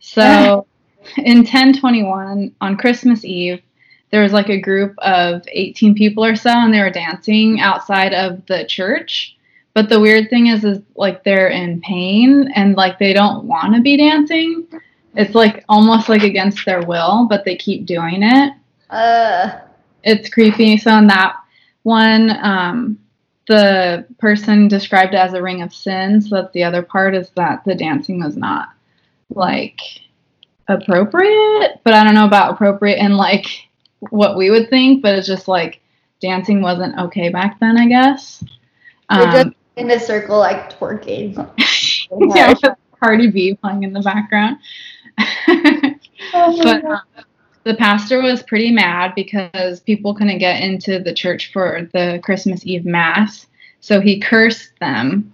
So, 0.00 0.66
in 1.16 1.38
1021, 1.38 2.52
on 2.60 2.76
Christmas 2.76 3.24
Eve, 3.24 3.62
there 4.10 4.22
was 4.22 4.32
like 4.32 4.48
a 4.48 4.60
group 4.60 4.98
of 4.98 5.42
18 5.46 5.94
people 5.94 6.24
or 6.24 6.34
so, 6.34 6.50
and 6.50 6.74
they 6.74 6.80
were 6.80 6.90
dancing 6.90 7.60
outside 7.60 8.12
of 8.12 8.44
the 8.46 8.64
church. 8.64 9.36
But 9.74 9.88
the 9.88 10.00
weird 10.00 10.28
thing 10.28 10.48
is, 10.48 10.64
is 10.64 10.82
like 10.96 11.22
they're 11.22 11.48
in 11.48 11.80
pain 11.80 12.50
and 12.56 12.76
like 12.76 12.98
they 12.98 13.12
don't 13.12 13.44
want 13.44 13.76
to 13.76 13.80
be 13.80 13.96
dancing. 13.96 14.66
It's 15.14 15.36
like 15.36 15.64
almost 15.68 16.08
like 16.08 16.24
against 16.24 16.66
their 16.66 16.82
will, 16.82 17.28
but 17.28 17.44
they 17.44 17.54
keep 17.54 17.86
doing 17.86 18.22
it 18.24 18.54
Uh, 18.90 19.60
it's 20.02 20.28
creepy. 20.28 20.76
So 20.76 20.96
in 20.98 21.06
that 21.06 21.36
one, 21.84 22.36
um, 22.44 22.98
the 23.50 24.06
person 24.18 24.68
described 24.68 25.12
it 25.12 25.16
as 25.16 25.34
a 25.34 25.42
ring 25.42 25.60
of 25.60 25.74
sin. 25.74 26.22
So 26.22 26.36
that's 26.36 26.52
the 26.52 26.62
other 26.62 26.82
part 26.82 27.16
is 27.16 27.30
that 27.30 27.64
the 27.64 27.74
dancing 27.74 28.22
was 28.22 28.36
not 28.36 28.68
like 29.28 29.80
appropriate, 30.68 31.80
but 31.82 31.92
I 31.92 32.04
don't 32.04 32.14
know 32.14 32.26
about 32.26 32.54
appropriate 32.54 33.00
in 33.00 33.16
like 33.16 33.46
what 34.10 34.36
we 34.36 34.50
would 34.50 34.70
think, 34.70 35.02
but 35.02 35.16
it's 35.16 35.26
just 35.26 35.48
like 35.48 35.80
dancing 36.20 36.62
wasn't 36.62 36.96
okay 36.96 37.28
back 37.28 37.58
then, 37.58 37.76
I 37.76 37.88
guess. 37.88 38.44
Um, 39.08 39.32
just 39.32 39.48
in 39.74 39.90
a 39.90 39.98
circle, 39.98 40.38
like 40.38 40.78
twerking. 40.78 41.34
yeah, 42.36 42.50
with 42.50 42.76
Cardi 43.00 43.32
B 43.32 43.56
playing 43.56 43.82
in 43.82 43.92
the 43.92 44.00
background. 44.00 44.58
but 46.32 46.84
um, 46.84 47.00
the 47.64 47.74
pastor 47.74 48.22
was 48.22 48.42
pretty 48.42 48.70
mad 48.70 49.14
because 49.14 49.80
people 49.80 50.14
couldn't 50.14 50.38
get 50.38 50.62
into 50.62 50.98
the 50.98 51.12
church 51.12 51.52
for 51.52 51.88
the 51.92 52.20
Christmas 52.22 52.66
Eve 52.66 52.86
mass. 52.86 53.46
So 53.80 54.00
he 54.00 54.20
cursed 54.20 54.72
them 54.80 55.32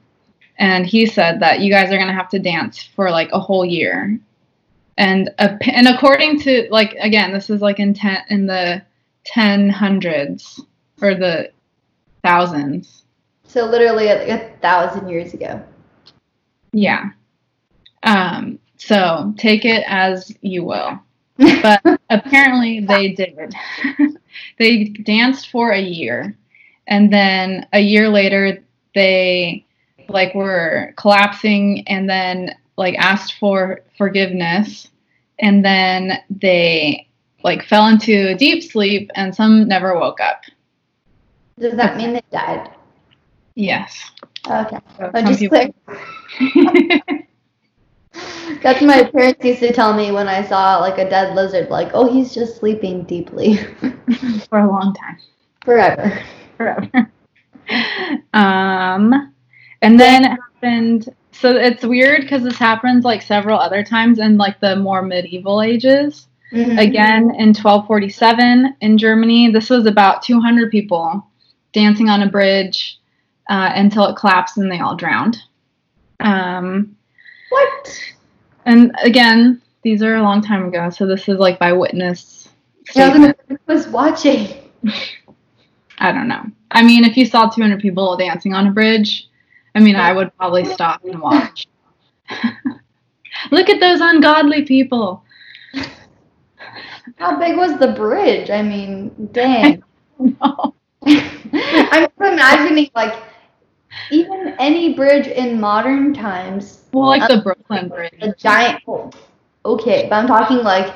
and 0.58 0.86
he 0.86 1.06
said 1.06 1.40
that 1.40 1.60
you 1.60 1.70
guys 1.70 1.92
are 1.92 1.96
going 1.96 2.08
to 2.08 2.14
have 2.14 2.30
to 2.30 2.38
dance 2.38 2.82
for 2.82 3.10
like 3.10 3.30
a 3.32 3.40
whole 3.40 3.64
year. 3.64 4.18
And 4.98 5.30
and 5.38 5.88
according 5.88 6.40
to 6.40 6.68
like 6.70 6.96
again, 7.00 7.32
this 7.32 7.50
is 7.50 7.60
like 7.60 7.78
in 7.78 7.92
ten, 7.92 8.22
in 8.30 8.46
the 8.46 8.82
1000s 9.34 10.60
or 11.02 11.14
the 11.14 11.50
thousands. 12.24 13.04
So 13.44 13.66
literally 13.66 14.06
like 14.06 14.28
a 14.28 14.56
thousand 14.60 15.08
years 15.08 15.34
ago. 15.34 15.62
Yeah. 16.72 17.10
Um 18.02 18.58
so 18.78 19.34
take 19.36 19.64
it 19.64 19.84
as 19.86 20.34
you 20.40 20.64
will. 20.64 20.98
But 21.38 22.00
apparently 22.10 22.80
they 22.80 23.12
did. 23.12 23.54
they 24.58 24.84
danced 24.84 25.50
for 25.50 25.70
a 25.70 25.80
year, 25.80 26.36
and 26.86 27.12
then 27.12 27.66
a 27.72 27.80
year 27.80 28.08
later 28.08 28.62
they 28.94 29.64
like 30.08 30.34
were 30.34 30.94
collapsing, 30.96 31.86
and 31.88 32.08
then 32.08 32.54
like 32.76 32.96
asked 32.98 33.34
for 33.38 33.80
forgiveness, 33.98 34.88
and 35.38 35.64
then 35.64 36.12
they 36.30 37.08
like 37.44 37.64
fell 37.64 37.86
into 37.88 38.30
a 38.30 38.34
deep 38.34 38.62
sleep, 38.62 39.10
and 39.14 39.34
some 39.34 39.68
never 39.68 39.98
woke 39.98 40.20
up. 40.20 40.42
Does 41.58 41.76
that 41.76 41.96
mean 41.96 42.12
they 42.12 42.22
died? 42.30 42.70
Yes. 43.54 44.10
Okay. 44.46 44.78
So 44.98 45.10
Oh, 45.14 45.22
just 45.22 45.40
people-. 45.40 45.74
That's 48.62 48.80
what 48.80 48.86
my 48.86 49.04
parents 49.04 49.44
used 49.44 49.60
to 49.60 49.72
tell 49.72 49.94
me 49.94 50.10
when 50.12 50.28
I 50.28 50.42
saw 50.44 50.78
like 50.78 50.98
a 50.98 51.08
dead 51.08 51.34
lizard, 51.34 51.70
like, 51.70 51.90
oh, 51.94 52.12
he's 52.12 52.34
just 52.34 52.58
sleeping 52.58 53.04
deeply 53.04 53.56
for 54.48 54.58
a 54.58 54.68
long 54.68 54.94
time. 54.94 55.18
forever. 55.64 56.22
forever. 56.56 57.10
um, 58.34 59.32
and 59.82 60.00
then 60.00 60.24
it 60.24 60.30
happened 60.30 61.14
so 61.40 61.54
it's 61.54 61.84
weird 61.84 62.22
because 62.22 62.42
this 62.42 62.56
happens 62.56 63.04
like 63.04 63.20
several 63.20 63.58
other 63.58 63.84
times 63.84 64.18
in 64.18 64.38
like 64.38 64.58
the 64.60 64.76
more 64.76 65.02
medieval 65.02 65.60
ages. 65.60 66.28
Mhm. 66.52 66.80
Again, 66.80 67.34
in 67.34 67.52
1247 67.52 68.76
in 68.80 68.96
Germany, 68.96 69.50
this 69.50 69.68
was 69.68 69.84
about 69.84 70.22
200 70.22 70.70
people 70.70 71.26
dancing 71.72 72.08
on 72.08 72.22
a 72.22 72.30
bridge 72.30 72.98
uh, 73.50 73.72
until 73.74 74.06
it 74.06 74.16
collapsed 74.16 74.56
and 74.56 74.70
they 74.70 74.78
all 74.78 74.96
drowned. 74.96 75.38
Um, 76.20 76.95
What? 77.50 78.00
and 78.64 78.94
again, 79.02 79.62
these 79.82 80.02
are 80.02 80.16
a 80.16 80.22
long 80.22 80.42
time 80.42 80.66
ago, 80.66 80.90
so 80.90 81.06
this 81.06 81.28
is 81.28 81.38
like 81.38 81.58
by 81.58 81.72
witness. 81.72 82.48
Yeah, 82.94 83.04
I 83.04 83.08
was, 83.08 83.14
statement. 83.14 83.48
gonna, 83.48 83.60
who 83.66 83.72
was 83.72 83.88
watching. 83.88 84.70
I 85.98 86.12
don't 86.12 86.28
know. 86.28 86.44
I 86.70 86.82
mean, 86.82 87.04
if 87.04 87.16
you 87.16 87.24
saw 87.24 87.48
200 87.48 87.80
people 87.80 88.16
dancing 88.16 88.52
on 88.52 88.66
a 88.66 88.70
bridge, 88.70 89.28
I 89.74 89.80
mean, 89.80 89.96
I 89.96 90.12
would 90.12 90.36
probably 90.36 90.64
stop 90.64 91.04
and 91.04 91.20
watch. 91.20 91.66
Look 93.50 93.68
at 93.68 93.80
those 93.80 94.00
ungodly 94.00 94.64
people. 94.64 95.22
How 97.16 97.38
big 97.38 97.56
was 97.56 97.78
the 97.78 97.92
bridge? 97.92 98.50
I 98.50 98.62
mean, 98.62 99.28
dang. 99.32 99.82
No. 100.18 100.74
I'm 101.04 102.08
imagining 102.20 102.90
like 102.94 103.14
even 104.10 104.54
any 104.58 104.94
bridge 104.94 105.26
in 105.26 105.60
modern 105.60 106.14
times, 106.14 106.82
Well, 106.92 107.06
like 107.06 107.28
the 107.28 107.40
Brooklyn 107.42 107.88
Bridge. 107.88 108.14
a 108.20 108.32
giant. 108.34 108.82
oh, 108.86 109.10
Okay, 109.64 110.06
but 110.08 110.16
I'm 110.16 110.26
talking 110.28 110.58
like 110.58 110.94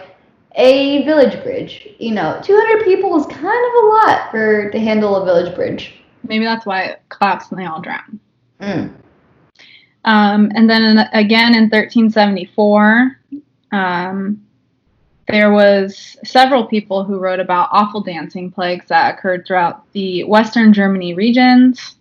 a 0.54 1.04
village 1.04 1.42
bridge. 1.42 1.88
You 1.98 2.12
know, 2.12 2.40
200 2.42 2.84
people 2.84 3.16
is 3.16 3.26
kind 3.26 3.38
of 3.40 3.84
a 3.84 3.86
lot 3.86 4.30
for 4.30 4.70
to 4.70 4.78
handle 4.78 5.16
a 5.16 5.24
village 5.24 5.54
bridge. 5.54 5.94
Maybe 6.26 6.44
that's 6.44 6.66
why 6.66 6.82
it 6.82 7.02
collapsed 7.08 7.50
and 7.50 7.60
they 7.60 7.66
all 7.66 7.80
drowned. 7.80 8.20
Mm. 8.60 8.94
Um, 10.04 10.50
and 10.54 10.68
then 10.68 10.82
in, 10.82 10.98
again 11.12 11.54
in 11.54 11.64
1374, 11.64 13.18
um, 13.72 14.40
there 15.28 15.52
was 15.52 16.16
several 16.24 16.66
people 16.66 17.04
who 17.04 17.18
wrote 17.18 17.40
about 17.40 17.68
awful 17.72 18.00
dancing 18.00 18.50
plagues 18.50 18.86
that 18.88 19.14
occurred 19.14 19.46
throughout 19.46 19.90
the 19.92 20.24
Western 20.24 20.72
Germany 20.72 21.14
regions. 21.14 21.96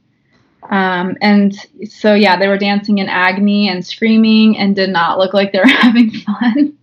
Um, 0.63 1.17
and 1.21 1.55
so, 1.87 2.13
yeah, 2.13 2.37
they 2.37 2.47
were 2.47 2.57
dancing 2.57 2.97
in 2.97 3.07
agony 3.07 3.69
and 3.69 3.85
screaming 3.85 4.57
and 4.57 4.75
did 4.75 4.89
not 4.89 5.17
look 5.17 5.33
like 5.33 5.51
they 5.51 5.59
were 5.59 5.67
having 5.67 6.11
fun. 6.11 6.77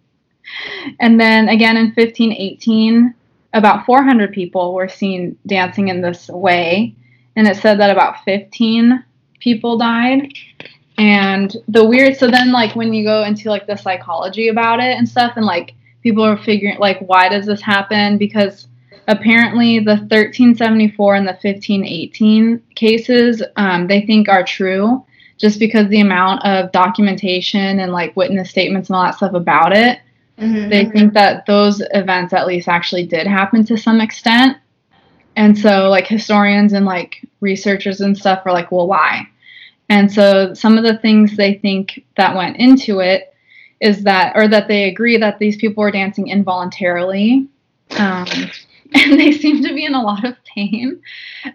and 1.01 1.20
then 1.20 1.49
again 1.49 1.77
in 1.77 1.87
1518, 1.87 3.14
about 3.53 3.87
400 3.87 4.33
people 4.33 4.74
were 4.74 4.89
seen 4.89 5.39
dancing 5.47 5.89
in 5.89 6.01
this 6.01 6.29
way. 6.29 6.95
And 7.37 7.47
it 7.47 7.57
said 7.57 7.81
that 7.81 7.91
about 7.91 8.24
15 8.24 9.05
people 9.41 9.79
died. 9.79 10.33
And 10.99 11.55
the 11.68 11.85
weird, 11.85 12.16
so 12.16 12.31
then 12.31 12.53
like 12.53 12.74
when 12.74 12.93
you 12.93 13.05
go 13.05 13.22
into 13.24 13.51
like 13.51 13.66
the 13.66 13.77
psychology 13.77 14.49
about 14.49 14.81
it 14.81 14.97
and 14.97 15.09
stuff, 15.09 15.35
and 15.37 15.45
like 15.45 15.74
people 16.03 16.24
are 16.24 16.39
figuring 16.39 16.79
like 16.79 16.99
why 17.01 17.29
does 17.29 17.47
this 17.47 17.61
happen? 17.61 18.16
Because 18.16 18.68
apparently 19.09 19.79
the 19.79 19.97
1374 19.97 21.15
and 21.15 21.27
the 21.27 21.33
1518 21.33 22.63
cases 22.75 23.43
um, 23.57 23.87
they 23.87 24.03
think 24.03 24.29
are 24.29 24.45
true 24.45 25.05
just 25.39 25.59
because 25.59 25.89
the 25.89 26.01
amount 26.01 26.45
of 26.45 26.73
documentation 26.73 27.79
and 27.81 27.93
like 27.93 28.17
witness 28.17 28.51
statements 28.51 28.89
and 28.89 28.97
all 28.97 29.05
that 29.05 29.15
stuff 29.15 29.35
about 29.35 29.75
it. 29.77 30.01
Mhm. 30.39 30.69
they 30.69 30.85
think 30.85 31.15
that 31.15 31.47
those 31.47 31.81
events 31.95 32.35
at 32.35 32.47
least 32.47 32.69
actually 32.69 33.07
did 33.07 33.27
happen 33.27 33.65
to 33.65 33.77
some 33.79 34.03
extent. 34.03 34.59
And 35.35 35.57
so 35.57 35.89
like 35.89 36.07
historians 36.07 36.75
and 36.75 36.85
like 36.85 37.27
researchers 37.41 38.03
and 38.03 38.17
stuff 38.17 38.43
are 38.45 38.53
like 38.53 38.71
well 38.71 38.87
why? 38.87 39.27
And 39.89 40.13
so 40.13 40.53
some 40.53 40.77
of 40.77 40.85
the 40.85 40.99
things 40.99 41.37
they 41.37 41.55
think 41.55 42.05
that 42.17 42.37
went 42.37 42.59
into 42.59 43.01
it 43.01 43.33
is 43.81 44.03
that 44.03 44.37
or 44.37 44.47
that 44.49 44.69
they 44.69 44.85
agree 44.85 45.17
that 45.17 45.39
these 45.39 45.57
people 45.57 45.83
were 45.83 45.91
dancing 45.91 46.29
involuntarily 46.29 47.49
um, 47.99 48.27
and 49.05 49.20
they 49.20 49.32
seem 49.32 49.62
to 49.62 49.74
be 49.74 49.84
in 49.84 49.94
a 49.94 50.03
lot 50.03 50.24
of 50.24 50.36
pain 50.44 51.01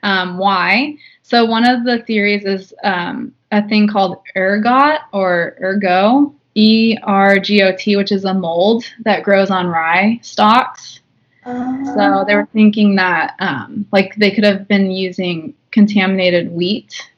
um, 0.03 0.37
why 0.37 0.95
so 1.23 1.45
one 1.45 1.67
of 1.67 1.85
the 1.85 1.99
theories 1.99 2.45
is 2.45 2.73
um, 2.83 3.33
a 3.51 3.67
thing 3.67 3.87
called 3.87 4.17
ergot 4.35 4.99
or 5.13 5.55
ergo 5.61 6.33
E 6.55 6.97
R 7.03 7.39
G 7.39 7.63
O 7.63 7.75
T, 7.75 7.95
which 7.95 8.11
is 8.11 8.25
a 8.25 8.33
mold 8.33 8.83
that 9.01 9.23
grows 9.23 9.49
on 9.49 9.67
rye 9.67 10.19
stalks. 10.21 10.99
So 11.43 12.23
they 12.27 12.35
were 12.35 12.47
thinking 12.53 12.95
that, 12.97 13.35
um, 13.39 13.87
like, 13.91 14.15
they 14.15 14.29
could 14.29 14.43
have 14.43 14.67
been 14.67 14.91
using 14.91 15.55
contaminated 15.71 16.51
wheat, 16.51 17.09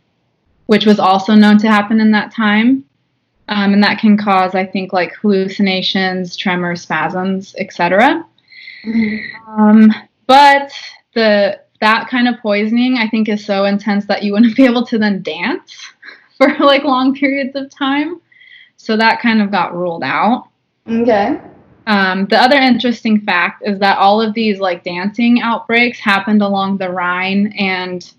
which 0.67 0.85
was 0.85 0.97
also 0.97 1.33
known 1.33 1.57
to 1.57 1.67
happen 1.67 1.99
in 1.99 2.11
that 2.11 2.31
time. 2.31 2.85
Um, 3.49 3.73
and 3.73 3.83
that 3.83 3.99
can 3.99 4.15
cause, 4.15 4.55
I 4.55 4.65
think, 4.65 4.93
like 4.93 5.13
hallucinations, 5.15 6.37
tremors, 6.37 6.81
spasms, 6.81 7.53
etc. 7.57 8.25
Mhm. 8.85 9.23
Um, 9.47 9.93
but 10.27 10.71
the 11.13 11.59
that 11.83 12.07
kind 12.07 12.29
of 12.29 12.39
poisoning, 12.39 12.97
I 12.97 13.09
think, 13.09 13.27
is 13.27 13.45
so 13.45 13.65
intense 13.65 14.05
that 14.05 14.23
you 14.23 14.33
wouldn't 14.33 14.55
be 14.57 14.65
able 14.65 14.85
to 14.87 14.97
then 14.97 15.21
dance 15.21 15.75
for 16.37 16.49
like 16.59 16.83
long 16.83 17.13
periods 17.13 17.55
of 17.55 17.69
time. 17.69 18.21
So 18.77 18.97
that 18.97 19.21
kind 19.21 19.41
of 19.41 19.51
got 19.51 19.75
ruled 19.75 20.03
out. 20.03 20.49
Okay. 20.89 21.39
Um, 21.85 22.25
the 22.27 22.37
other 22.37 22.57
interesting 22.57 23.19
fact 23.21 23.63
is 23.65 23.77
that 23.79 23.97
all 23.97 24.21
of 24.21 24.33
these 24.33 24.59
like 24.59 24.83
dancing 24.83 25.41
outbreaks 25.41 25.99
happened 25.99 26.41
along 26.41 26.77
the 26.77 26.89
Rhine 26.89 27.53
and 27.57 28.09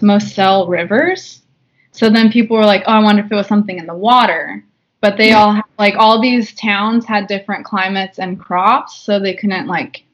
Moselle 0.00 0.68
rivers. 0.68 1.42
So 1.90 2.08
then 2.08 2.30
people 2.30 2.56
were 2.56 2.64
like, 2.64 2.84
"Oh, 2.86 2.92
I 2.92 3.00
wonder 3.00 3.24
if 3.24 3.32
it 3.32 3.34
was 3.34 3.48
something 3.48 3.78
in 3.78 3.86
the 3.86 3.94
water." 3.94 4.64
But 5.00 5.16
they 5.16 5.32
all 5.32 5.60
like 5.78 5.94
all 5.96 6.20
these 6.20 6.54
towns 6.54 7.04
had 7.04 7.26
different 7.26 7.64
climates 7.64 8.18
and 8.18 8.38
crops, 8.38 8.96
so 8.96 9.18
they 9.18 9.34
couldn't 9.34 9.66
like 9.66 10.04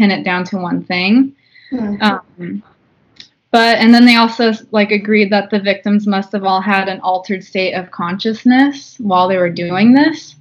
pin 0.00 0.10
it 0.10 0.24
down 0.24 0.44
to 0.44 0.56
one 0.56 0.82
thing. 0.82 1.36
Hmm. 1.68 1.96
Um, 2.00 2.62
but 3.50 3.78
and 3.78 3.92
then 3.92 4.06
they 4.06 4.16
also 4.16 4.52
like 4.70 4.92
agreed 4.92 5.30
that 5.30 5.50
the 5.50 5.60
victims 5.60 6.06
must 6.06 6.32
have 6.32 6.44
all 6.44 6.62
had 6.62 6.88
an 6.88 7.00
altered 7.00 7.44
state 7.44 7.74
of 7.74 7.90
consciousness 7.90 8.96
while 8.98 9.28
they 9.28 9.36
were 9.36 9.50
doing 9.50 9.92
this. 9.92 10.36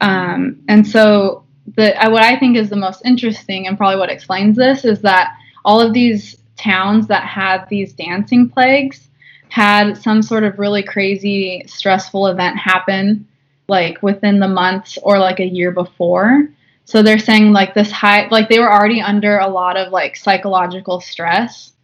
Um, 0.00 0.60
and 0.68 0.86
so 0.86 1.44
the 1.76 1.94
what 2.08 2.24
I 2.24 2.36
think 2.38 2.56
is 2.56 2.70
the 2.70 2.76
most 2.76 3.02
interesting 3.04 3.68
and 3.68 3.78
probably 3.78 3.98
what 3.98 4.10
explains 4.10 4.56
this 4.56 4.84
is 4.84 5.00
that 5.02 5.34
all 5.64 5.80
of 5.80 5.92
these 5.92 6.36
towns 6.56 7.06
that 7.06 7.22
had 7.22 7.68
these 7.68 7.92
dancing 7.92 8.48
plagues 8.48 9.08
had 9.50 9.96
some 9.96 10.22
sort 10.22 10.42
of 10.42 10.58
really 10.58 10.82
crazy 10.82 11.62
stressful 11.66 12.26
event 12.26 12.56
happen 12.58 13.26
like 13.68 14.02
within 14.02 14.40
the 14.40 14.48
months 14.48 14.98
or 15.02 15.18
like 15.18 15.38
a 15.38 15.46
year 15.46 15.70
before 15.70 16.48
so 16.88 17.02
they're 17.02 17.18
saying 17.18 17.52
like 17.52 17.74
this 17.74 17.90
high 17.92 18.26
like 18.28 18.48
they 18.48 18.58
were 18.58 18.72
already 18.72 19.02
under 19.02 19.36
a 19.40 19.46
lot 19.46 19.76
of 19.76 19.92
like 19.92 20.16
psychological 20.16 21.02
stress. 21.02 21.74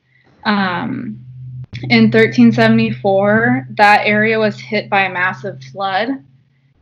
Um, 0.44 1.22
in 1.90 2.04
1374 2.04 3.66
that 3.76 4.06
area 4.06 4.38
was 4.38 4.58
hit 4.58 4.88
by 4.88 5.02
a 5.02 5.12
massive 5.12 5.62
flood. 5.64 6.08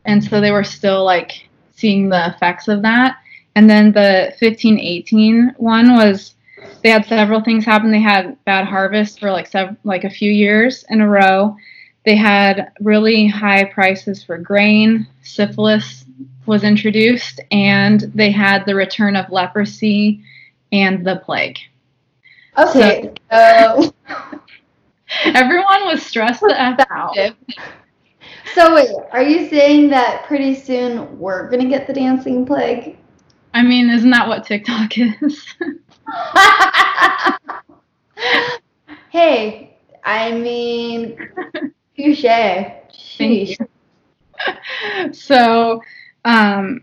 And 0.05 0.23
so 0.23 0.41
they 0.41 0.53
were 0.53 0.63
still 0.63 1.05
like 1.05 1.49
seeing 1.75 2.11
the 2.11 2.29
effects 2.29 2.69
of 2.69 2.83
that. 2.83 3.17
And 3.57 3.69
then 3.69 3.91
the 3.91 4.33
1518 4.39 5.57
one 5.57 5.97
was 5.97 6.37
they 6.85 6.91
had 6.91 7.05
several 7.07 7.41
things 7.41 7.65
happen. 7.65 7.91
They 7.91 7.99
had 7.99 8.37
bad 8.45 8.67
harvest 8.67 9.19
for 9.19 9.33
like 9.33 9.49
sev- 9.49 9.77
like 9.83 10.05
a 10.05 10.11
few 10.11 10.31
years 10.31 10.85
in 10.91 11.01
a 11.01 11.09
row. 11.09 11.57
They 12.05 12.15
had 12.15 12.71
really 12.79 13.27
high 13.27 13.65
prices 13.65 14.23
for 14.23 14.39
grain 14.39 15.09
syphilis 15.23 16.02
was 16.47 16.65
introduced 16.65 17.41
and 17.51 18.01
they 18.15 18.31
had 18.31 18.65
the 18.67 18.75
return 18.75 19.17
of 19.17 19.31
leprosy 19.31 20.23
and 20.73 21.07
the 21.07 21.17
plague 21.25 21.59
Okay. 22.59 23.11
So, 23.31 23.95
everyone 25.25 25.87
was 25.87 26.05
stressed 26.05 26.41
the 26.41 26.61
f 26.61 26.79
out 26.91 27.17
so 28.55 28.75
wait, 28.75 28.91
are 29.13 29.23
you 29.23 29.49
saying 29.49 29.89
that 29.91 30.25
pretty 30.27 30.55
soon 30.55 31.19
we're 31.19 31.49
gonna 31.49 31.69
get 31.69 31.87
the 31.87 31.93
dancing 31.93 32.45
plague? 32.45 32.99
i 33.55 33.63
mean 33.63 33.89
isn't 33.91 34.11
that 34.11 34.29
what 34.29 34.47
tiktok 34.47 34.99
is 34.99 35.55
hey, 39.11 39.77
I 40.05 40.33
mean, 40.33 41.17
touche. 41.97 42.25
Sheesh. 42.93 43.57
so 45.13 45.81
um, 46.25 46.83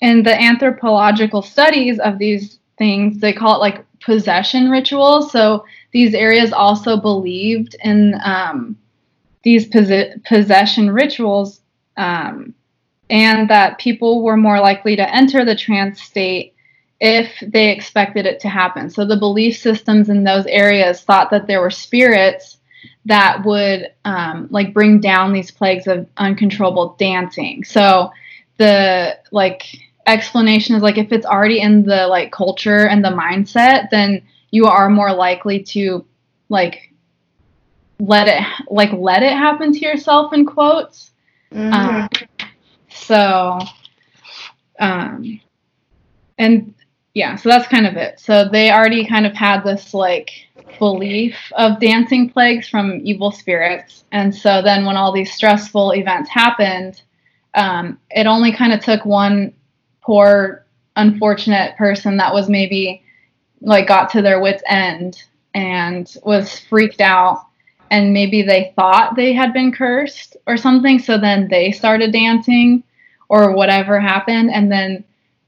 in 0.00 0.22
the 0.22 0.40
anthropological 0.40 1.42
studies 1.42 1.98
of 1.98 2.18
these 2.18 2.58
things 2.78 3.18
they 3.20 3.32
call 3.32 3.56
it 3.56 3.58
like 3.58 3.84
possession 4.00 4.70
rituals 4.70 5.30
so 5.30 5.64
these 5.92 6.14
areas 6.14 6.52
also 6.52 6.96
believed 6.96 7.76
in 7.84 8.18
um, 8.24 8.76
these 9.42 9.68
posi- 9.68 10.22
possession 10.24 10.90
rituals 10.90 11.60
um, 11.96 12.54
and 13.10 13.50
that 13.50 13.78
people 13.78 14.22
were 14.22 14.36
more 14.36 14.60
likely 14.60 14.96
to 14.96 15.14
enter 15.14 15.44
the 15.44 15.54
trance 15.54 16.00
state 16.00 16.54
if 17.00 17.32
they 17.48 17.70
expected 17.70 18.24
it 18.24 18.40
to 18.40 18.48
happen 18.48 18.88
so 18.88 19.04
the 19.04 19.16
belief 19.16 19.58
systems 19.58 20.08
in 20.08 20.24
those 20.24 20.46
areas 20.46 21.02
thought 21.02 21.30
that 21.30 21.46
there 21.46 21.60
were 21.60 21.70
spirits 21.70 22.58
that 23.04 23.44
would 23.44 23.90
um, 24.04 24.48
like 24.50 24.74
bring 24.74 25.00
down 25.00 25.32
these 25.32 25.50
plagues 25.50 25.86
of 25.86 26.06
uncontrollable 26.16 26.96
dancing. 26.98 27.64
So 27.64 28.10
the 28.60 29.18
like 29.32 29.62
explanation 30.06 30.76
is 30.76 30.82
like 30.82 30.98
if 30.98 31.12
it's 31.12 31.24
already 31.24 31.60
in 31.60 31.82
the 31.82 32.06
like 32.06 32.30
culture 32.30 32.86
and 32.86 33.02
the 33.02 33.08
mindset, 33.08 33.88
then 33.90 34.22
you 34.50 34.66
are 34.66 34.90
more 34.90 35.12
likely 35.14 35.62
to 35.62 36.04
like 36.50 36.92
let 37.98 38.28
it 38.28 38.42
like 38.68 38.92
let 38.92 39.22
it 39.22 39.32
happen 39.32 39.72
to 39.72 39.78
yourself 39.78 40.34
in 40.34 40.44
quotes. 40.44 41.12
Mhm. 41.54 41.72
Um, 41.72 42.08
so, 42.90 43.58
um, 44.78 45.40
and 46.36 46.74
yeah, 47.14 47.36
so 47.36 47.48
that's 47.48 47.66
kind 47.66 47.86
of 47.86 47.96
it. 47.96 48.20
So 48.20 48.46
they 48.46 48.70
already 48.70 49.06
kind 49.06 49.26
of 49.26 49.32
had 49.32 49.64
this 49.64 49.94
like 49.94 50.30
belief 50.78 51.34
of 51.56 51.80
dancing 51.80 52.28
plagues 52.28 52.68
from 52.68 53.00
evil 53.04 53.32
spirits. 53.32 54.04
And 54.12 54.34
so 54.34 54.60
then 54.60 54.84
when 54.84 54.98
all 54.98 55.12
these 55.12 55.32
stressful 55.32 55.92
events 55.92 56.28
happened, 56.28 57.00
um, 57.54 57.98
it 58.10 58.26
only 58.26 58.52
kind 58.52 58.72
of 58.72 58.80
took 58.80 59.04
one 59.04 59.52
poor, 60.02 60.64
unfortunate 60.96 61.76
person 61.76 62.16
that 62.16 62.32
was 62.32 62.48
maybe 62.48 63.02
like 63.60 63.88
got 63.88 64.10
to 64.10 64.22
their 64.22 64.40
wits' 64.40 64.62
end 64.66 65.22
and 65.54 66.16
was 66.24 66.58
freaked 66.58 67.00
out. 67.00 67.46
And 67.90 68.12
maybe 68.12 68.42
they 68.42 68.72
thought 68.76 69.16
they 69.16 69.32
had 69.32 69.52
been 69.52 69.72
cursed 69.72 70.36
or 70.46 70.56
something 70.56 71.00
so 71.00 71.18
then 71.18 71.48
they 71.48 71.72
started 71.72 72.12
dancing 72.12 72.84
or 73.28 73.52
whatever 73.52 73.98
happened. 73.98 74.50
And 74.52 74.70
then 74.70 75.04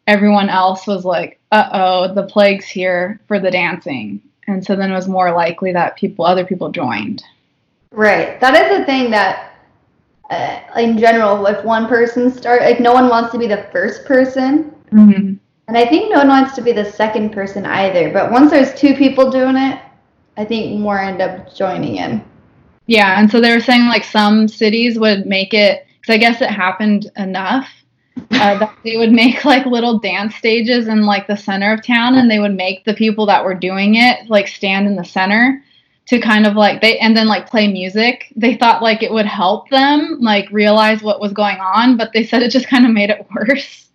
everyone 0.07 0.49
else 0.49 0.87
was 0.87 1.05
like 1.05 1.39
uh-oh 1.53 2.15
the 2.15 2.25
plague's 2.25 2.67
here 2.67 3.21
for 3.29 3.39
the 3.39 3.51
dancing. 3.51 4.21
And 4.49 4.65
so 4.65 4.75
then 4.75 4.91
it 4.91 4.95
was 4.95 5.07
more 5.07 5.33
likely 5.33 5.73
that 5.73 5.97
people 5.97 6.25
other 6.25 6.45
people 6.45 6.71
joined. 6.73 7.23
Right. 7.93 8.41
That 8.41 8.57
is 8.57 8.79
the 8.79 8.85
thing 8.85 9.11
that, 9.13 9.52
uh, 10.33 10.81
in 10.81 10.99
general, 10.99 11.47
if 11.47 11.65
one 11.65 11.87
person 11.87 12.33
start, 12.33 12.63
like 12.63 12.81
no 12.81 12.93
one 12.93 13.09
wants 13.09 13.33
to 13.33 13.39
be 13.39 13.47
the 13.47 13.67
first 13.73 14.05
person, 14.05 14.75
mm-hmm. 14.91 15.35
and 15.69 15.79
I 15.79 15.87
think 15.87 16.11
no 16.11 16.19
one 16.19 16.29
wants 16.29 16.55
to 16.57 16.63
be 16.63 16.73
the 16.73 16.85
second 16.85 17.33
person 17.33 17.67
either. 17.67 18.13
But 18.13 18.31
once 18.33 18.51
there's 18.51 18.75
two 18.75 18.95
people 18.95 19.31
doing 19.31 19.57
it, 19.57 19.79
I 20.37 20.45
think 20.45 20.81
more 20.81 20.99
end 20.99 21.21
up 21.21 21.55
joining 21.55 21.97
in. 21.97 22.25
yeah 22.87 23.21
and 23.21 23.31
so 23.31 23.41
they 23.41 23.55
were 23.55 23.61
saying 23.61 23.87
like 23.87 24.05
some 24.05 24.49
cities 24.49 24.99
would 24.99 25.27
make 25.27 25.55
it 25.55 25.87
because 26.01 26.15
i 26.15 26.19
guess 26.19 26.41
it 26.41 26.51
happened 26.51 27.11
enough 27.17 27.69
uh, 28.33 28.59
that 28.59 28.75
they 28.83 28.97
would 28.97 29.13
make 29.13 29.45
like 29.45 29.67
little 29.67 29.99
dance 29.99 30.35
stages 30.35 30.89
in 30.89 31.03
like 31.03 31.27
the 31.27 31.37
center 31.37 31.73
of 31.73 31.87
town 31.87 32.17
and 32.17 32.31
they 32.31 32.39
would 32.39 32.55
make 32.55 32.85
the 32.85 32.95
people 32.95 33.27
that 33.27 33.45
were 33.45 33.55
doing 33.55 33.97
it 33.97 34.29
like 34.29 34.49
stand 34.49 34.87
in 34.87 34.97
the 34.97 35.05
center 35.05 35.63
to 36.07 36.21
kind 36.21 36.47
of 36.47 36.55
like 36.57 36.81
they 36.81 36.99
and 36.99 37.17
then 37.17 37.29
like 37.29 37.49
play 37.49 37.71
music 37.71 38.33
they 38.37 38.57
thought 38.57 38.83
like 38.83 39.03
it 39.03 39.13
would 39.13 39.27
help 39.27 39.69
them 39.71 40.19
like 40.21 40.51
realize 40.51 41.03
what 41.03 41.21
was 41.21 41.33
going 41.33 41.59
on 41.59 41.97
but 41.97 42.13
they 42.13 42.25
said 42.25 42.43
it 42.43 42.51
just 42.51 42.69
kind 42.69 42.85
of 42.85 42.93
made 42.93 43.11
it 43.11 43.27
worse 43.35 43.89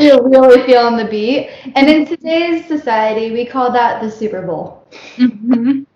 You're 0.00 0.22
really 0.28 0.64
feeling 0.66 0.96
the 0.96 1.04
beat. 1.04 1.48
And 1.76 1.88
in 1.88 2.04
today's 2.04 2.66
society, 2.66 3.30
we 3.30 3.46
call 3.46 3.70
that 3.72 4.02
the 4.02 4.10
Super 4.10 4.42
Bowl. 4.42 4.84
Mhm. 5.16 5.86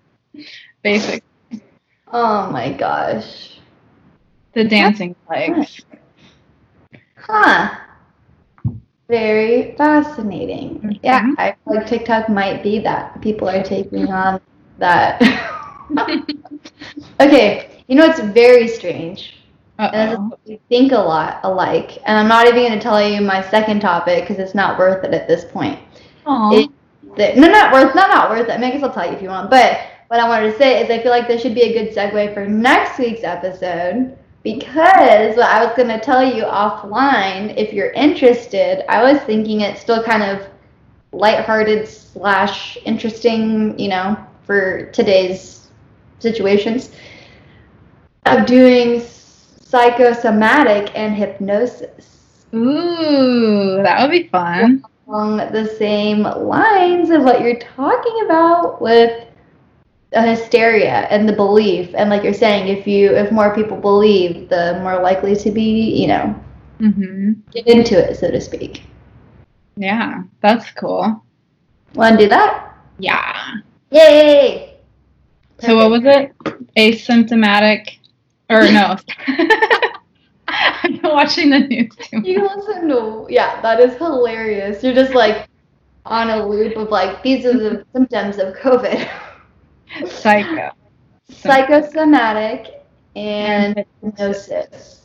basic 0.82 1.24
Oh 2.12 2.50
my 2.52 2.72
gosh. 2.72 3.58
the 4.52 4.64
dancing 4.64 5.16
plagues 5.26 5.80
Huh. 7.16 7.74
Very 9.08 9.74
fascinating. 9.76 10.98
Yeah, 11.02 11.22
Mhm. 11.22 11.34
I 11.38 11.56
feel 11.64 11.74
like 11.76 11.86
TikTok 11.86 12.28
might 12.28 12.62
be 12.62 12.78
that. 12.80 13.20
People 13.20 13.48
are 13.48 13.62
taking 13.62 14.12
on 14.12 14.40
that. 14.78 15.20
okay, 17.20 17.82
you 17.86 17.96
know 17.96 18.04
it's 18.06 18.20
very 18.20 18.68
strange. 18.68 19.36
And 19.92 20.10
this 20.12 20.18
is 20.18 20.30
what 20.30 20.40
we 20.46 20.60
think 20.68 20.92
a 20.92 20.96
lot 20.98 21.40
alike. 21.42 21.98
And 22.06 22.16
I'm 22.18 22.28
not 22.28 22.46
even 22.46 22.60
going 22.60 22.72
to 22.72 22.80
tell 22.80 23.02
you 23.06 23.20
my 23.20 23.42
second 23.50 23.80
topic 23.80 24.22
because 24.22 24.38
it's 24.38 24.54
not 24.54 24.78
worth 24.78 25.04
it 25.04 25.12
at 25.12 25.26
this 25.28 25.44
point. 25.44 25.78
It- 26.52 26.70
no, 27.36 27.48
not 27.48 27.72
worth, 27.72 27.94
not 27.94 28.08
not 28.10 28.30
worth 28.30 28.48
it. 28.48 28.52
I 28.52 28.56
mean, 28.56 28.64
I 28.64 28.70
guess 28.72 28.82
I'll 28.82 28.92
tell 28.92 29.06
you 29.06 29.12
if 29.16 29.22
you 29.22 29.28
want. 29.28 29.50
But 29.50 29.78
what 30.08 30.18
I 30.20 30.28
wanted 30.28 30.52
to 30.52 30.58
say 30.58 30.82
is 30.82 30.90
I 30.90 31.00
feel 31.02 31.10
like 31.12 31.28
this 31.28 31.42
should 31.42 31.54
be 31.54 31.62
a 31.62 31.72
good 31.72 31.94
segue 31.94 32.34
for 32.34 32.46
next 32.46 32.98
week's 32.98 33.22
episode 33.24 34.16
because 34.42 35.36
what 35.36 35.48
I 35.48 35.64
was 35.64 35.74
going 35.76 35.88
to 35.88 36.00
tell 36.00 36.24
you 36.24 36.44
offline, 36.44 37.54
if 37.56 37.72
you're 37.72 37.92
interested, 37.92 38.84
I 38.90 39.02
was 39.02 39.20
thinking 39.22 39.60
it's 39.62 39.80
still 39.80 40.02
kind 40.02 40.22
of 40.22 40.46
lighthearted 41.12 41.88
slash 41.88 42.76
interesting, 42.84 43.78
you 43.78 43.88
know, 43.88 44.16
for 44.46 44.86
today's 44.92 45.68
situations 46.18 46.90
of 48.26 48.46
doing 48.46 49.00
psychosomatic 49.00 50.90
and 50.94 51.14
hypnosis 51.14 52.46
Ooh, 52.54 53.82
that 53.82 54.00
would 54.00 54.10
be 54.10 54.28
fun. 54.28 54.84
along 55.08 55.38
the 55.38 55.66
same 55.78 56.22
lines 56.22 57.10
of 57.10 57.22
what 57.24 57.40
you're 57.40 57.58
talking 57.58 58.22
about 58.24 58.80
with 58.80 59.26
hysteria 60.12 61.08
and 61.10 61.28
the 61.28 61.32
belief 61.32 61.92
and 61.94 62.08
like 62.08 62.22
you're 62.22 62.32
saying 62.32 62.68
if 62.68 62.86
you 62.86 63.10
if 63.16 63.32
more 63.32 63.52
people 63.54 63.76
believe 63.76 64.48
the 64.48 64.78
more 64.80 65.02
likely 65.02 65.34
to 65.34 65.50
be 65.50 66.00
you 66.00 66.06
know 66.06 66.40
mm-hmm. 66.78 67.32
get 67.50 67.66
into 67.66 67.98
it 67.98 68.14
so 68.16 68.30
to 68.30 68.40
speak 68.40 68.84
Yeah, 69.76 70.22
that's 70.40 70.70
cool. 70.70 71.24
want 71.94 72.16
to 72.18 72.24
do 72.24 72.28
that 72.28 72.76
Yeah. 72.98 73.54
Yay 73.90 74.76
So 75.60 75.76
what 75.76 75.90
was 75.90 76.02
it? 76.04 76.32
Asymptomatic, 76.76 77.98
or 78.50 78.62
no? 78.70 78.96
I'm 80.48 81.00
watching 81.02 81.50
the 81.50 81.60
news 81.60 81.94
too. 81.96 82.18
much. 82.18 82.26
you 82.26 82.42
listen 82.42 82.88
to 82.88 83.26
yeah 83.30 83.60
that 83.62 83.80
is 83.80 83.96
hilarious 83.96 84.82
you're 84.82 84.94
just 84.94 85.14
like 85.14 85.48
on 86.06 86.30
a 86.30 86.46
loop 86.46 86.76
of 86.76 86.90
like 86.90 87.22
these 87.22 87.46
are 87.46 87.56
the 87.56 87.84
symptoms 87.92 88.38
of 88.38 88.54
covid 88.56 89.08
Psycho. 90.06 90.70
psychosomatic 91.30 92.82
and 93.16 93.84
hypnosis 94.02 95.00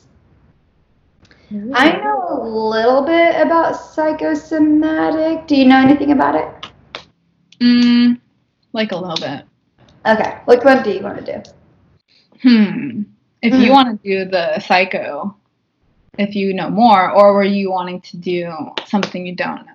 I 1.74 1.94
know 1.98 2.44
a 2.44 2.48
little 2.48 3.02
bit 3.02 3.42
about 3.42 3.74
psychosomatic. 3.76 5.48
Do 5.48 5.56
you 5.56 5.66
know 5.66 5.78
anything 5.80 6.12
about 6.12 6.36
it? 6.36 6.72
Mm, 7.60 8.20
like 8.74 8.92
a 8.92 8.98
little 8.98 9.18
bit. 9.18 9.46
Okay. 10.06 10.38
Which 10.46 10.64
one 10.64 10.84
do 10.84 10.92
you 10.92 11.02
want 11.02 11.26
to 11.26 11.34
do? 11.34 11.52
Hmm. 12.42 13.02
If 13.42 13.54
you 13.54 13.68
Hmm. 13.68 13.74
want 13.74 14.02
to 14.02 14.10
do 14.10 14.30
the 14.30 14.60
psycho, 14.60 15.36
if 16.18 16.36
you 16.36 16.54
know 16.54 16.70
more, 16.70 17.12
or 17.12 17.34
were 17.34 17.44
you 17.44 17.72
wanting 17.72 18.02
to 18.02 18.18
do 18.18 18.54
something 18.86 19.26
you 19.26 19.36
don't 19.36 19.66
know? 19.66 19.74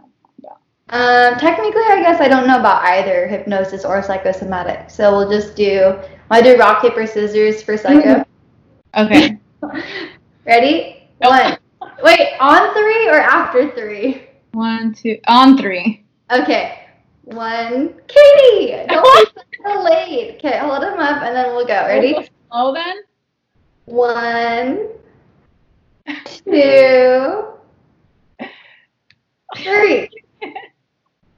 Um, 0.90 1.38
technically, 1.38 1.82
I 1.82 2.02
guess 2.02 2.20
I 2.20 2.28
don't 2.28 2.46
know 2.46 2.60
about 2.60 2.82
either 2.84 3.26
hypnosis 3.26 3.86
or 3.86 4.02
psychosomatic. 4.02 4.90
So 4.90 5.16
we'll 5.16 5.30
just 5.30 5.56
do. 5.56 5.96
I 6.30 6.42
do 6.42 6.56
rock 6.58 6.82
paper 6.82 7.06
scissors 7.06 7.62
for 7.62 7.76
psycho. 7.76 8.24
Okay. 8.96 9.38
Ready? 10.46 11.08
Nope. 11.20 11.32
One. 11.32 11.58
Wait, 12.04 12.34
on 12.38 12.72
three 12.74 13.08
or 13.08 13.18
after 13.18 13.72
three? 13.72 14.22
One, 14.52 14.94
two, 14.94 15.18
on 15.26 15.58
three. 15.58 16.04
Okay. 16.30 16.83
One. 17.24 17.94
Katie, 18.06 18.84
don't 18.88 19.34
be 19.34 19.42
so 19.64 19.82
late. 19.82 20.36
Okay, 20.36 20.58
hold 20.58 20.82
him 20.82 20.98
up 20.98 21.22
and 21.22 21.34
then 21.34 21.54
we'll 21.54 21.66
go. 21.66 21.74
Ready? 21.86 22.28
Slow 22.50 22.74
then. 22.74 22.96
One, 23.86 24.88
two, 26.26 27.44
three. 29.56 30.08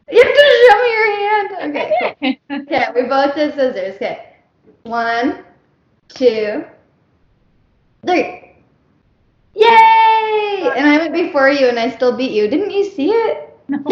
You 0.09 0.23
have 0.23 0.35
to 0.35 0.69
show 0.71 0.83
me 0.83 0.91
your 0.93 1.17
hand. 1.17 1.77
Okay, 1.77 2.39
cool. 2.49 2.59
Okay, 2.61 2.87
we 2.95 3.09
both 3.09 3.35
did 3.35 3.55
scissors. 3.55 3.97
Okay. 3.97 4.37
One, 4.85 5.45
two, 6.07 6.65
three. 8.07 8.55
Yay! 9.55 10.71
And 10.77 10.87
I 10.87 10.99
went 10.99 11.13
before 11.13 11.51
you 11.51 11.69
and 11.69 11.77
I 11.77 11.91
still 11.91 12.17
beat 12.17 12.31
you. 12.31 12.47
Didn't 12.47 12.71
you 12.71 12.85
see 12.85 13.11
it? 13.11 13.59
No. 13.69 13.83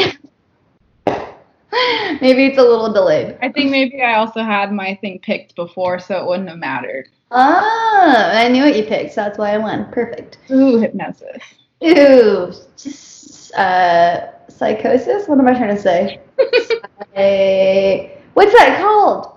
Maybe 2.21 2.47
it's 2.47 2.59
a 2.59 2.63
little 2.63 2.93
delayed. 2.93 3.37
I 3.43 3.49
think 3.51 3.71
maybe 3.71 4.01
I 4.03 4.15
also 4.15 4.41
had 4.43 4.73
my 4.73 4.95
thing 5.01 5.19
picked 5.21 5.57
before, 5.57 5.99
so 5.99 6.19
it 6.21 6.27
wouldn't 6.27 6.49
have 6.49 6.59
mattered. 6.59 7.09
Ah, 7.31 8.31
I 8.39 8.49
knew 8.49 8.63
what 8.63 8.77
you 8.77 8.85
picked, 8.85 9.15
so 9.15 9.23
that's 9.23 9.39
why 9.39 9.55
I 9.55 9.59
won. 9.59 9.91
Perfect. 9.91 10.39
Ooh, 10.51 10.79
hypnosis. 10.79 11.43
Ew. 11.81 12.53
s- 12.77 13.51
Uh, 13.57 14.31
psychosis? 14.49 15.27
What 15.29 15.39
am 15.39 15.49
I 15.49 15.55
trying 15.55 15.75
to 15.77 15.81
say? 15.83 16.21
Psy- 17.15 18.11
What's 18.35 18.53
that 18.53 18.81
called? 18.81 19.33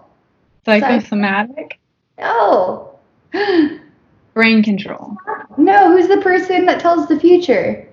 Psychosomatic. 0.66 1.80
No. 2.20 3.00
Brain 4.34 4.62
control. 4.64 5.16
No, 5.58 5.92
who's 5.92 6.08
the 6.08 6.22
person 6.22 6.66
that 6.66 6.80
tells 6.80 7.08
the 7.08 7.20
future? 7.20 7.88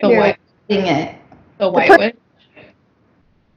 The 0.00 0.08
You're 0.08 0.34
reading 0.68 0.86
it. 0.86 1.14
The 1.58 1.70
white 1.70 1.88
per- 1.88 1.98
witch. 1.98 2.16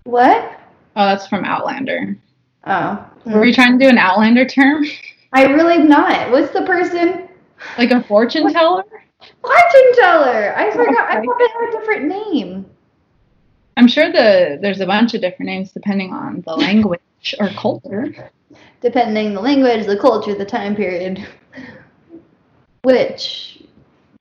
What? 0.03 0.59
Oh, 0.95 1.05
that's 1.05 1.27
from 1.27 1.45
Outlander. 1.45 2.17
Oh. 2.65 3.05
Were 3.25 3.45
you 3.45 3.53
trying 3.53 3.77
to 3.77 3.85
do 3.85 3.89
an 3.89 3.97
Outlander 3.97 4.45
term? 4.45 4.85
I 5.33 5.45
really 5.45 5.77
not. 5.77 6.31
What's 6.31 6.51
the 6.51 6.63
person? 6.63 7.27
Like 7.77 7.91
a 7.91 8.01
fortune 8.03 8.51
teller? 8.51 8.83
Fortune 9.41 9.93
teller. 9.95 10.53
I 10.57 10.71
forgot. 10.71 11.09
I 11.09 11.23
thought 11.23 11.37
they 11.37 11.47
had 11.47 11.69
a 11.69 11.71
different 11.79 12.05
name. 12.05 12.65
I'm 13.77 13.87
sure 13.87 14.11
the 14.11 14.57
there's 14.61 14.81
a 14.81 14.85
bunch 14.85 15.13
of 15.13 15.21
different 15.21 15.49
names 15.49 15.71
depending 15.71 16.11
on 16.13 16.41
the 16.45 16.55
language 16.57 17.35
or 17.39 17.49
culture. 17.49 18.31
Depending 18.81 19.33
the 19.33 19.41
language, 19.41 19.85
the 19.85 19.97
culture, 19.97 20.33
the 20.33 20.45
time 20.45 20.75
period. 20.75 21.25
Which, 22.83 23.61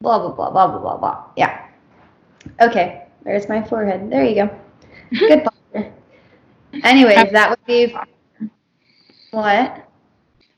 blah, 0.00 0.18
blah, 0.18 0.32
blah, 0.32 0.50
blah, 0.50 0.66
blah, 0.66 0.80
blah, 0.80 0.96
blah. 0.96 1.24
Yeah. 1.36 1.64
Okay. 2.60 3.07
There's 3.28 3.46
my 3.46 3.62
forehead. 3.62 4.10
There 4.10 4.24
you 4.24 4.34
go. 4.36 4.50
Good 5.18 5.44
posture. 5.44 5.92
Anyways, 6.82 7.30
that 7.32 7.50
would 7.50 7.66
be. 7.66 7.94
What? 9.32 9.86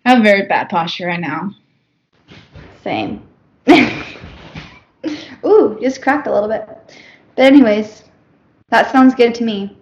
I 0.04 0.14
have 0.14 0.22
very 0.22 0.46
bad 0.46 0.68
posture 0.68 1.08
right 1.08 1.18
now. 1.18 1.50
Same. 2.84 3.26
Ooh, 5.44 5.78
just 5.82 6.00
cracked 6.00 6.28
a 6.28 6.32
little 6.32 6.48
bit. 6.48 6.64
But 7.34 7.44
anyways, 7.44 8.04
that 8.68 8.92
sounds 8.92 9.16
good 9.16 9.34
to 9.34 9.44
me. 9.44 9.76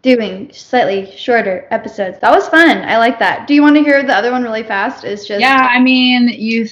Doing 0.00 0.50
slightly 0.50 1.14
shorter 1.14 1.68
episodes. 1.70 2.18
That 2.20 2.32
was 2.32 2.48
fun. 2.48 2.78
I 2.84 2.96
like 2.96 3.18
that. 3.18 3.46
Do 3.46 3.52
you 3.52 3.60
want 3.60 3.76
to 3.76 3.82
hear 3.82 4.02
the 4.02 4.14
other 4.14 4.32
one 4.32 4.42
really 4.42 4.62
fast? 4.62 5.04
It's 5.04 5.26
just 5.26 5.42
Yeah, 5.42 5.68
I 5.70 5.78
mean, 5.78 6.28
you 6.28 6.66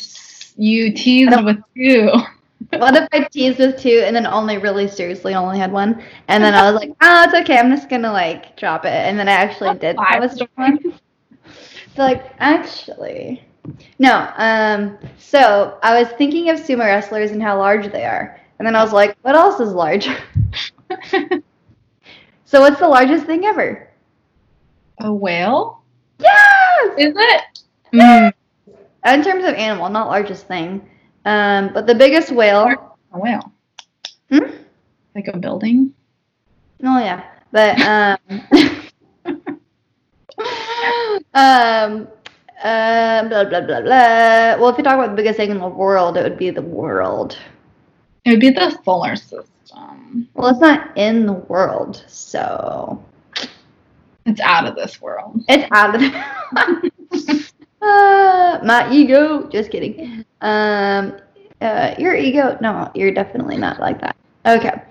you 0.57 0.95
teased 0.95 1.45
with 1.45 1.59
two. 1.77 2.11
What 2.73 2.97
if 2.97 3.09
I 3.13 3.21
teased 3.31 3.59
with 3.59 3.79
two 3.79 4.03
and 4.05 4.15
then 4.15 4.27
only 4.27 4.59
really 4.59 4.89
seriously 4.89 5.35
only 5.35 5.59
had 5.59 5.73
one? 5.73 6.03
And 6.29 6.43
then 6.43 6.55
I 6.55 6.71
was 6.71 6.81
like, 6.81 6.91
oh, 7.01 7.25
it's 7.25 7.35
okay. 7.35 7.59
I'm 7.59 7.71
just 7.71 7.89
gonna 7.89 8.13
like 8.13 8.57
drop 8.57 8.85
it. 8.85 8.93
And 8.93 9.19
then 9.19 9.29
I 9.29 9.33
actually 9.33 9.79
did 9.79 9.97
have 9.97 10.23
a 10.23 10.29
Five 10.29 10.49
one. 10.57 10.79
So 11.95 12.03
like 12.03 12.33
actually, 12.39 13.43
no. 13.99 14.31
Um. 14.37 14.99
So 15.19 15.79
I 15.83 16.01
was 16.01 16.09
thinking 16.19 16.51
of 16.51 16.61
sumo 16.61 16.81
wrestlers 16.81 17.31
and 17.33 17.43
how 17.43 17.59
large 17.59 17.91
they 17.93 18.05
are, 18.05 18.41
and 18.59 18.67
then 18.67 18.77
I 18.77 18.83
was 18.83 18.93
like, 18.93 19.17
what 19.23 19.35
else 19.35 19.61
is 19.61 19.73
large? 19.73 20.07
so 22.45 22.61
what's 22.61 22.79
the 22.81 22.89
largest 22.89 23.27
thing 23.27 23.45
ever? 23.45 23.89
a 25.01 25.13
whale? 25.13 25.83
Yes. 26.19 26.95
Is 26.99 27.15
it? 27.17 27.43
Mm, 27.93 28.33
In 29.07 29.23
terms 29.23 29.45
of 29.45 29.55
animal, 29.55 29.89
not 29.91 30.09
largest 30.09 30.47
thing. 30.47 30.89
Um. 31.27 31.73
But 31.75 31.87
the 31.87 31.95
biggest 31.95 32.31
whale. 32.33 32.97
a 33.13 33.19
whale. 33.19 33.53
Hmm? 34.31 34.51
Like 35.15 35.29
a 35.29 35.37
building? 35.37 35.93
Oh 36.83 36.99
yeah. 36.99 37.25
But 37.53 37.79
um. 37.93 38.19
um. 41.35 42.09
Uh, 42.65 43.29
blah 43.29 43.45
blah 43.45 43.61
blah 43.61 43.81
blah. 43.83 44.57
Well, 44.57 44.69
if 44.71 44.79
you 44.79 44.85
talk 44.85 44.95
about 44.95 45.11
the 45.11 45.17
biggest 45.17 45.37
thing 45.37 45.51
in 45.51 45.59
the 45.59 45.69
world, 45.69 46.17
it 46.17 46.23
would 46.23 46.39
be 46.39 46.49
the 46.51 46.63
world. 46.63 47.37
It 48.25 48.31
would 48.31 48.41
be 48.41 48.51
the 48.51 48.71
solar 48.83 49.15
system. 49.15 50.29
Well, 50.35 50.49
it's 50.51 50.61
not 50.61 50.97
in 50.97 51.27
the 51.27 51.35
world, 51.35 52.03
so 52.09 53.05
It's 54.25 54.41
out 54.41 54.67
of 54.67 54.75
this 54.75 55.01
world. 55.03 55.45
it's 55.49 55.69
out 55.71 55.95
of 55.95 56.01
the. 56.01 57.53
uh, 57.83 58.61
my 58.65 58.89
ego. 58.93 59.49
Just 59.49 59.71
kidding. 59.71 60.25
Um, 60.41 61.17
uh, 61.61 61.95
your 61.99 62.15
ego. 62.15 62.57
No, 62.61 62.91
you're 62.95 63.13
definitely 63.13 63.57
not 63.57 63.81
like 63.81 64.01
that. 64.01 64.17
Okay, 64.47 64.83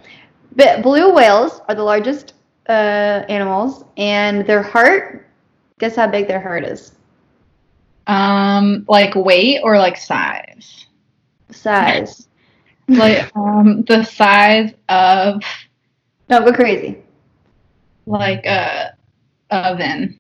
but 0.56 0.82
blue 0.84 1.14
whales 1.14 1.62
are 1.70 1.76
the 1.76 1.84
largest 1.84 2.34
uh, 2.70 3.24
animals, 3.30 3.86
and 3.98 4.46
their 4.46 4.62
heart. 4.62 5.28
Guess 5.80 5.96
how 5.96 6.08
big 6.08 6.28
their 6.28 6.40
heart 6.42 6.64
is? 6.66 6.94
Um, 8.08 8.86
like 8.88 9.16
weight 9.16 9.62
or 9.64 9.78
like 9.78 9.98
size? 9.98 10.86
Size. 11.52 12.28
Like 12.88 13.36
um 13.36 13.82
the 13.88 14.04
size 14.04 14.72
of 14.90 15.42
No, 16.30 16.40
go 16.46 16.54
crazy. 16.54 17.00
like 18.06 18.46
a 18.46 18.96
oven. 19.50 20.20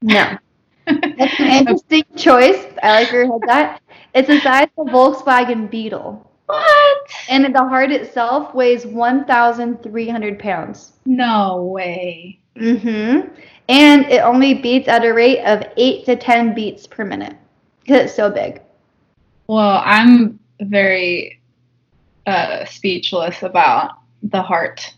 No. 0.00 0.38
That's 0.86 1.40
an 1.40 1.46
interesting 1.46 2.04
choice. 2.16 2.64
I 2.82 3.02
like 3.02 3.12
your 3.12 3.26
head's 3.26 3.48
at. 3.48 3.82
It's 4.14 4.28
the 4.28 4.40
size 4.40 4.68
of 4.78 4.88
a 4.88 4.90
Volkswagen 4.90 5.70
Beetle. 5.70 6.30
What? 6.46 6.98
And 7.28 7.54
the 7.54 7.58
heart 7.58 7.90
itself 7.90 8.54
weighs 8.54 8.86
1,300 8.86 10.38
pounds. 10.38 10.92
No 11.04 11.64
way. 11.64 12.38
Mm-hmm. 12.56 13.28
And 13.68 14.06
it 14.06 14.22
only 14.22 14.54
beats 14.54 14.88
at 14.88 15.04
a 15.04 15.12
rate 15.12 15.44
of 15.44 15.64
8 15.76 16.04
to 16.06 16.16
10 16.16 16.54
beats 16.54 16.86
per 16.86 17.04
minute. 17.04 17.36
Because 17.80 18.04
it's 18.04 18.14
so 18.14 18.30
big. 18.30 18.62
Well, 19.48 19.82
I'm 19.84 20.38
very 20.60 21.40
uh, 22.26 22.64
speechless 22.64 23.42
about 23.42 23.98
the 24.22 24.42
heart 24.42 24.94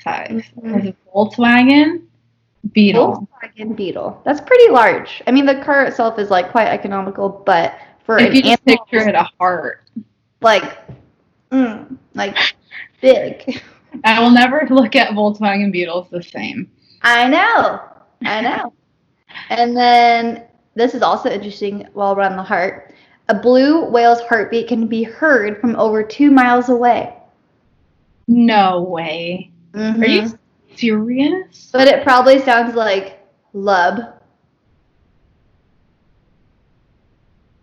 size. 0.00 0.42
Mhm. 0.60 0.80
Is 0.80 0.86
it 0.86 0.96
Volkswagen 1.14 2.05
Beetle? 2.72 3.28
Volkswagen 3.42 3.76
Beetle. 3.76 4.20
That's 4.24 4.40
pretty 4.40 4.70
large. 4.70 5.22
I 5.26 5.30
mean, 5.30 5.46
the 5.46 5.56
car 5.56 5.84
itself 5.84 6.18
is 6.18 6.30
like 6.30 6.50
quite 6.50 6.68
economical, 6.68 7.28
but 7.28 7.78
for 8.04 8.18
If 8.18 8.30
an 8.30 8.34
you 8.36 8.42
just 8.42 8.62
animal, 8.66 8.84
picture 8.86 9.08
it 9.08 9.14
a 9.14 9.28
heart, 9.38 9.82
like, 10.40 10.78
mm, 11.50 11.96
like 12.14 12.36
big. 13.00 13.62
I 14.04 14.20
will 14.20 14.30
never 14.30 14.66
look 14.70 14.94
at 14.96 15.10
Volkswagen 15.10 15.72
Beetles 15.72 16.08
the 16.10 16.22
same. 16.22 16.70
I 17.02 17.28
know. 17.28 17.80
I 18.22 18.40
know. 18.40 18.72
and 19.50 19.76
then 19.76 20.44
this 20.74 20.94
is 20.94 21.02
also 21.02 21.30
interesting 21.30 21.86
while 21.92 22.14
we're 22.16 22.22
on 22.22 22.36
the 22.36 22.42
heart. 22.42 22.94
A 23.28 23.34
blue 23.34 23.84
whale's 23.86 24.20
heartbeat 24.20 24.68
can 24.68 24.86
be 24.86 25.02
heard 25.02 25.60
from 25.60 25.74
over 25.76 26.02
two 26.02 26.30
miles 26.30 26.68
away. 26.68 27.12
No 28.28 28.82
way. 28.82 29.50
Mhm. 29.72 30.02
Are 30.02 30.06
you 30.06 30.38
serious? 30.76 31.70
But 31.72 31.88
it 31.88 32.02
probably 32.02 32.40
sounds 32.40 32.74
like 32.74 33.20
lub. 33.52 34.00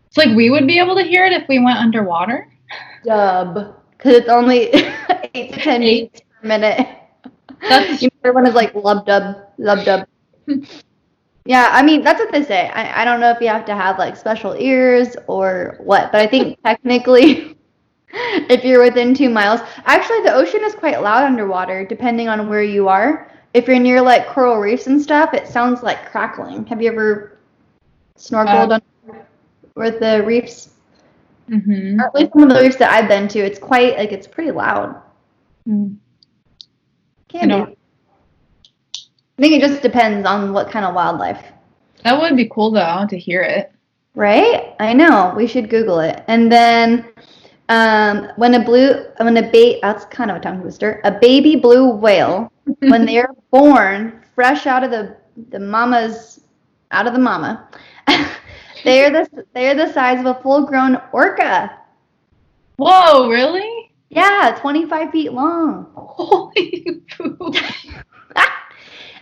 It's 0.07 0.18
like 0.18 0.36
we 0.36 0.49
would 0.49 0.68
be 0.68 0.80
able 0.80 0.95
to 0.95 1.03
hear 1.03 1.26
it 1.26 1.34
if 1.34 1.47
we 1.47 1.59
went 1.59 1.80
underwater. 1.80 2.47
Dub. 3.03 3.76
Because 3.91 4.14
it's 4.14 4.30
only 4.30 4.68
8 5.34 5.53
to 5.53 5.59
10 5.59 5.82
beats 5.82 6.22
per 6.22 6.47
minute. 6.47 6.88
That's- 7.61 8.01
you 8.01 8.09
know, 8.09 8.30
everyone 8.30 8.47
is 8.47 8.53
like 8.55 8.76
lub 8.76 9.05
dub, 9.05 9.38
lub 9.57 9.84
dub. 9.86 10.07
yeah, 11.45 11.70
I 11.72 11.82
mean, 11.82 12.03
that's 12.03 12.20
what 12.20 12.32
they 12.32 12.43
say. 12.43 12.70
I, 12.70 13.01
I 13.01 13.05
don't 13.05 13.20
know 13.20 13.32
if 13.32 13.41
you 13.41 13.47
have 13.47 13.66
to 13.66 13.76
have 13.76 13.97
like 13.97 14.16
special 14.16 14.53
ears 14.53 15.16
or 15.28 15.78
what, 15.80 16.11
but 16.11 16.22
I 16.22 16.28
think 16.28 16.61
technically, 16.64 17.57
if 18.49 18.64
you're 18.64 18.84
within 18.84 19.16
two 19.16 19.30
miles, 19.30 19.59
actually, 19.86 20.22
the 20.22 20.34
ocean 20.34 20.61
is 20.64 20.76
quite 20.76 21.01
loud 21.01 21.24
underwater 21.24 21.84
depending 21.84 22.30
on 22.30 22.47
where 22.47 22.61
you 22.61 22.88
are. 22.88 23.32
If 23.55 23.68
you're 23.68 23.80
near 23.80 24.01
like 24.01 24.28
coral 24.28 24.57
reefs 24.57 24.86
and 24.86 25.01
stuff, 25.01 25.34
it 25.34 25.47
sounds 25.47 25.82
like 25.82 26.11
crackling. 26.11 26.66
Have 26.68 26.82
you 26.82 26.91
ever 26.91 27.39
snorkeled 28.18 28.72
Uh, 28.72 29.14
with 29.76 29.99
the 29.99 30.24
reefs? 30.24 30.70
Mm-hmm. 31.49 31.99
Or 31.99 32.05
at 32.05 32.16
least 32.16 32.34
some 32.34 32.43
of 32.43 32.49
the 32.49 32.61
reefs 32.61 32.76
that 32.78 32.91
I've 32.91 33.07
been 33.07 33.28
to, 33.30 33.39
it's 33.39 33.59
quite 33.59 33.97
like 33.97 34.11
it's 34.11 34.28
pretty 34.28 34.51
loud. 34.51 35.01
Mm. 35.68 35.97
Can 37.30 37.51
I 37.51 37.66
be. 37.66 37.78
I 39.39 39.41
think 39.41 39.53
it 39.55 39.68
just 39.68 39.82
depends 39.82 40.28
on 40.28 40.53
what 40.53 40.70
kind 40.70 40.86
of 40.86 40.93
wildlife. 40.93 41.43
That 42.03 42.22
would 42.22 42.36
be 42.36 42.47
cool 42.49 42.70
though 42.70 43.07
to 43.09 43.18
hear 43.18 43.41
it. 43.41 43.72
Right? 44.14 44.76
I 44.80 44.93
know. 44.93 45.34
We 45.36 45.47
should 45.47 45.72
Google 45.72 45.99
it. 45.99 46.24
And 46.28 46.51
then 46.51 47.12
um, 47.70 48.30
when 48.36 48.55
a 48.55 48.64
blue, 48.64 49.05
when 49.18 49.38
a 49.38 49.41
ba- 49.41 49.80
that's 49.82 50.05
kind 50.05 50.30
of 50.30 50.38
a 50.38 50.39
tongue 50.39 50.61
twister. 50.61 51.01
A 51.03 51.11
baby 51.11 51.55
blue 51.55 51.89
whale, 51.89 52.51
when 52.80 53.05
they're 53.05 53.34
born 53.51 54.22
fresh 54.36 54.68
out 54.68 54.84
of 54.84 54.91
the 54.91 55.18
the 55.49 55.59
mama's, 55.59 56.41
out 56.91 57.07
of 57.07 57.14
the 57.14 57.20
mama, 57.20 57.70
they 58.84 59.05
are 59.05 59.09
the 59.09 59.45
they 59.53 59.70
are 59.70 59.76
the 59.76 59.91
size 59.93 60.20
of 60.20 60.26
a 60.26 60.41
full 60.41 60.66
grown 60.66 61.01
orca. 61.11 61.80
Whoa, 62.78 63.30
really? 63.30 63.91
Yeah, 64.09 64.57
25 64.59 65.11
feet 65.11 65.34
long. 65.34 65.88
Holy 65.95 67.01
poop. 67.18 67.55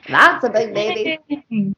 That's 0.08 0.44
a 0.44 0.50
big 0.50 0.74
baby. 0.74 1.74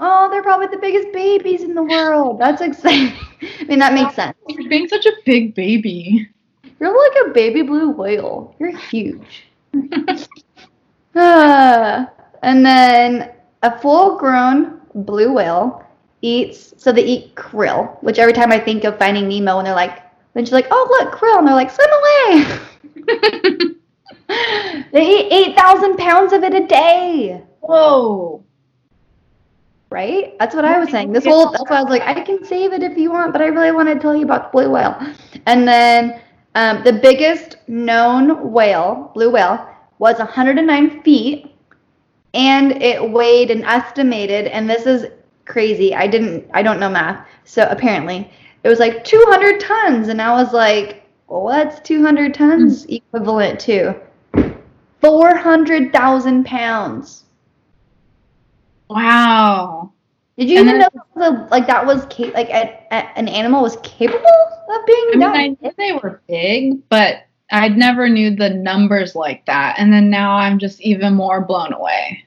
Oh, 0.00 0.28
they're 0.30 0.42
probably 0.42 0.66
the 0.66 0.78
biggest 0.78 1.12
babies 1.12 1.62
in 1.62 1.74
the 1.74 1.82
world. 1.82 2.38
That's 2.40 2.60
exciting. 2.60 3.16
I 3.60 3.64
mean, 3.64 3.78
that 3.78 3.94
makes 3.94 4.14
sense. 4.14 4.36
You're 4.48 4.68
being 4.68 4.88
such 4.88 5.06
a 5.06 5.12
big 5.24 5.54
baby. 5.54 6.28
You're 6.80 6.96
like 6.96 7.26
a 7.26 7.30
baby 7.30 7.62
blue 7.62 7.90
whale. 7.90 8.54
You're 8.58 8.76
huge. 8.76 9.46
Ah, 11.16 12.10
and 12.42 12.66
then 12.66 13.30
a 13.62 13.78
full 13.78 14.18
grown 14.18 14.80
blue 14.96 15.32
whale 15.32 15.84
eats, 16.22 16.74
so 16.76 16.90
they 16.90 17.04
eat 17.04 17.34
krill, 17.36 18.02
which 18.02 18.18
every 18.18 18.32
time 18.32 18.50
I 18.50 18.58
think 18.58 18.82
of 18.82 18.98
Finding 18.98 19.28
Nemo, 19.28 19.58
and 19.58 19.66
they're 19.66 19.74
like, 19.74 20.02
when 20.32 20.44
she's 20.44 20.52
like, 20.52 20.66
oh, 20.72 20.88
look, 21.00 21.14
krill, 21.14 21.38
and 21.38 21.46
they're 21.46 21.54
like, 21.54 21.70
swim 21.70 21.88
away. 22.00 22.44
they 24.92 25.06
eat 25.06 25.32
8,000 25.52 25.96
pounds 25.96 26.32
of 26.32 26.42
it 26.42 26.54
a 26.54 26.66
day. 26.66 27.40
Whoa. 27.60 28.42
Right? 29.94 30.36
That's 30.40 30.56
what 30.56 30.64
I 30.64 30.76
was 30.80 30.90
saying. 30.90 31.12
This 31.12 31.24
whole 31.24 31.52
that's 31.52 31.70
why 31.70 31.78
I 31.78 31.82
was 31.82 31.90
like, 31.90 32.02
I 32.02 32.20
can 32.20 32.44
save 32.44 32.72
it 32.72 32.82
if 32.82 32.98
you 32.98 33.12
want, 33.12 33.32
but 33.32 33.40
I 33.40 33.46
really 33.46 33.70
want 33.70 33.88
to 33.88 33.96
tell 33.96 34.14
you 34.14 34.24
about 34.24 34.50
the 34.50 34.58
blue 34.58 34.70
whale. 34.70 35.00
And 35.46 35.68
then 35.68 36.20
um, 36.56 36.82
the 36.82 36.92
biggest 36.92 37.58
known 37.68 38.50
whale, 38.50 39.12
blue 39.14 39.30
whale, 39.30 39.70
was 40.00 40.18
109 40.18 41.02
feet, 41.02 41.54
and 42.34 42.82
it 42.82 43.08
weighed 43.08 43.52
an 43.52 43.62
estimated, 43.62 44.48
and 44.48 44.68
this 44.68 44.84
is 44.84 45.06
crazy. 45.44 45.94
I 45.94 46.08
didn't, 46.08 46.50
I 46.52 46.64
don't 46.64 46.80
know 46.80 46.90
math, 46.90 47.24
so 47.44 47.68
apparently 47.70 48.28
it 48.64 48.68
was 48.68 48.80
like 48.80 49.04
200 49.04 49.60
tons, 49.60 50.08
and 50.08 50.20
I 50.20 50.32
was 50.32 50.52
like, 50.52 51.04
what's 51.26 51.78
200 51.80 52.34
tons 52.34 52.84
equivalent 52.86 53.60
to? 53.60 53.94
400,000 55.00 56.44
pounds. 56.44 57.23
Wow. 58.88 59.92
Did 60.38 60.50
you 60.50 60.58
And 60.60 60.68
even 60.68 60.80
then- 60.80 60.88
know 60.94 61.02
that 61.16 61.32
was 61.32 61.48
a, 61.48 61.48
like 61.50 61.66
that 61.66 61.86
was 61.86 62.04
like 62.34 62.48
a, 62.50 62.78
a, 62.90 63.18
an 63.18 63.28
animal 63.28 63.62
was 63.62 63.76
capable 63.82 64.18
of 64.26 64.86
being 64.86 65.04
I 65.06 65.10
mean, 65.12 65.20
done? 65.20 65.34
I 65.36 65.48
knew 65.60 65.72
they 65.76 65.92
were 65.92 66.20
big, 66.28 66.88
but 66.88 67.24
I 67.50 67.68
never 67.68 68.08
knew 68.08 68.34
the 68.34 68.50
numbers 68.50 69.14
like 69.14 69.46
that. 69.46 69.76
And 69.78 69.92
then 69.92 70.10
now 70.10 70.36
I'm 70.36 70.58
just 70.58 70.80
even 70.80 71.14
more 71.14 71.40
blown 71.40 71.72
away. 71.72 72.24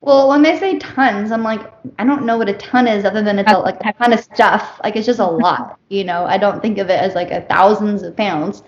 Well, 0.00 0.28
when 0.28 0.42
they 0.42 0.58
say 0.58 0.78
tons, 0.78 1.30
I'm 1.30 1.44
like, 1.44 1.60
I 1.98 2.04
don't 2.04 2.24
know 2.24 2.36
what 2.36 2.48
a 2.48 2.54
ton 2.54 2.88
is 2.88 3.04
other 3.04 3.22
than 3.22 3.38
it's 3.38 3.52
a, 3.52 3.58
like 3.58 3.78
a 3.84 3.92
ton 3.92 4.12
of 4.12 4.20
stuff. 4.20 4.80
Like 4.82 4.96
it's 4.96 5.06
just 5.06 5.20
a 5.20 5.26
lot, 5.26 5.78
you 5.90 6.04
know. 6.04 6.24
I 6.24 6.38
don't 6.38 6.60
think 6.60 6.78
of 6.78 6.88
it 6.90 7.00
as 7.00 7.14
like 7.14 7.30
a 7.30 7.42
thousands 7.42 8.02
of 8.02 8.16
pounds. 8.16 8.62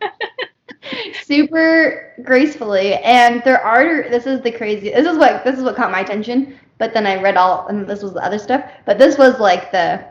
super 1.23 2.13
gracefully. 2.25 2.95
And 2.95 3.43
their 3.45 3.65
art, 3.65 4.11
this 4.11 4.27
is 4.27 4.43
the 4.43 4.51
crazy. 4.51 4.91
This 4.91 5.07
is 5.07 5.17
what 5.17 5.45
this 5.45 5.57
is 5.57 5.63
what 5.63 5.77
caught 5.77 5.93
my 5.93 6.01
attention. 6.01 6.59
But 6.79 6.93
then 6.93 7.07
I 7.07 7.23
read 7.23 7.37
all, 7.37 7.69
and 7.69 7.87
this 7.87 8.03
was 8.03 8.15
the 8.15 8.25
other 8.25 8.39
stuff. 8.39 8.69
But 8.85 8.99
this 8.99 9.17
was 9.17 9.39
like 9.39 9.71
the 9.71 10.05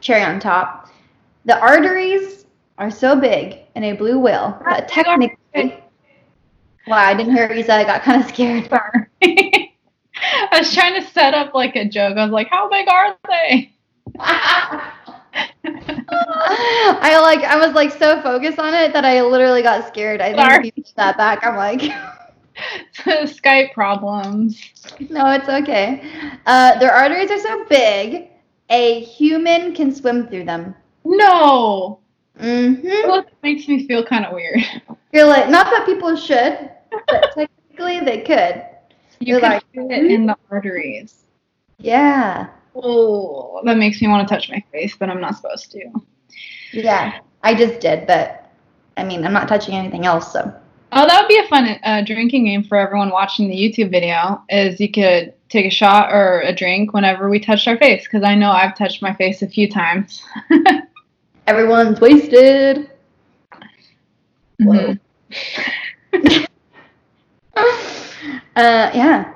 cherry 0.00 0.22
on 0.22 0.40
top. 0.40 0.90
The 1.46 1.58
arteries 1.58 2.44
are 2.76 2.90
so 2.90 3.18
big 3.18 3.60
in 3.76 3.84
a 3.84 3.94
blue 3.94 4.18
whale 4.18 4.60
that 4.66 4.88
technically. 4.88 5.38
Wow, 6.86 6.98
I 6.98 7.14
didn't 7.14 7.34
hear 7.34 7.48
what 7.48 7.56
you 7.56 7.62
said. 7.62 7.80
I 7.80 7.84
got 7.84 8.02
kind 8.02 8.22
of 8.22 8.28
scared. 8.28 8.68
I 9.22 10.58
was 10.58 10.74
trying 10.74 11.00
to 11.00 11.08
set 11.10 11.32
up 11.34 11.54
like 11.54 11.76
a 11.76 11.88
joke. 11.88 12.18
I 12.18 12.24
was 12.24 12.32
like, 12.32 12.48
how 12.50 12.68
big 12.68 12.88
are 12.88 13.16
they? 13.26 13.72
I 15.66 17.18
like 17.20 17.40
I 17.40 17.56
was 17.56 17.74
like 17.74 17.90
so 17.90 18.20
focused 18.22 18.58
on 18.58 18.74
it 18.74 18.92
that 18.92 19.04
I 19.04 19.22
literally 19.22 19.62
got 19.62 19.88
scared. 19.88 20.20
I 20.20 20.32
think 20.34 20.38
Sorry. 20.38 20.68
if 20.68 20.76
you 20.76 20.82
put 20.82 20.94
that 20.96 21.16
back, 21.16 21.44
I'm 21.44 21.56
like, 21.56 21.80
Skype 22.94 23.72
problems. 23.72 24.60
no, 25.08 25.30
it's 25.30 25.48
okay. 25.48 26.04
Uh, 26.46 26.78
their 26.78 26.92
arteries 26.92 27.30
are 27.30 27.40
so 27.40 27.64
big, 27.64 28.28
a 28.68 29.00
human 29.00 29.74
can 29.74 29.92
swim 29.94 30.28
through 30.28 30.44
them. 30.44 30.74
No. 31.04 32.00
Mm-hmm. 32.38 33.08
That 33.08 33.26
makes 33.42 33.66
me 33.68 33.86
feel 33.86 34.04
kind 34.04 34.26
of 34.26 34.34
weird. 34.34 34.60
You're 35.14 35.26
like, 35.26 35.48
not 35.48 35.66
that 35.66 35.86
people 35.86 36.14
should, 36.16 36.70
but 37.06 37.32
technically 37.34 38.00
they 38.00 38.20
could. 38.22 38.66
You 39.20 39.28
You're 39.34 39.40
can 39.40 39.50
like, 39.52 39.64
feel 39.72 39.90
it 39.90 40.04
in 40.10 40.26
the 40.26 40.36
arteries. 40.50 41.24
Yeah, 41.78 42.48
Oh, 42.76 43.60
that 43.64 43.76
makes 43.76 44.02
me 44.02 44.08
want 44.08 44.26
to 44.26 44.34
touch 44.34 44.50
my 44.50 44.62
face, 44.72 44.96
but 44.96 45.08
I'm 45.08 45.20
not 45.20 45.36
supposed 45.36 45.70
to. 45.72 45.88
yeah. 46.72 47.20
I 47.42 47.54
just 47.54 47.80
did, 47.80 48.06
but 48.06 48.50
I 48.96 49.04
mean, 49.04 49.24
I'm 49.24 49.32
not 49.32 49.48
touching 49.48 49.74
anything 49.74 50.06
else, 50.06 50.32
so. 50.32 50.52
Oh, 50.90 51.06
that 51.06 51.20
would 51.20 51.28
be 51.28 51.38
a 51.38 51.46
fun 51.48 51.78
uh, 51.84 52.02
drinking 52.02 52.46
game 52.46 52.64
for 52.64 52.76
everyone 52.76 53.10
watching 53.10 53.48
the 53.48 53.54
YouTube 53.56 53.90
video. 53.90 54.42
Is 54.48 54.80
you 54.80 54.90
could 54.90 55.34
take 55.48 55.66
a 55.66 55.70
shot 55.70 56.12
or 56.12 56.40
a 56.40 56.52
drink 56.54 56.92
whenever 56.92 57.28
we 57.28 57.38
touched 57.38 57.68
our 57.68 57.76
face, 57.76 58.04
because 58.04 58.22
I 58.24 58.34
know 58.34 58.50
I've 58.50 58.76
touched 58.76 59.02
my 59.02 59.12
face 59.14 59.42
a 59.42 59.48
few 59.48 59.68
times. 59.70 60.22
Everyone's 61.46 62.00
wasted. 62.00 62.90
Whoa. 64.60 64.96
Uh, 68.56 68.90
yeah. 68.94 69.32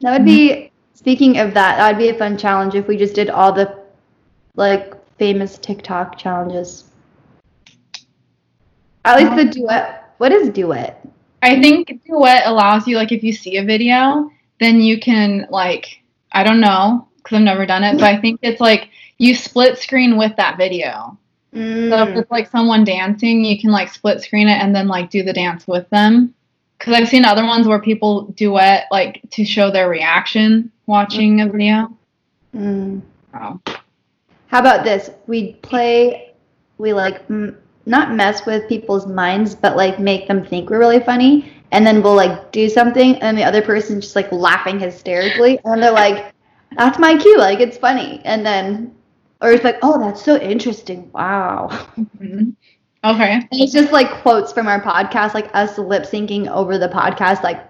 That 0.00 0.18
would 0.18 0.24
be, 0.24 0.72
speaking 0.94 1.38
of 1.38 1.54
that, 1.54 1.76
that 1.76 1.92
would 1.92 1.98
be 1.98 2.08
a 2.08 2.14
fun 2.18 2.36
challenge 2.36 2.74
if 2.74 2.88
we 2.88 2.96
just 2.96 3.14
did 3.14 3.30
all 3.30 3.52
the, 3.52 3.78
like, 4.56 4.94
famous 5.16 5.58
TikTok 5.58 6.18
challenges. 6.18 6.84
At 9.04 9.18
least 9.18 9.36
the 9.36 9.44
duet. 9.60 10.14
What 10.18 10.32
is 10.32 10.48
duet? 10.48 11.06
I 11.42 11.60
think 11.60 12.04
Duet 12.04 12.46
allows 12.46 12.86
you, 12.86 12.96
like, 12.96 13.10
if 13.10 13.24
you 13.24 13.32
see 13.32 13.56
a 13.56 13.64
video, 13.64 14.30
then 14.60 14.80
you 14.80 15.00
can, 15.00 15.48
like, 15.50 16.00
I 16.30 16.44
don't 16.44 16.60
know, 16.60 17.08
because 17.16 17.36
I've 17.38 17.42
never 17.42 17.66
done 17.66 17.82
it, 17.82 17.94
but 17.94 18.04
I 18.04 18.20
think 18.20 18.38
it's 18.42 18.60
like 18.60 18.90
you 19.18 19.34
split 19.34 19.78
screen 19.78 20.16
with 20.16 20.36
that 20.36 20.56
video. 20.56 21.18
So 21.54 22.02
if 22.04 22.16
it's 22.16 22.30
like 22.30 22.50
someone 22.50 22.84
dancing, 22.84 23.44
you 23.44 23.60
can 23.60 23.70
like 23.70 23.92
split 23.92 24.22
screen 24.22 24.48
it 24.48 24.62
and 24.62 24.74
then 24.74 24.88
like 24.88 25.10
do 25.10 25.22
the 25.22 25.32
dance 25.32 25.66
with 25.66 25.88
them. 25.90 26.34
Because 26.78 26.94
I've 26.94 27.08
seen 27.08 27.24
other 27.24 27.44
ones 27.44 27.68
where 27.68 27.78
people 27.78 28.22
duet 28.36 28.86
like 28.90 29.20
to 29.32 29.44
show 29.44 29.70
their 29.70 29.88
reaction 29.88 30.72
watching 30.86 31.42
a 31.42 31.48
video. 31.48 31.96
Mm. 32.56 33.02
Oh. 33.34 33.60
How 34.46 34.60
about 34.60 34.84
this? 34.84 35.10
We 35.26 35.54
play, 35.54 36.34
we 36.78 36.92
like, 36.92 37.22
m- 37.30 37.58
not 37.86 38.14
mess 38.14 38.46
with 38.46 38.68
people's 38.68 39.06
minds, 39.06 39.54
but 39.54 39.76
like 39.76 39.98
make 39.98 40.28
them 40.28 40.44
think 40.44 40.70
we're 40.70 40.78
really 40.78 41.00
funny. 41.00 41.52
And 41.70 41.86
then 41.86 42.02
we'll 42.02 42.14
like 42.14 42.52
do 42.52 42.68
something, 42.68 43.16
and 43.22 43.36
the 43.36 43.44
other 43.44 43.62
person's 43.62 44.04
just 44.04 44.16
like 44.16 44.30
laughing 44.30 44.78
hysterically. 44.78 45.58
And 45.64 45.82
they're 45.82 45.90
like, 45.90 46.34
that's 46.76 46.98
my 46.98 47.16
cue. 47.16 47.38
Like, 47.38 47.60
it's 47.60 47.78
funny. 47.78 48.20
And 48.24 48.44
then, 48.44 48.94
or 49.42 49.50
it's 49.50 49.64
like, 49.64 49.78
oh, 49.82 49.98
that's 49.98 50.22
so 50.22 50.36
interesting. 50.38 51.10
Wow. 51.12 51.68
Mhm. 51.98 52.54
Okay. 53.04 53.32
And 53.32 53.48
it's 53.50 53.72
just 53.72 53.92
like 53.92 54.10
quotes 54.22 54.52
from 54.52 54.68
our 54.68 54.80
podcast, 54.80 55.34
like 55.34 55.50
us 55.54 55.76
lip 55.76 56.04
syncing 56.04 56.48
over 56.48 56.78
the 56.78 56.88
podcast, 56.88 57.42
like, 57.42 57.68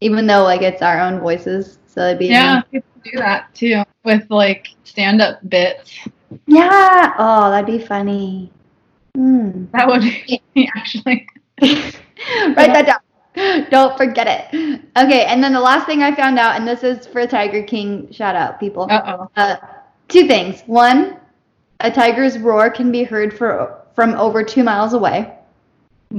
even 0.00 0.26
though 0.26 0.42
like 0.44 0.62
it's 0.62 0.82
our 0.82 0.98
own 0.98 1.20
voices. 1.20 1.78
So 1.86 2.06
it'd 2.06 2.18
be, 2.18 2.26
Yeah, 2.28 2.62
people 2.62 2.88
do 3.04 3.18
that 3.18 3.54
too 3.54 3.82
with 4.04 4.30
like 4.30 4.68
stand 4.84 5.20
up 5.20 5.46
bits. 5.48 5.92
Yeah. 6.46 7.14
Oh, 7.18 7.50
that'd 7.50 7.66
be 7.66 7.84
funny. 7.84 8.50
Hmm. 9.14 9.66
That 9.72 9.86
would 9.88 10.02
be 10.02 10.70
actually. 10.76 11.28
Write 11.62 12.72
that 12.72 12.86
down. 12.86 13.66
Don't 13.70 13.96
forget 13.98 14.26
it. 14.26 14.80
Okay, 14.96 15.26
and 15.26 15.44
then 15.44 15.52
the 15.52 15.60
last 15.60 15.84
thing 15.86 16.02
I 16.02 16.14
found 16.14 16.38
out, 16.38 16.56
and 16.56 16.66
this 16.66 16.82
is 16.82 17.06
for 17.06 17.26
Tiger 17.26 17.62
King. 17.62 18.10
Shout 18.10 18.34
out, 18.34 18.58
people. 18.58 18.86
Uh 18.90 19.02
oh. 19.18 19.30
Uh, 19.36 19.56
two 20.08 20.26
things. 20.26 20.62
One, 20.66 21.18
a 21.80 21.90
tiger's 21.90 22.38
roar 22.38 22.70
can 22.70 22.90
be 22.90 23.04
heard 23.04 23.36
for 23.36 23.82
from 23.94 24.14
over 24.14 24.42
two 24.42 24.62
miles 24.62 24.92
away. 24.92 25.32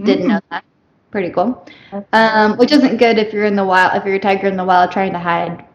Didn't 0.03 0.27
know 0.27 0.39
that. 0.49 0.63
Pretty 1.11 1.29
cool. 1.29 1.65
Um, 2.11 2.57
which 2.57 2.71
isn't 2.71 2.97
good 2.97 3.17
if 3.17 3.31
you're 3.31 3.45
in 3.45 3.55
the 3.55 3.63
wild. 3.63 3.95
If 3.95 4.05
you're 4.05 4.15
a 4.15 4.19
tiger 4.19 4.47
in 4.47 4.57
the 4.57 4.65
wild 4.65 4.91
trying 4.91 5.13
to 5.13 5.19
hide. 5.19 5.65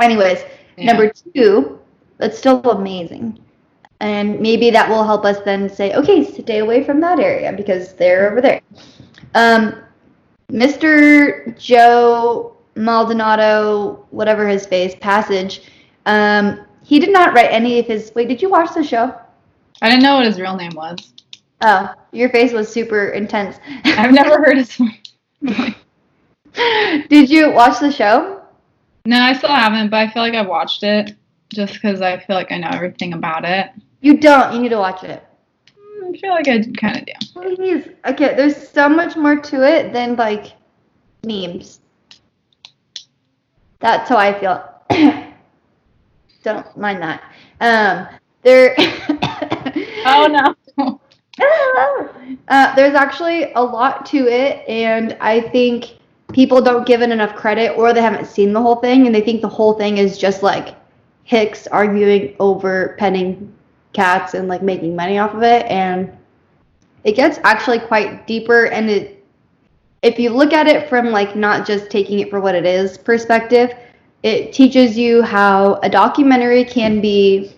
Anyways, 0.00 0.44
number 0.76 1.10
two, 1.10 1.80
it's 2.20 2.38
still 2.38 2.60
amazing. 2.70 3.38
And 4.00 4.40
maybe 4.40 4.70
that 4.70 4.88
will 4.88 5.04
help 5.04 5.24
us 5.24 5.38
then 5.44 5.68
say, 5.70 5.94
okay, 5.94 6.24
stay 6.24 6.58
away 6.58 6.84
from 6.84 7.00
that 7.00 7.20
area 7.20 7.52
because 7.52 7.94
they're 7.94 8.30
over 8.30 8.40
there. 8.40 8.60
Um, 9.34 9.76
Mr. 10.50 11.58
Joe 11.58 12.56
Maldonado, 12.74 14.06
whatever 14.10 14.46
his 14.46 14.66
face, 14.66 14.94
Passage, 15.00 15.62
um, 16.06 16.66
he 16.82 16.98
did 16.98 17.12
not 17.12 17.34
write 17.34 17.50
any 17.50 17.78
of 17.78 17.86
his. 17.86 18.12
Wait, 18.14 18.28
did 18.28 18.42
you 18.42 18.50
watch 18.50 18.74
the 18.74 18.82
show? 18.82 19.14
I 19.80 19.88
didn't 19.90 20.02
know 20.02 20.16
what 20.16 20.26
his 20.26 20.40
real 20.40 20.56
name 20.56 20.72
was. 20.74 21.12
Oh, 21.60 21.94
your 22.12 22.28
face 22.30 22.52
was 22.52 22.72
super 22.72 23.08
intense. 23.08 23.56
I've 23.84 24.12
never 24.12 24.38
heard 24.38 24.56
his. 24.58 24.78
Name. 25.40 25.74
Did 27.08 27.30
you 27.30 27.50
watch 27.50 27.80
the 27.80 27.90
show? 27.90 28.42
no, 29.04 29.18
I 29.18 29.32
still 29.32 29.50
haven't, 29.50 29.90
but 29.90 29.96
I 29.96 30.10
feel 30.12 30.22
like 30.22 30.34
I've 30.34 30.46
watched 30.46 30.82
it 30.82 31.16
just 31.48 31.74
because 31.74 32.00
I 32.00 32.18
feel 32.18 32.36
like 32.36 32.52
I 32.52 32.58
know 32.58 32.68
everything 32.70 33.12
about 33.12 33.44
it. 33.44 33.70
You 34.00 34.16
don't. 34.18 34.54
You 34.54 34.60
need 34.60 34.68
to 34.70 34.78
watch 34.78 35.04
it. 35.04 35.24
Mm, 35.76 36.14
I 36.14 36.18
feel 36.18 36.30
like 36.30 36.48
I 36.48 36.62
kind 36.76 36.98
of 36.98 37.06
do. 37.06 37.56
Please. 37.56 37.88
Okay, 38.06 38.34
there's 38.34 38.68
so 38.68 38.88
much 38.88 39.16
more 39.16 39.36
to 39.36 39.66
it 39.66 39.92
than 39.92 40.16
like 40.16 40.52
memes. 41.24 41.80
That's 43.80 44.08
how 44.08 44.16
I 44.16 44.38
feel. 44.38 44.64
Don't 46.42 46.76
mind 46.76 47.02
that. 47.02 47.22
Um, 47.60 48.08
there. 48.42 48.76
Oh 50.04 50.26
no. 50.26 50.98
uh, 52.48 52.74
there's 52.74 52.94
actually 52.94 53.52
a 53.52 53.62
lot 53.62 54.04
to 54.06 54.26
it, 54.26 54.68
and 54.68 55.16
I 55.20 55.40
think 55.40 55.96
people 56.32 56.60
don't 56.60 56.86
give 56.86 57.02
it 57.02 57.10
enough 57.10 57.36
credit, 57.36 57.76
or 57.76 57.92
they 57.92 58.02
haven't 58.02 58.26
seen 58.26 58.52
the 58.52 58.60
whole 58.60 58.76
thing, 58.76 59.06
and 59.06 59.14
they 59.14 59.20
think 59.20 59.42
the 59.42 59.48
whole 59.48 59.74
thing 59.74 59.98
is 59.98 60.18
just 60.18 60.42
like 60.42 60.74
Hicks 61.24 61.66
arguing 61.68 62.34
over 62.40 62.96
petting 62.98 63.52
cats 63.92 64.34
and 64.34 64.48
like 64.48 64.62
making 64.62 64.96
money 64.96 65.18
off 65.18 65.34
of 65.34 65.42
it, 65.42 65.64
and 65.66 66.12
it 67.04 67.12
gets 67.12 67.38
actually 67.44 67.78
quite 67.78 68.26
deeper, 68.26 68.66
and 68.66 68.90
it 68.90 69.24
if 70.02 70.18
you 70.18 70.30
look 70.30 70.52
at 70.52 70.66
it 70.66 70.88
from 70.88 71.10
like 71.10 71.36
not 71.36 71.64
just 71.64 71.90
taking 71.90 72.18
it 72.18 72.28
for 72.28 72.40
what 72.40 72.56
it 72.56 72.66
is 72.66 72.98
perspective, 72.98 73.72
it 74.22 74.52
teaches 74.52 74.96
you 74.96 75.22
how 75.22 75.74
a 75.82 75.88
documentary 75.88 76.64
can 76.64 77.00
be 77.00 77.52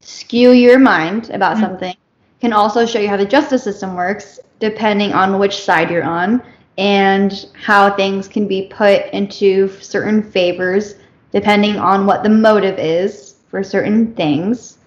skew 0.00 0.50
your 0.50 0.78
mind 0.78 1.30
about 1.30 1.56
Mhm. 1.56 1.58
something 1.58 1.94
can 2.40 2.52
also 2.52 2.86
show 2.86 2.98
you 2.98 3.08
how 3.08 3.16
the 3.16 3.24
justice 3.26 3.62
system 3.62 3.94
works 3.94 4.38
depending 4.60 5.12
on 5.12 5.38
which 5.38 5.56
side 5.62 5.90
you're 5.90 6.04
on 6.04 6.42
and 6.78 7.46
how 7.54 7.90
things 7.90 8.28
can 8.28 8.46
be 8.46 8.68
put 8.70 9.06
into 9.12 9.68
certain 9.80 10.22
favors 10.22 10.94
depending 11.32 11.76
on 11.76 12.06
what 12.06 12.22
the 12.22 12.28
motive 12.28 12.78
is 12.78 13.36
for 13.48 13.62
certain 13.62 14.14
things 14.14 14.78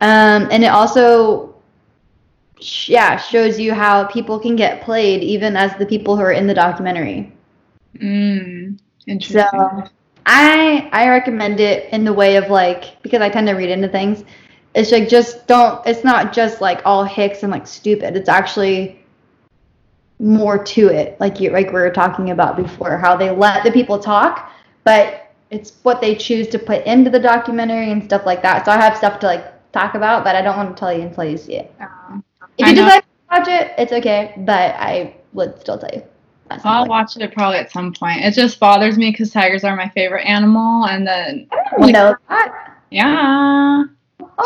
um, 0.00 0.48
and 0.50 0.62
it 0.64 0.68
also 0.68 1.54
yeah 2.86 3.16
shows 3.16 3.58
you 3.58 3.74
how 3.74 4.04
people 4.04 4.38
can 4.38 4.56
get 4.56 4.82
played 4.82 5.22
even 5.22 5.56
as 5.56 5.74
the 5.76 5.86
people 5.86 6.16
who 6.16 6.22
are 6.22 6.32
in 6.32 6.46
the 6.46 6.54
documentary 6.54 7.32
Mm, 8.00 8.78
interesting. 9.06 9.70
so 9.78 9.88
I 10.26 10.88
I 10.92 11.08
recommend 11.08 11.60
it 11.60 11.92
in 11.92 12.04
the 12.04 12.12
way 12.12 12.36
of 12.36 12.48
like 12.50 13.02
because 13.02 13.20
I 13.20 13.28
tend 13.28 13.46
to 13.48 13.54
read 13.54 13.70
into 13.70 13.88
things. 13.88 14.24
It's 14.74 14.90
like 14.90 15.08
just 15.08 15.46
don't. 15.46 15.84
It's 15.86 16.04
not 16.04 16.32
just 16.32 16.60
like 16.60 16.80
all 16.84 17.04
hicks 17.04 17.42
and 17.42 17.52
like 17.52 17.66
stupid. 17.66 18.16
It's 18.16 18.28
actually 18.28 19.02
more 20.18 20.62
to 20.62 20.88
it. 20.88 21.18
Like 21.20 21.40
you 21.40 21.50
like 21.50 21.66
we 21.66 21.72
were 21.72 21.90
talking 21.90 22.30
about 22.30 22.56
before, 22.56 22.96
how 22.96 23.16
they 23.16 23.30
let 23.30 23.64
the 23.64 23.72
people 23.72 23.98
talk, 23.98 24.52
but 24.84 25.32
it's 25.50 25.72
what 25.82 26.00
they 26.00 26.14
choose 26.14 26.48
to 26.48 26.58
put 26.58 26.84
into 26.86 27.10
the 27.10 27.18
documentary 27.18 27.90
and 27.90 28.02
stuff 28.02 28.24
like 28.24 28.40
that. 28.42 28.64
So 28.64 28.72
I 28.72 28.76
have 28.76 28.96
stuff 28.96 29.20
to 29.20 29.26
like 29.26 29.72
talk 29.72 29.94
about, 29.94 30.24
but 30.24 30.34
I 30.36 30.42
don't 30.42 30.56
want 30.56 30.74
to 30.74 30.80
tell 30.80 30.92
you 30.92 31.02
until 31.02 31.24
you 31.24 31.36
see 31.36 31.56
it. 31.56 31.74
Um, 31.80 32.24
If 32.56 32.68
you 32.68 32.74
decide 32.74 33.00
to 33.00 33.06
watch 33.30 33.48
it, 33.48 33.72
it's 33.76 33.92
okay, 33.92 34.34
but 34.38 34.74
I 34.76 35.16
would 35.34 35.60
still 35.60 35.78
tell 35.78 35.90
you. 35.92 36.02
I'll 36.64 36.86
watch 36.86 37.16
it 37.16 37.32
probably 37.34 37.58
at 37.58 37.70
some 37.72 37.92
point. 37.92 38.22
It 38.24 38.34
just 38.34 38.58
bothers 38.60 38.96
me 38.98 39.10
because 39.10 39.30
tigers 39.30 39.64
are 39.64 39.76
my 39.76 39.88
favorite 39.90 40.22
animal, 40.24 40.86
and 40.86 41.06
then 41.06 41.48
I 41.52 41.76
like- 41.78 41.92
know 41.92 42.16
that. 42.28 42.76
yeah, 42.90 43.84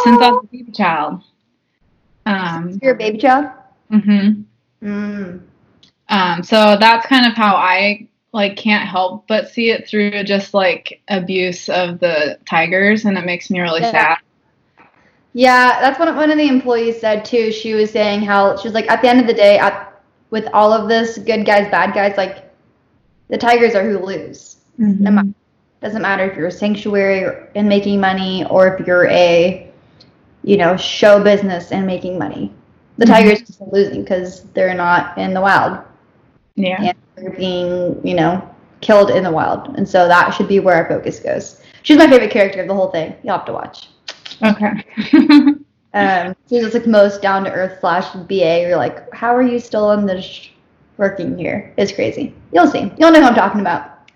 since 0.04 0.20
I 0.22 0.28
Oh, 0.28 0.34
was 0.36 0.44
a 0.44 0.46
baby 0.56 0.72
child. 0.72 1.22
Um. 2.26 2.78
you're 2.82 2.94
a 2.94 2.96
baby 2.98 3.18
child. 3.18 3.46
Mm-hmm. 3.92 4.42
Mm. 4.86 5.40
Um, 6.08 6.42
so 6.42 6.76
that's 6.78 7.06
kind 7.06 7.26
of 7.26 7.34
how 7.34 7.54
I 7.56 8.08
like 8.32 8.56
can't 8.56 8.86
help 8.86 9.26
but 9.28 9.48
see 9.48 9.70
it 9.70 9.88
through 9.88 10.22
just 10.24 10.52
like 10.52 11.00
abuse 11.08 11.68
of 11.68 11.98
the 12.00 12.38
tigers, 12.48 13.04
and 13.04 13.16
it 13.16 13.24
makes 13.24 13.50
me 13.50 13.60
really 13.60 13.80
Yeah. 13.80 13.90
sad. 13.90 14.18
Yeah, 15.32 15.80
that's 15.80 15.98
what 15.98 16.14
one 16.16 16.30
of 16.30 16.38
the 16.38 16.48
employees 16.48 17.00
said 17.00 17.24
too. 17.24 17.52
She 17.52 17.74
was 17.74 17.90
saying 17.90 18.22
how 18.22 18.56
she 18.56 18.66
was 18.68 18.74
like, 18.74 18.90
at 18.90 19.02
the 19.02 19.08
end 19.08 19.20
of 19.20 19.26
the 19.26 19.34
day, 19.34 19.58
at, 19.58 19.95
with 20.30 20.46
all 20.52 20.72
of 20.72 20.88
this, 20.88 21.18
good 21.18 21.44
guys, 21.46 21.70
bad 21.70 21.94
guys, 21.94 22.16
like 22.16 22.50
the 23.28 23.38
Tigers 23.38 23.74
are 23.74 23.82
who 23.84 23.98
lose. 23.98 24.56
Ma- 24.78 25.22
Doesn't 25.80 26.02
matter 26.02 26.24
if 26.24 26.36
you're 26.36 26.46
a 26.48 26.52
sanctuary 26.52 27.46
and 27.54 27.68
making 27.68 28.00
money, 28.00 28.44
or 28.50 28.66
if 28.76 28.86
you're 28.86 29.06
a, 29.08 29.70
you 30.42 30.56
know, 30.56 30.76
show 30.76 31.22
business 31.22 31.72
and 31.72 31.86
making 31.86 32.18
money. 32.18 32.52
The 32.98 33.04
Mhm. 33.06 33.10
Tigers 33.10 33.58
are 33.60 33.68
losing 33.72 34.02
because 34.02 34.42
they're 34.54 34.74
not 34.74 35.16
in 35.18 35.34
the 35.34 35.40
wild 35.40 35.78
Yeah. 36.56 36.80
and 36.82 36.94
they're 37.16 37.30
being, 37.30 38.00
you 38.04 38.14
know, 38.14 38.42
killed 38.80 39.10
in 39.10 39.22
the 39.22 39.30
wild. 39.30 39.74
And 39.76 39.88
so 39.88 40.08
that 40.08 40.30
should 40.30 40.48
be 40.48 40.60
where 40.60 40.74
our 40.76 40.88
focus 40.88 41.20
goes. 41.20 41.60
She's 41.82 41.98
my 41.98 42.06
favorite 42.08 42.30
character 42.30 42.60
of 42.62 42.68
the 42.68 42.74
whole 42.74 42.88
thing. 42.90 43.14
You'll 43.22 43.36
have 43.36 43.44
to 43.46 43.52
watch. 43.52 43.88
Okay. 44.42 44.84
Um, 45.94 46.36
she's 46.48 46.62
just 46.62 46.74
like 46.74 46.86
most 46.86 47.22
down 47.22 47.44
to 47.44 47.52
earth 47.52 47.78
slash 47.80 48.12
BA. 48.14 48.62
You're 48.62 48.76
like, 48.76 49.12
how 49.14 49.34
are 49.34 49.42
you 49.42 49.58
still 49.58 49.92
in 49.92 50.06
this 50.06 50.48
working 50.98 51.38
here? 51.38 51.72
It's 51.76 51.92
crazy. 51.92 52.34
You'll 52.52 52.66
see. 52.66 52.92
You'll 52.98 53.12
know 53.12 53.20
who 53.20 53.26
I'm 53.26 53.34
talking 53.34 53.60
about. 53.60 54.10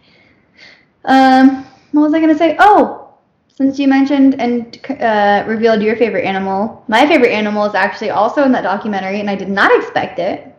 Um, 1.04 1.64
what 1.92 2.02
was 2.02 2.14
I 2.14 2.20
gonna 2.20 2.36
say? 2.36 2.56
Oh, 2.58 3.14
since 3.48 3.78
you 3.78 3.88
mentioned 3.88 4.40
and 4.40 4.78
uh, 5.00 5.44
revealed 5.46 5.82
your 5.82 5.96
favorite 5.96 6.24
animal, 6.24 6.84
my 6.88 7.06
favorite 7.06 7.32
animal 7.32 7.64
is 7.64 7.74
actually 7.74 8.10
also 8.10 8.42
in 8.44 8.52
that 8.52 8.62
documentary, 8.62 9.20
and 9.20 9.30
I 9.30 9.34
did 9.34 9.48
not 9.48 9.74
expect 9.74 10.18
it. 10.18 10.54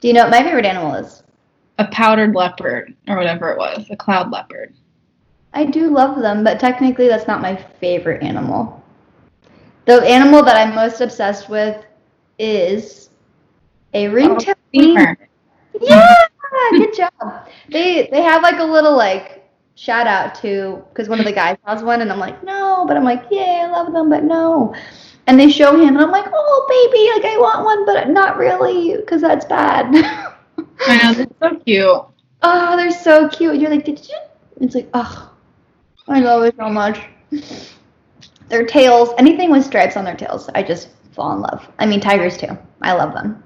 Do 0.00 0.08
you 0.08 0.14
know 0.14 0.22
what 0.22 0.30
my 0.30 0.42
favorite 0.42 0.66
animal 0.66 0.94
is? 0.94 1.22
a 1.78 1.88
powdered 1.88 2.34
leopard 2.34 2.94
or 3.08 3.16
whatever 3.16 3.50
it 3.50 3.58
was, 3.58 3.86
a 3.90 3.96
cloud 3.96 4.30
leopard. 4.30 4.74
I 5.54 5.64
do 5.64 5.90
love 5.90 6.20
them, 6.20 6.44
but 6.44 6.60
technically 6.60 7.08
that's 7.08 7.26
not 7.26 7.42
my 7.42 7.56
favorite 7.56 8.22
animal. 8.22 8.81
The 9.84 10.00
animal 10.02 10.42
that 10.44 10.56
I'm 10.56 10.74
most 10.74 11.00
obsessed 11.00 11.48
with 11.48 11.84
is 12.38 13.10
a 13.94 14.08
ring-tailed 14.08 14.56
oh, 14.56 14.78
Lemur. 14.78 15.18
Yeah, 15.80 16.24
good 16.70 16.94
job. 16.96 17.48
They 17.70 18.08
they 18.10 18.22
have 18.22 18.42
like 18.42 18.58
a 18.58 18.64
little 18.64 18.96
like 18.96 19.50
shout 19.74 20.06
out 20.06 20.34
to 20.36 20.84
because 20.90 21.08
one 21.08 21.18
of 21.18 21.26
the 21.26 21.32
guys 21.32 21.56
has 21.66 21.82
one, 21.82 22.00
and 22.00 22.12
I'm 22.12 22.18
like 22.18 22.42
no, 22.44 22.84
but 22.86 22.96
I'm 22.96 23.04
like 23.04 23.24
yeah, 23.30 23.66
I 23.66 23.70
love 23.70 23.92
them, 23.92 24.08
but 24.08 24.24
no. 24.24 24.74
And 25.26 25.38
they 25.38 25.48
show 25.50 25.74
him, 25.74 25.88
and 25.88 26.00
I'm 26.00 26.10
like 26.10 26.26
oh 26.32 26.66
baby, 26.68 27.24
like 27.24 27.34
I 27.34 27.38
want 27.38 27.64
one, 27.64 27.86
but 27.86 28.08
not 28.10 28.36
really 28.36 28.96
because 28.96 29.20
that's 29.20 29.44
bad. 29.46 29.94
I 30.86 30.96
know, 31.02 31.14
they're 31.14 31.26
so 31.40 31.56
cute. 31.60 32.02
oh, 32.42 32.76
they're 32.76 32.90
so 32.90 33.28
cute. 33.28 33.60
You're 33.60 33.70
like, 33.70 33.84
did 33.84 34.06
you? 34.08 34.18
It's 34.60 34.74
like, 34.74 34.88
oh, 34.94 35.32
I 36.08 36.20
love 36.20 36.44
it 36.44 36.54
so 36.56 36.68
much. 36.68 37.00
Their 38.52 38.66
tails, 38.66 39.08
anything 39.16 39.50
with 39.50 39.64
stripes 39.64 39.96
on 39.96 40.04
their 40.04 40.14
tails, 40.14 40.50
I 40.54 40.62
just 40.62 40.90
fall 41.12 41.32
in 41.32 41.40
love. 41.40 41.66
I 41.78 41.86
mean, 41.86 42.00
tigers 42.00 42.36
too. 42.36 42.58
I 42.82 42.92
love 42.92 43.14
them. 43.14 43.42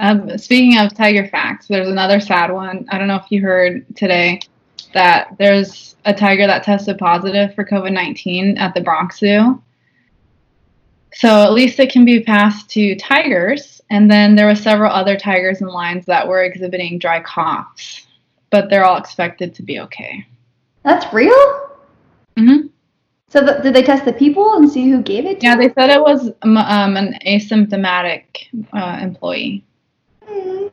Um, 0.00 0.36
speaking 0.38 0.76
of 0.76 0.92
tiger 0.92 1.28
facts, 1.28 1.68
there's 1.68 1.86
another 1.86 2.18
sad 2.18 2.50
one. 2.50 2.84
I 2.88 2.98
don't 2.98 3.06
know 3.06 3.14
if 3.14 3.30
you 3.30 3.40
heard 3.40 3.86
today 3.94 4.40
that 4.92 5.36
there's 5.38 5.94
a 6.04 6.12
tiger 6.12 6.48
that 6.48 6.64
tested 6.64 6.98
positive 6.98 7.54
for 7.54 7.64
COVID 7.64 7.92
19 7.92 8.58
at 8.58 8.74
the 8.74 8.80
Bronx 8.80 9.20
Zoo. 9.20 9.62
So 11.14 11.28
at 11.28 11.52
least 11.52 11.78
it 11.78 11.92
can 11.92 12.04
be 12.04 12.24
passed 12.24 12.68
to 12.70 12.96
tigers. 12.96 13.80
And 13.88 14.10
then 14.10 14.34
there 14.34 14.46
were 14.46 14.56
several 14.56 14.90
other 14.90 15.16
tigers 15.16 15.60
and 15.60 15.70
lions 15.70 16.06
that 16.06 16.26
were 16.26 16.42
exhibiting 16.42 16.98
dry 16.98 17.20
coughs, 17.20 18.08
but 18.50 18.68
they're 18.68 18.84
all 18.84 18.96
expected 18.96 19.54
to 19.54 19.62
be 19.62 19.78
okay. 19.78 20.26
That's 20.82 21.14
real. 21.14 21.70
hmm 22.36 22.66
So 23.32 23.40
th- 23.46 23.62
did 23.62 23.72
they 23.74 23.82
test 23.82 24.04
the 24.04 24.12
people 24.12 24.56
and 24.56 24.70
see 24.70 24.90
who 24.90 25.00
gave 25.00 25.24
it? 25.24 25.40
To 25.40 25.46
Yeah, 25.46 25.56
them? 25.56 25.66
they 25.66 25.72
said 25.72 25.88
it 25.88 26.02
was 26.02 26.30
um, 26.42 26.58
an 26.58 27.18
asymptomatic 27.26 28.24
uh, 28.74 28.98
employee. 29.00 29.64
Hmm. 30.26 30.66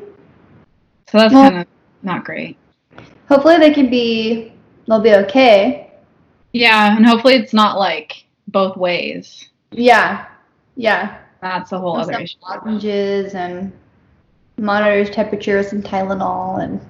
So 1.10 1.18
that's 1.20 1.34
Well- 1.34 1.50
kind 1.50 1.62
of 1.62 1.68
not 2.04 2.26
great. 2.26 2.58
Hopefully 3.30 3.58
they 3.60 3.72
can 3.72 3.90
be. 3.90 4.52
They'll 4.88 5.00
be 5.00 5.14
okay. 5.14 5.90
Yeah, 6.52 6.98
and 6.98 7.06
hopefully 7.06 7.36
it's 7.36 7.54
not 7.54 7.78
like 7.80 8.26
both 8.50 8.76
ways. 8.76 9.48
Yeah. 9.72 10.26
Yeah. 10.76 11.18
That's 11.42 11.72
a 11.72 11.80
whole 11.80 11.96
other 11.96 12.20
issue. 12.20 12.38
lozenges 12.42 13.36
and 13.36 13.72
monitors 14.58 15.10
temperature 15.12 15.58
with 15.58 15.70
some 15.70 15.82
Tylenol 15.82 16.62
and. 16.64 16.82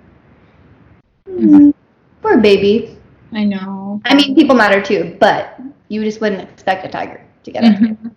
Mm-hmm. 1.28 1.56
Mm, 1.56 1.74
Poor 2.24 2.38
baby. 2.38 2.98
I 3.34 3.44
know. 3.44 4.02
I 4.06 4.16
mean, 4.16 4.34
people 4.34 4.56
matter 4.56 4.82
too, 4.82 5.16
but 5.20 5.59
you 5.90 6.04
just 6.04 6.22
wouldn't 6.22 6.42
expect 6.50 6.86
a 6.86 6.90
tiger 6.90 7.22
to 7.44 7.52
get 7.52 7.64
it. 7.66 7.74
Mhm. 7.82 8.12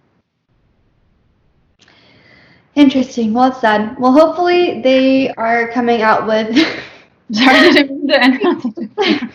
Interesting. 2.74 3.32
Well, 3.34 3.48
it's 3.50 3.60
sad. 3.60 3.98
Well, 3.98 4.12
hopefully 4.12 4.80
they 4.82 5.30
are 5.34 5.68
coming 5.72 6.02
out 6.02 6.26
with. 6.26 6.56
Sorry, 7.32 7.56
I 7.56 7.72
didn't 7.72 7.98
mean 7.98 8.08
to 8.08 8.22
end 8.22 8.40
on 8.44 8.60
such 8.60 9.30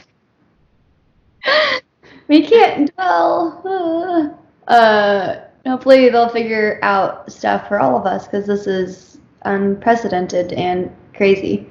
a- 1.45 1.81
we 2.27 2.45
can't 2.45 2.91
tell. 2.97 4.39
Uh, 4.67 5.35
hopefully 5.65 6.09
they'll 6.09 6.29
figure 6.29 6.79
out 6.83 7.31
stuff 7.31 7.67
for 7.67 7.79
all 7.79 7.97
of 7.97 8.05
us 8.05 8.25
because 8.25 8.45
this 8.47 8.67
is 8.67 9.19
unprecedented 9.43 10.53
and 10.53 10.91
crazy. 11.15 11.69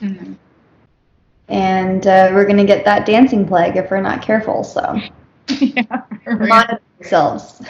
Mhm. 0.00 0.36
And 1.48 2.06
uh, 2.06 2.30
we're 2.32 2.46
gonna 2.46 2.64
get 2.64 2.84
that 2.84 3.06
dancing 3.06 3.46
plague 3.46 3.76
if 3.76 3.90
we're 3.90 4.00
not 4.00 4.22
careful. 4.22 4.64
So 4.64 4.98
yeah, 5.60 6.02
monitor 6.24 6.80
yourselves. 6.98 7.62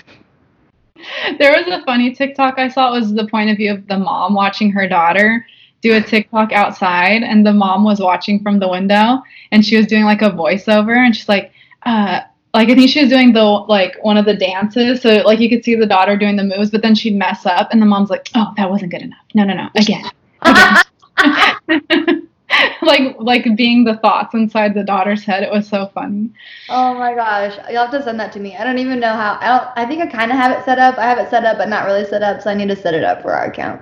There 1.39 1.53
was 1.53 1.67
a 1.67 1.85
funny 1.85 2.15
TikTok 2.15 2.59
I 2.59 2.69
saw. 2.69 2.95
It 2.95 3.01
was 3.01 3.15
the 3.15 3.27
point 3.27 3.51
of 3.51 3.57
view 3.57 3.73
of 3.73 3.87
the 3.89 3.99
mom 3.99 4.35
watching 4.35 4.71
her 4.71 4.89
daughter 4.89 5.45
do 5.83 5.95
a 5.95 6.01
TikTok 6.01 6.53
outside, 6.53 7.23
and 7.23 7.47
the 7.47 7.53
mom 7.53 7.85
was 7.85 8.01
watching 8.01 8.43
from 8.43 8.59
the 8.59 8.69
window, 8.69 9.23
and 9.53 9.65
she 9.65 9.77
was 9.77 9.87
doing 9.87 10.05
like 10.05 10.23
a 10.23 10.31
voiceover, 10.31 10.97
and 10.97 11.15
she's 11.15 11.29
like, 11.29 11.53
uh, 11.83 12.21
like 12.55 12.71
I 12.71 12.75
think 12.75 12.89
she 12.89 13.01
was 13.01 13.11
doing 13.11 13.33
the 13.33 13.43
like 13.43 13.97
one 14.03 14.17
of 14.17 14.25
the 14.25 14.35
dances, 14.35 15.03
so 15.03 15.17
like 15.27 15.41
you 15.41 15.51
could 15.51 15.65
see 15.65 15.75
the 15.75 15.87
daughter 15.87 16.17
doing 16.17 16.37
the 16.37 16.45
moves, 16.45 16.71
but 16.71 16.81
then 16.81 16.95
she'd 16.95 17.17
mess 17.17 17.45
up, 17.45 17.69
and 17.71 17.83
the 17.83 17.87
mom's 17.87 18.09
like, 18.09 18.31
"Oh, 18.35 18.53
that 18.57 18.71
wasn't 18.71 18.93
good 18.93 19.03
enough. 19.03 19.25
No, 19.35 19.45
no, 19.45 19.55
no, 19.55 19.69
again, 19.77 20.11
again." 20.43 22.29
like 22.83 23.17
like 23.19 23.57
being 23.57 23.85
the 23.85 23.97
thoughts 23.97 24.35
inside 24.35 24.75
the 24.75 24.85
daughter's 24.85 25.25
head. 25.25 25.43
It 25.43 25.51
was 25.51 25.67
so 25.67 25.91
funny. 25.95 26.31
Oh 26.69 26.95
my 26.95 27.15
gosh, 27.15 27.57
you'll 27.71 27.83
have 27.83 27.91
to 27.93 28.03
send 28.03 28.21
that 28.21 28.33
to 28.33 28.41
me. 28.41 28.57
I 28.57 28.65
don't 28.65 28.79
even 28.79 29.01
know 29.01 29.13
how. 29.13 29.39
I 29.41 29.47
don't. 29.47 29.71
I 29.77 29.87
think 29.87 30.03
I 30.03 30.07
kind 30.07 30.31
of 30.31 30.37
have 30.37 30.57
it 30.57 30.65
set 30.65 30.79
up. 30.79 30.99
I 30.99 31.05
have 31.05 31.19
it 31.19 31.31
set 31.31 31.45
up, 31.45 31.59
but 31.59 31.69
not 31.69 31.87
really 31.87 32.05
set 32.05 32.23
up. 32.23 32.43
So 32.43 32.51
I 32.51 32.55
need 32.55 32.69
to 32.69 32.77
set 32.77 32.95
it 32.95 33.05
up 33.05 33.23
for 33.23 33.33
our 33.33 33.47
account. 33.47 33.81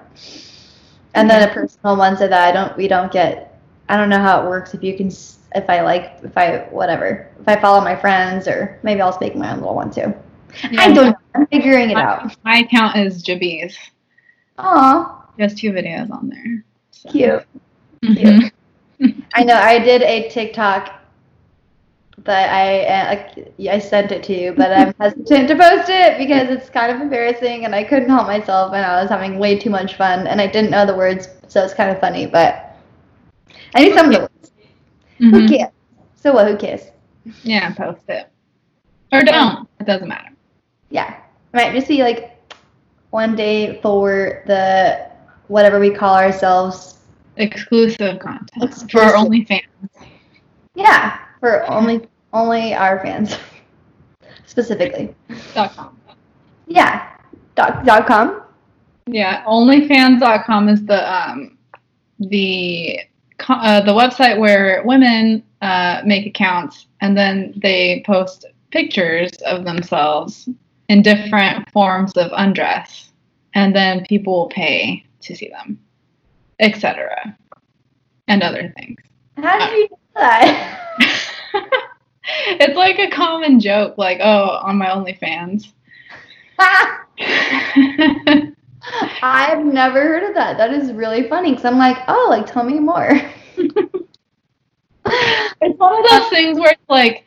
And 1.15 1.29
then 1.29 1.49
a 1.49 1.53
personal 1.53 1.97
one 1.97 2.17
so 2.17 2.29
that 2.29 2.49
I 2.49 2.53
don't. 2.53 2.77
We 2.77 2.89
don't 2.89 3.13
get. 3.13 3.61
I 3.89 3.97
don't 3.97 4.09
know 4.09 4.21
how 4.21 4.45
it 4.45 4.49
works. 4.49 4.75
If 4.75 4.83
you 4.83 4.97
can, 4.97 5.09
if 5.09 5.69
I 5.69 5.83
like, 5.83 6.19
if 6.23 6.37
I 6.39 6.69
whatever, 6.71 7.29
if 7.41 7.49
I 7.49 7.61
follow 7.61 7.83
my 7.83 7.97
friends, 7.97 8.47
or 8.47 8.79
maybe 8.83 9.01
I'll 9.01 9.17
make 9.21 9.35
my 9.35 9.53
own 9.53 9.59
little 9.59 9.75
one 9.75 9.91
too. 9.91 10.15
I 10.79 10.93
don't 10.93 11.11
know. 11.11 11.15
I'm 11.35 11.47
figuring 11.49 11.91
it 11.91 11.97
out. 11.97 12.25
My, 12.25 12.37
my 12.45 12.59
account 12.59 12.97
is 12.97 13.23
Jabiz. 13.23 13.75
Aw, 14.59 15.27
He 15.37 15.43
has 15.43 15.55
two 15.55 15.73
videos 15.73 16.11
on 16.11 16.29
there. 16.29 16.65
So. 16.91 17.11
cute. 17.11 17.47
Mhm. 18.03 18.51
I 19.35 19.45
know. 19.45 19.55
I 19.55 19.79
did 19.79 20.03
a 20.03 20.29
TikTok 20.29 20.93
that 22.25 22.53
I 22.53 22.85
uh, 22.85 23.73
I 23.73 23.79
sent 23.79 24.13
it 24.13 24.23
to 24.25 24.39
you, 24.39 24.53
but 24.53 24.73
I'm 24.73 24.95
hesitant 25.01 25.49
to 25.49 25.57
post 25.57 25.89
it 25.89 26.19
because 26.19 26.51
it's 26.51 26.69
kind 26.69 26.93
of 26.93 27.01
embarrassing, 27.01 27.65
and 27.65 27.75
I 27.75 27.85
couldn't 27.85 28.11
help 28.11 28.27
myself, 28.27 28.73
and 28.75 28.85
I 28.85 29.01
was 29.01 29.11
having 29.11 29.39
way 29.39 29.59
too 29.59 29.71
much 29.71 29.97
fun, 29.97 30.27
and 30.27 30.41
I 30.41 30.47
didn't 30.47 30.71
know 30.71 30.85
the 30.87 30.95
words, 30.95 31.29
so 31.49 31.65
it's 31.65 31.75
kind 31.75 31.91
of 31.91 32.01
funny. 32.01 32.27
But 32.27 32.77
I 33.75 33.83
knew 33.85 33.95
some 33.95 34.07
of 34.07 34.13
the 34.13 34.21
words. 34.21 34.53
Who 35.19 35.31
Mhm. 35.31 35.49
cares? 35.49 35.73
So 36.17 36.33
what? 36.33 36.49
Who 36.49 36.57
cares? 36.57 36.91
Yeah, 37.43 37.73
post 37.73 38.03
it. 38.09 38.29
Or 39.13 39.23
don't. 39.23 39.69
It 39.81 39.87
doesn't 39.87 40.09
matter. 40.09 40.31
Yeah, 40.91 41.15
it 41.15 41.57
might 41.57 41.73
just 41.73 41.89
be 41.89 42.03
like 42.03 42.37
one 43.11 43.35
day 43.37 43.81
for 43.81 44.43
the 44.47 45.07
whatever 45.49 45.79
we 45.81 45.91
call 45.91 46.15
ourselves. 46.15 46.99
Exclusive 47.37 48.19
content 48.19 48.51
for 48.59 48.65
Exclusive. 48.67 49.01
our 49.01 49.13
OnlyFans. 49.15 49.63
Yeah, 50.75 51.19
for 51.41 51.69
only 51.71 52.09
only 52.33 52.75
our 52.75 53.01
fans 53.01 53.37
specifically. 54.47 55.15
dot 55.55 55.75
com. 55.75 55.99
Yeah, 56.67 57.09
dot 57.55 57.85
dot 57.85 58.07
com. 58.07 58.43
Yeah, 59.07 59.45
OnlyFans.com 59.45 60.69
is 60.69 60.85
the 60.87 61.13
um, 61.13 61.59
the 62.21 63.01
uh, 63.49 63.81
the 63.81 63.93
website 63.93 64.39
where 64.39 64.83
women 64.85 65.43
uh, 65.63 66.03
make 66.05 66.27
accounts 66.27 66.87
and 67.01 67.17
then 67.17 67.53
they 67.57 68.03
post 68.07 68.45
pictures 68.71 69.31
of 69.47 69.65
themselves 69.65 70.49
in 70.89 71.03
different 71.03 71.69
forms 71.71 72.13
of 72.17 72.31
undress, 72.35 73.13
and 73.55 73.75
then 73.75 74.05
people 74.07 74.33
will 74.35 74.49
pay 74.49 75.05
to 75.23 75.35
see 75.35 75.49
them, 75.49 75.79
etc., 76.63 77.37
and 78.29 78.43
other 78.43 78.73
things. 78.77 79.01
How 79.37 79.59
did 79.59 79.69
uh, 79.69 79.73
you 79.73 79.89
do 79.89 79.97
that? 80.15 80.79
it's 82.47 82.77
like 82.77 82.99
a 82.99 83.11
common 83.11 83.61
joke, 83.61 83.99
like 83.99 84.19
oh, 84.23 84.61
on 84.63 84.79
my 84.79 84.87
OnlyFans. 84.87 85.73
I've 89.23 89.65
never 89.65 90.01
heard 90.01 90.23
of 90.25 90.35
that. 90.35 90.57
That 90.59 90.73
is 90.73 90.93
really 90.93 91.29
funny 91.29 91.51
because 91.51 91.65
I'm 91.65 91.79
like, 91.79 91.99
oh, 92.09 92.27
like 92.31 92.47
tell 92.47 92.65
me 92.65 92.79
more. 92.79 93.21
it's 95.05 95.79
one 95.79 96.05
of 96.05 96.11
those 96.11 96.29
things 96.31 96.59
where 96.59 96.73
it's 96.73 96.89
like 96.89 97.25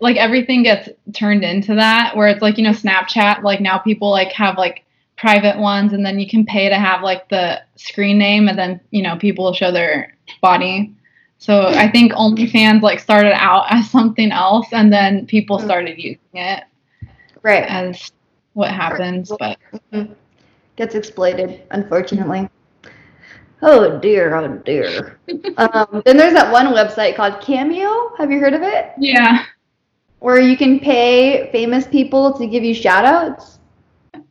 like 0.00 0.16
everything 0.16 0.62
gets 0.62 0.88
turned 1.14 1.44
into 1.44 1.74
that 1.74 2.16
where 2.16 2.28
it's 2.28 2.40
like 2.40 2.56
you 2.56 2.64
know 2.64 2.70
snapchat 2.70 3.42
like 3.42 3.60
now 3.60 3.78
people 3.78 4.10
like 4.10 4.32
have 4.32 4.56
like 4.56 4.84
private 5.20 5.58
ones 5.58 5.92
and 5.92 6.04
then 6.04 6.18
you 6.18 6.28
can 6.28 6.46
pay 6.46 6.68
to 6.68 6.76
have 6.76 7.02
like 7.02 7.28
the 7.28 7.60
screen 7.76 8.18
name 8.18 8.48
and 8.48 8.58
then 8.58 8.80
you 8.90 9.02
know 9.02 9.16
people 9.16 9.44
will 9.44 9.52
show 9.52 9.70
their 9.70 10.16
body 10.40 10.94
so 11.38 11.66
i 11.68 11.86
think 11.90 12.12
onlyfans 12.12 12.80
like 12.80 12.98
started 12.98 13.34
out 13.34 13.66
as 13.68 13.90
something 13.90 14.32
else 14.32 14.68
and 14.72 14.92
then 14.92 15.26
people 15.26 15.58
started 15.58 15.98
using 15.98 16.18
it 16.32 16.64
right. 17.42 17.64
as 17.64 18.12
what 18.54 18.70
happens 18.70 19.30
but 19.38 19.58
Gets 20.80 20.94
exploited, 20.94 21.60
unfortunately. 21.72 22.48
Oh 23.60 23.98
dear, 23.98 24.34
oh 24.34 24.48
dear. 24.64 25.20
um, 25.58 26.00
then 26.06 26.16
there's 26.16 26.32
that 26.32 26.50
one 26.50 26.68
website 26.68 27.16
called 27.16 27.38
Cameo. 27.42 28.16
Have 28.16 28.32
you 28.32 28.40
heard 28.40 28.54
of 28.54 28.62
it? 28.62 28.92
yeah 28.96 29.44
Where 30.20 30.40
you 30.40 30.56
can 30.56 30.80
pay 30.80 31.52
famous 31.52 31.86
people 31.86 32.32
to 32.38 32.46
give 32.46 32.64
you 32.64 32.72
shout 32.72 33.04
outs. 33.04 33.58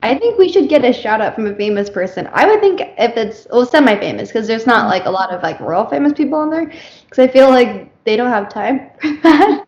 I 0.02 0.18
think 0.18 0.38
we 0.38 0.52
should 0.52 0.70
get 0.70 0.86
a 0.86 0.94
shout 0.94 1.20
out 1.22 1.36
from 1.36 1.48
a 1.48 1.56
famous 1.56 1.90
person. 1.90 2.30
I 2.32 2.48
would 2.48 2.62
think 2.62 2.82
if 2.82 3.18
it's 3.18 3.48
well 3.52 3.66
semi 3.66 3.98
famous 3.98 4.30
because 4.30 4.48
there's 4.48 4.66
not 4.66 4.82
mm-hmm. 4.82 4.90
like 4.90 5.06
a 5.06 5.12
lot 5.12 5.32
of 5.32 5.44
like 5.44 5.60
real 5.60 5.86
famous 5.86 6.14
people 6.14 6.40
on 6.40 6.50
there 6.50 6.66
because 6.66 7.20
I 7.20 7.28
feel 7.28 7.50
like 7.50 7.92
they 8.06 8.16
don't 8.16 8.30
have 8.30 8.50
time 8.50 8.90
for 9.02 9.12
that. 9.24 9.66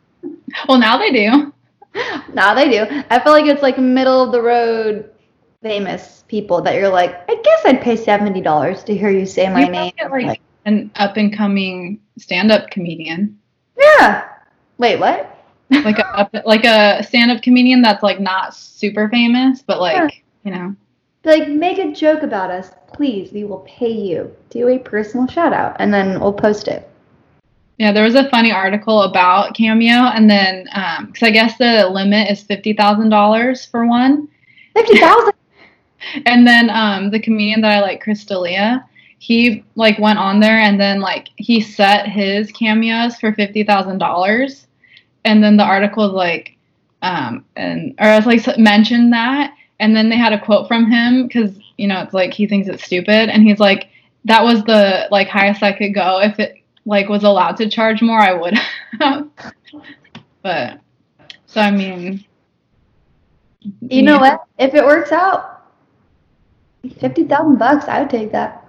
well 0.68 0.78
now 0.78 0.98
they 0.98 1.12
do 1.12 1.54
now 2.34 2.54
they 2.54 2.70
do. 2.70 2.86
I 3.10 3.20
feel 3.20 3.34
like 3.34 3.46
it's 3.46 3.62
like 3.62 3.78
middle 3.78 4.24
of 4.24 4.32
the 4.32 4.42
road 4.42 5.10
famous 5.62 6.24
people 6.28 6.62
that 6.62 6.76
you're 6.76 6.90
like, 6.90 7.30
I 7.30 7.36
guess 7.36 7.66
I'd 7.66 7.82
pay 7.82 7.98
seventy 7.98 8.42
dollars 8.42 8.84
to 8.86 8.96
hear 8.96 9.10
you 9.10 9.26
say 9.26 9.50
my 9.50 9.66
You 9.66 9.72
name. 9.72 9.94
get, 9.98 10.12
like, 10.12 10.42
an 10.66 10.92
up 10.96 11.18
and 11.18 11.36
coming 11.36 12.00
stand 12.18 12.52
up 12.52 12.70
comedian 12.70 13.38
yeah. 13.82 14.28
Wait, 14.78 15.00
what? 15.00 15.31
Like 15.72 16.00
a 16.00 16.30
like 16.46 16.66
a 16.66 17.04
stand-up 17.04 17.42
comedian 17.42 17.82
that's 17.82 18.04
like 18.04 18.20
not 18.20 18.56
super 18.56 19.10
famous, 19.10 19.62
but 19.62 19.80
like 19.80 20.24
you 20.44 20.52
know, 20.52 20.76
like 21.24 21.48
make 21.48 21.78
a 21.78 21.92
joke 21.92 22.24
about 22.24 22.52
us, 22.52 22.72
please. 22.94 23.32
We 23.32 23.44
will 23.44 23.66
pay 23.68 23.92
you. 23.92 24.36
Do 24.50 24.68
a 24.68 24.78
personal 24.80 25.28
shout 25.28 25.54
out, 25.54 25.76
and 25.80 25.94
then 25.94 26.20
we'll 26.20 26.34
post 26.34 26.68
it. 26.68 26.90
yeah. 27.78 27.92
There 27.92 28.04
was 28.04 28.16
a 28.16 28.30
funny 28.30 28.52
article 28.52 29.04
about 29.04 29.56
Cameo, 29.56 30.12
and 30.12 30.30
then 30.30 30.66
because 31.06 31.24
I 31.24 31.32
guess 31.32 31.58
the 31.58 31.88
limit 31.90 32.30
is 32.30 32.42
fifty 32.44 32.74
thousand 32.74 33.10
dollars 33.10 33.66
for 33.66 33.86
one, 33.86 34.28
Fifty 34.76 35.00
thousand. 35.00 35.34
and 36.26 36.48
then 36.48 36.70
um, 36.70 37.12
the 37.12 37.20
comedian 37.20 37.62
that 37.62 37.78
I 37.78 37.82
like, 37.82 38.02
Chris 38.02 38.26
D'Elia, 38.26 38.84
he 39.20 39.64
like 39.76 40.00
went 40.00 40.18
on 40.18 40.40
there 40.40 40.58
and 40.58 40.80
then 40.82 41.00
like 41.00 41.30
he 41.38 41.62
set 41.62 42.08
his 42.08 42.52
cameos 42.52 43.18
for 43.18 43.34
fifty 43.34 43.64
thousand 43.64 44.00
dollars, 44.00 44.68
and 45.26 45.44
then 45.44 45.58
the 45.58 45.64
article 45.64 46.08
like, 46.10 46.58
um, 47.02 47.46
and 47.56 47.94
or 48.00 48.08
I 48.08 48.16
was 48.18 48.26
like 48.26 48.58
mentioned 48.58 49.14
that, 49.14 49.54
and 49.80 49.96
then 49.96 50.10
they 50.10 50.18
had 50.18 50.34
a 50.34 50.40
quote 50.44 50.68
from 50.68 50.90
him 50.92 51.28
because 51.28 51.52
you 51.78 51.88
know 51.88 52.02
it's 52.02 52.14
like 52.14 52.34
he 52.34 52.48
thinks 52.48 52.68
it's 52.68 52.84
stupid, 52.84 53.30
and 53.30 53.44
he's 53.44 53.60
like, 53.60 53.90
that 54.26 54.44
was 54.44 54.64
the 54.64 55.08
like 55.12 55.28
highest 55.28 55.64
I 55.64 55.74
could 55.74 55.94
go 55.94 56.20
if 56.22 56.40
it 56.40 56.56
like 56.86 57.10
was 57.10 57.24
allowed 57.24 57.58
to 57.58 57.70
charge 57.70 58.02
more, 58.02 58.20
I 58.20 58.34
would. 58.34 58.58
but 60.42 60.80
so 61.46 61.62
I 61.62 61.72
mean, 61.72 62.26
You 63.82 64.02
know 64.02 64.18
what? 64.20 64.44
If 64.58 64.74
it 64.74 64.84
works 64.84 65.12
out, 65.12 65.64
fifty 67.00 67.24
thousand 67.26 67.58
bucks, 67.58 67.86
I 67.88 68.02
would 68.02 68.10
take 68.10 68.32
that. 68.32 68.66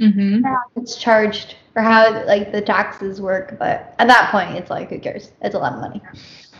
mm-hmm. 0.00 0.42
how 0.44 0.58
it's 0.76 0.96
charged 0.96 1.56
or 1.76 1.82
how 1.82 2.24
like 2.26 2.50
the 2.52 2.60
taxes 2.60 3.20
work, 3.20 3.56
but 3.58 3.94
at 3.98 4.08
that 4.08 4.30
point 4.32 4.56
it's 4.56 4.70
like 4.70 4.88
who 4.88 4.98
cares? 4.98 5.32
It's 5.42 5.54
a 5.54 5.58
lot 5.58 5.74
of 5.74 5.80
money. 5.80 6.02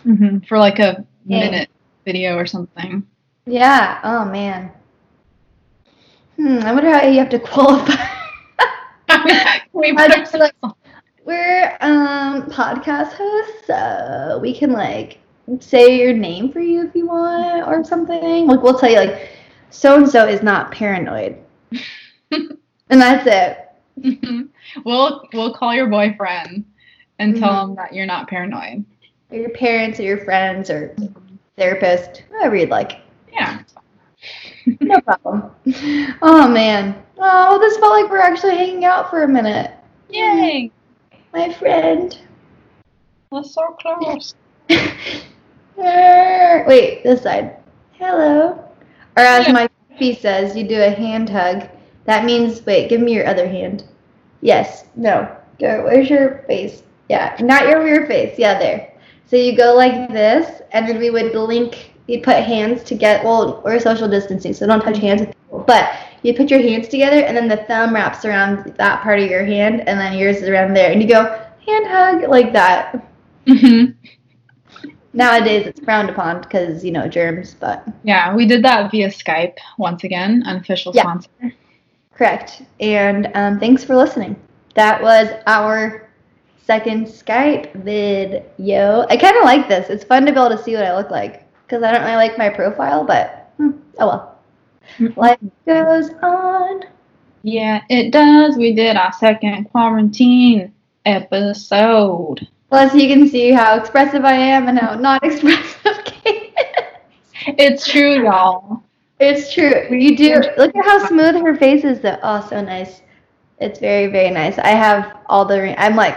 hmm 0.02 0.38
for 0.48 0.58
like 0.58 0.78
a 0.78 1.04
Yeah. 1.26 1.38
minute 1.40 1.70
video 2.04 2.36
or 2.36 2.46
something. 2.46 3.04
Yeah. 3.46 4.00
Oh 4.04 4.24
man. 4.24 4.70
Hmm. 6.36 6.58
I 6.62 6.72
wonder 6.72 6.90
how 6.90 7.06
you 7.06 7.18
have 7.18 7.30
to 7.30 7.38
qualify. 7.52 7.94
we 9.72 9.92
put 9.94 10.34
like, 10.34 10.54
we're 11.24 11.76
um 11.80 12.42
podcast 12.50 13.12
hosts, 13.12 13.66
so 13.66 14.38
we 14.42 14.54
can 14.56 14.70
like 14.72 15.18
say 15.60 15.98
your 15.98 16.12
name 16.12 16.52
for 16.52 16.60
you 16.60 16.86
if 16.86 16.94
you 16.94 17.06
want 17.06 17.66
or 17.66 17.82
something. 17.84 18.46
Like 18.46 18.62
we'll 18.62 18.78
tell 18.78 18.90
you 18.90 18.98
like 18.98 19.30
so 19.70 19.96
and 19.96 20.08
so 20.08 20.26
is 20.26 20.42
not 20.42 20.70
paranoid, 20.72 21.36
and 22.30 22.50
that's 22.90 23.26
it. 23.26 23.65
we'll 24.84 25.28
we'll 25.32 25.54
call 25.54 25.74
your 25.74 25.88
boyfriend 25.88 26.64
and 27.18 27.36
tell 27.36 27.52
Mhm. 27.52 27.70
him 27.70 27.74
that 27.76 27.94
you're 27.94 28.06
not 28.06 28.28
paranoid. 28.28 28.84
Or 29.30 29.38
your 29.38 29.50
parents 29.50 29.98
or 29.98 30.02
your 30.04 30.18
friends 30.18 30.70
or 30.70 30.94
therapist, 31.56 32.24
whoever 32.30 32.56
you'd 32.56 32.70
like. 32.70 33.00
Yeah. 33.32 33.58
No 34.80 35.00
problem. 35.02 35.50
Oh 36.22 36.48
man. 36.48 37.00
Oh, 37.18 37.58
this 37.60 37.76
felt 37.78 37.92
like 37.92 38.10
we're 38.10 38.18
actually 38.18 38.56
hanging 38.56 38.84
out 38.84 39.08
for 39.10 39.22
a 39.22 39.28
minute. 39.28 39.70
Yay! 40.10 40.72
My 41.32 41.52
friend. 41.52 42.18
That's 43.30 43.54
so 43.54 43.76
close. 43.80 44.34
Wait, 45.76 47.04
this 47.04 47.22
side. 47.22 47.56
Hello. 47.92 48.52
Or 49.16 49.22
as 49.22 49.46
Yeah. 49.46 49.52
my 49.52 49.68
fee 49.98 50.14
says, 50.14 50.56
you 50.56 50.66
do 50.66 50.80
a 50.82 50.90
hand 50.90 51.28
hug. 51.28 51.68
That 52.06 52.24
means, 52.24 52.64
wait, 52.64 52.88
give 52.88 53.00
me 53.00 53.14
your 53.14 53.26
other 53.26 53.46
hand. 53.48 53.84
Yes. 54.40 54.84
No. 54.96 55.28
Go. 55.58 55.84
Where's 55.84 56.08
your 56.08 56.38
face? 56.46 56.82
Yeah. 57.08 57.36
Not 57.40 57.68
your 57.68 57.82
rear 57.82 58.06
face. 58.06 58.38
Yeah, 58.38 58.58
there. 58.58 58.92
So 59.26 59.36
you 59.36 59.56
go 59.56 59.74
like 59.74 60.08
this, 60.10 60.62
and 60.72 60.88
then 60.88 60.98
we 60.98 61.10
would 61.10 61.34
link. 61.34 61.92
You 62.06 62.22
put 62.22 62.36
hands 62.36 62.84
together. 62.84 63.24
Well, 63.24 63.60
we're 63.64 63.80
social 63.80 64.08
distancing, 64.08 64.52
so 64.54 64.66
don't 64.66 64.80
touch 64.80 64.98
hands 64.98 65.22
with 65.22 65.30
people. 65.34 65.64
But 65.66 65.92
you 66.22 66.32
put 66.34 66.50
your 66.50 66.60
hands 66.60 66.86
together, 66.88 67.16
and 67.20 67.36
then 67.36 67.48
the 67.48 67.56
thumb 67.56 67.92
wraps 67.94 68.24
around 68.24 68.74
that 68.76 69.02
part 69.02 69.18
of 69.18 69.28
your 69.28 69.44
hand, 69.44 69.80
and 69.88 69.98
then 69.98 70.16
yours 70.16 70.36
is 70.38 70.48
around 70.48 70.74
there, 70.74 70.92
and 70.92 71.02
you 71.02 71.08
go 71.08 71.24
hand 71.66 71.86
hug 71.86 72.28
like 72.30 72.52
that. 72.52 73.04
hmm 73.48 73.86
Nowadays, 75.12 75.66
it's 75.66 75.80
frowned 75.80 76.10
upon 76.10 76.42
because 76.42 76.84
you 76.84 76.92
know 76.92 77.08
germs, 77.08 77.54
but 77.58 77.82
Yeah, 78.04 78.34
we 78.36 78.46
did 78.46 78.62
that 78.64 78.90
via 78.90 79.08
Skype 79.08 79.56
once 79.78 80.04
again, 80.04 80.42
unofficial 80.46 80.92
Yeah. 80.94 81.02
sponsor. 81.02 81.30
Correct. 82.16 82.62
And 82.80 83.30
um, 83.34 83.60
thanks 83.60 83.84
for 83.84 83.96
listening. 83.96 84.36
That 84.74 85.02
was 85.02 85.28
our 85.46 86.08
second 86.64 87.06
Skype 87.06 87.72
video. 87.84 89.06
I 89.08 89.16
kind 89.16 89.36
of 89.36 89.44
like 89.44 89.68
this. 89.68 89.88
It's 89.88 90.04
fun 90.04 90.26
to 90.26 90.32
be 90.32 90.38
able 90.38 90.56
to 90.56 90.62
see 90.62 90.74
what 90.74 90.84
I 90.84 90.96
look 90.96 91.10
like 91.10 91.44
because 91.62 91.82
I 91.82 91.92
don't 91.92 92.02
really 92.02 92.16
like 92.16 92.38
my 92.38 92.48
profile, 92.48 93.04
but 93.04 93.52
hmm, 93.56 93.70
oh 93.98 94.06
well. 94.06 94.32
Life 95.16 95.38
goes 95.66 96.10
on. 96.22 96.82
Yeah, 97.42 97.82
it 97.88 98.12
does. 98.12 98.56
We 98.56 98.74
did 98.74 98.96
our 98.96 99.12
second 99.12 99.70
quarantine 99.70 100.72
episode. 101.04 102.46
Plus, 102.68 102.94
you 102.94 103.08
can 103.08 103.28
see 103.28 103.52
how 103.52 103.76
expressive 103.78 104.24
I 104.24 104.34
am 104.34 104.68
and 104.68 104.78
how 104.78 104.94
not 104.94 105.24
expressive 105.24 106.04
Kate 106.04 106.52
is. 106.56 107.54
It's 107.58 107.88
true, 107.88 108.24
y'all. 108.24 108.82
It's 109.18 109.52
true. 109.52 109.86
You 109.90 110.16
do. 110.16 110.42
Look 110.58 110.74
at 110.76 110.84
how 110.84 111.06
smooth 111.06 111.36
her 111.36 111.56
face 111.56 111.84
is, 111.84 112.00
though. 112.00 112.18
Oh, 112.22 112.46
so 112.48 112.60
nice. 112.60 113.00
It's 113.58 113.78
very, 113.78 114.08
very 114.08 114.30
nice. 114.30 114.58
I 114.58 114.68
have 114.68 115.16
all 115.26 115.44
the. 115.46 115.80
I'm 115.80 115.96
like, 115.96 116.16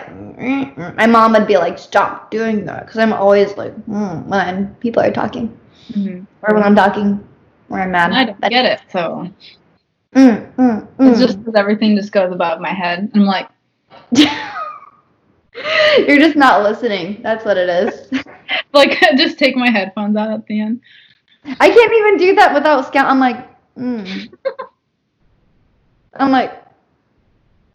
my 0.97 1.07
mom 1.07 1.31
would 1.33 1.47
be 1.47 1.57
like, 1.57 1.79
"Stop 1.79 2.29
doing 2.31 2.65
that," 2.65 2.85
because 2.85 2.97
I'm 2.99 3.13
always 3.13 3.55
like, 3.55 3.73
mm, 3.85 4.25
when 4.25 4.75
people 4.75 5.01
are 5.01 5.11
talking 5.11 5.57
Mhm. 5.93 6.25
or 6.41 6.53
when 6.53 6.63
I'm 6.63 6.75
talking 6.75 7.25
or 7.69 7.79
I'm 7.79 7.91
mad. 7.91 8.11
I 8.11 8.25
don't 8.25 8.41
But- 8.41 8.49
get 8.51 8.65
it, 8.65 8.81
so 8.91 9.29
Mm, 10.15 10.51
mm, 10.55 10.87
it's 10.99 11.19
mm. 11.19 11.25
just 11.25 11.45
'cause 11.45 11.53
everything 11.55 11.95
just 11.95 12.11
goes 12.11 12.31
above 12.33 12.59
my 12.59 12.73
head. 12.73 13.09
I'm 13.15 13.25
like, 13.25 13.47
You're 16.07 16.19
just 16.19 16.35
not 16.35 16.63
listening. 16.63 17.21
That's 17.21 17.45
what 17.45 17.57
it 17.57 17.69
is. 17.69 18.11
like 18.73 18.99
just 19.17 19.37
take 19.39 19.55
my 19.55 19.69
headphones 19.69 20.15
out 20.17 20.31
at 20.31 20.45
the 20.47 20.59
end. 20.61 20.81
I 21.45 21.69
can't 21.69 21.93
even 21.93 22.17
do 22.17 22.35
that 22.35 22.53
without 22.53 22.85
scout. 22.87 23.07
I'm 23.07 23.19
like, 23.19 23.47
mm. 23.75 24.29
I'm 26.19 26.31
like, 26.31 26.65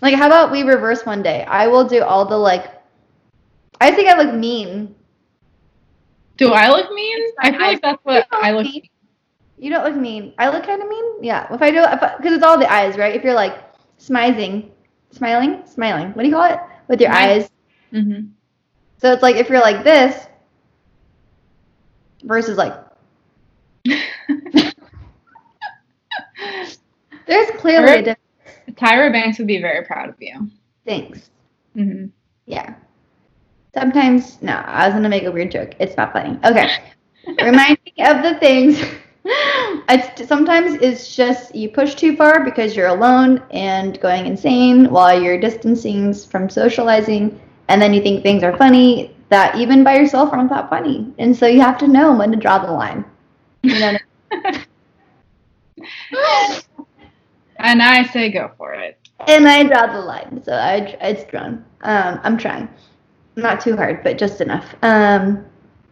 like, 0.01 0.15
how 0.15 0.27
about 0.27 0.51
we 0.51 0.63
reverse 0.63 1.05
one 1.07 1.23
day? 1.23 1.45
I 1.45 1.67
will 1.67 1.85
do 1.85 2.03
all 2.03 2.25
the 2.27 2.37
like. 2.37 2.73
I 3.81 3.91
think 3.93 4.09
I 4.09 4.17
look 4.23 4.35
mean. 4.35 4.95
Do 6.37 6.53
I 6.53 6.69
look 6.69 6.91
mean? 6.93 7.19
I 7.41 7.51
feel 7.53 7.61
like 7.61 7.83
that's 7.83 8.05
what 8.05 8.27
I 8.41 8.53
look. 8.53 8.65
mean. 8.65 8.83
You 9.59 9.71
don't 9.71 9.85
look 9.85 9.97
mean. 9.97 10.35
I 10.39 10.49
look 10.51 10.65
kind 10.65 10.83
of 10.83 10.89
mean. 10.89 11.23
Yeah. 11.25 11.53
If 11.53 11.63
I 11.63 11.71
do, 11.71 11.81
because 12.19 12.33
it's 12.35 12.45
all 12.45 12.59
the 12.59 12.71
eyes, 12.71 12.97
right? 12.97 13.15
If 13.15 13.25
you're 13.25 13.35
like 13.35 13.73
smizing, 13.99 14.71
smiling, 15.11 15.63
smiling. 15.67 16.13
What 16.13 16.23
do 16.23 16.29
you 16.29 16.35
call 16.35 16.51
it? 16.53 16.59
With 16.89 17.01
your 17.01 17.11
Smile. 17.11 17.13
eyes. 17.13 17.51
hmm 17.93 18.21
So 18.99 19.13
it's 19.13 19.23
like 19.23 19.37
if 19.37 19.49
you're 19.49 19.61
like 19.61 19.85
this 19.85 20.27
versus 22.25 22.57
like 22.57 22.75
there's 27.27 27.51
clearly 27.53 27.97
a 27.97 28.03
Alright. 28.03 28.05
difference. 28.05 28.19
Tyra 28.73 29.13
Banks 29.13 29.39
would 29.39 29.47
be 29.47 29.61
very 29.61 29.85
proud 29.85 30.09
of 30.09 30.17
you. 30.21 30.51
Thanks. 30.87 31.31
hmm 31.75 32.07
Yeah. 32.47 32.75
Sometimes 33.75 34.41
no, 34.43 34.53
I 34.55 34.87
was 34.87 34.95
gonna 34.95 35.09
make 35.09 35.25
a 35.25 35.33
weird 35.33 35.51
joke. 35.51 35.75
It's 35.79 35.97
not 35.97 36.13
funny. 36.13 36.39
Okay. 36.45 36.69
Remind 37.41 37.79
me 37.85 38.05
of 38.05 38.23
the 38.23 38.35
things. 38.39 38.83
It's 39.89 40.29
sometimes 40.29 40.75
it's 40.83 41.15
just 41.17 41.55
you 41.55 41.69
push 41.71 41.95
too 41.95 42.15
far 42.17 42.45
because 42.45 42.77
you're 42.77 42.89
alone 42.89 43.43
and 43.51 43.99
going 44.01 44.27
insane 44.27 44.91
while 44.91 45.21
you're 45.21 45.39
distancing 45.41 46.13
from 46.15 46.49
socializing, 46.51 47.41
and 47.69 47.81
then 47.81 47.93
you 47.95 48.03
think 48.03 48.23
things 48.23 48.43
are 48.43 48.57
funny 48.57 49.15
that 49.31 49.57
even 49.57 49.83
by 49.83 49.97
yourself 49.97 50.33
aren't 50.33 50.51
that 50.51 50.69
funny, 50.71 51.13
and 51.19 51.35
so 51.37 51.47
you 51.47 51.61
have 51.61 51.79
to 51.79 51.89
know 51.89 52.15
when 52.17 52.31
to 52.33 52.37
draw 52.37 52.59
the 52.59 52.71
line. 52.73 53.05
You 53.63 53.79
know. 53.81 53.97
what 57.65 57.71
I 57.71 57.75
mean? 57.75 57.81
And 57.81 58.07
I 58.07 58.13
say 58.13 58.31
go 58.31 58.51
for 58.57 58.73
it. 58.75 58.99
and 59.27 59.49
I 59.49 59.63
draw 59.65 59.93
the 59.93 60.01
line, 60.01 60.43
so 60.45 60.53
I 60.53 60.97
it's 61.01 61.25
drawn. 61.31 61.65
Um, 61.83 62.21
I'm 62.23 62.37
trying, 62.37 62.69
not 63.37 63.61
too 63.61 63.77
hard, 63.77 64.03
but 64.03 64.19
just 64.19 64.41
enough. 64.41 64.75
Um, 64.83 65.45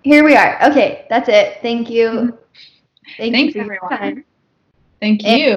here 0.03 0.25
we 0.25 0.37
are. 0.37 0.59
Okay, 0.71 1.07
that's 1.09 1.29
it. 1.29 1.59
Thank 1.63 1.91
you. 1.91 2.39
Thank 3.17 3.35
Thanks, 3.35 3.55
you 3.55 3.63
everyone. 3.63 3.91
time. 3.91 4.25
Thank 5.01 5.25
you. 5.25 5.57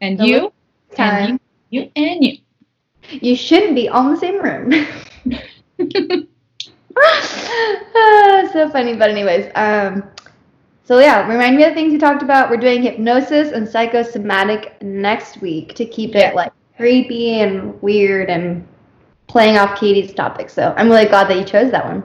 And 0.00 0.20
you. 0.20 0.52
Time. 0.94 1.30
And 1.30 1.40
you. 1.70 1.82
You 1.82 1.90
and 1.96 2.24
you. 2.24 2.38
You 3.10 3.36
shouldn't 3.36 3.74
be 3.74 3.88
all 3.88 4.06
in 4.08 4.14
the 4.14 4.20
same 4.20 4.42
room. 4.42 6.26
Ah, 7.96 8.48
so 8.52 8.68
funny, 8.70 8.94
but 8.94 9.10
anyways, 9.10 9.50
um, 9.56 10.04
so 10.84 10.98
yeah, 10.98 11.26
remind 11.28 11.56
me 11.56 11.64
of 11.64 11.70
the 11.70 11.74
things 11.74 11.92
we 11.92 11.98
talked 11.98 12.22
about. 12.22 12.50
We're 12.50 12.56
doing 12.58 12.82
hypnosis 12.82 13.52
and 13.52 13.68
psychosomatic 13.68 14.80
next 14.82 15.40
week 15.40 15.74
to 15.74 15.84
keep 15.84 16.14
Yeah. 16.14 16.30
it 16.30 16.34
like 16.36 16.52
creepy 16.76 17.40
and 17.40 17.80
weird 17.82 18.30
and 18.30 18.66
playing 19.26 19.56
off 19.56 19.78
Katie's 19.78 20.12
topic. 20.12 20.50
So 20.50 20.74
I'm 20.76 20.88
really 20.88 21.06
glad 21.06 21.28
that 21.28 21.38
you 21.38 21.44
chose 21.44 21.70
that 21.70 21.84
one. 21.84 22.04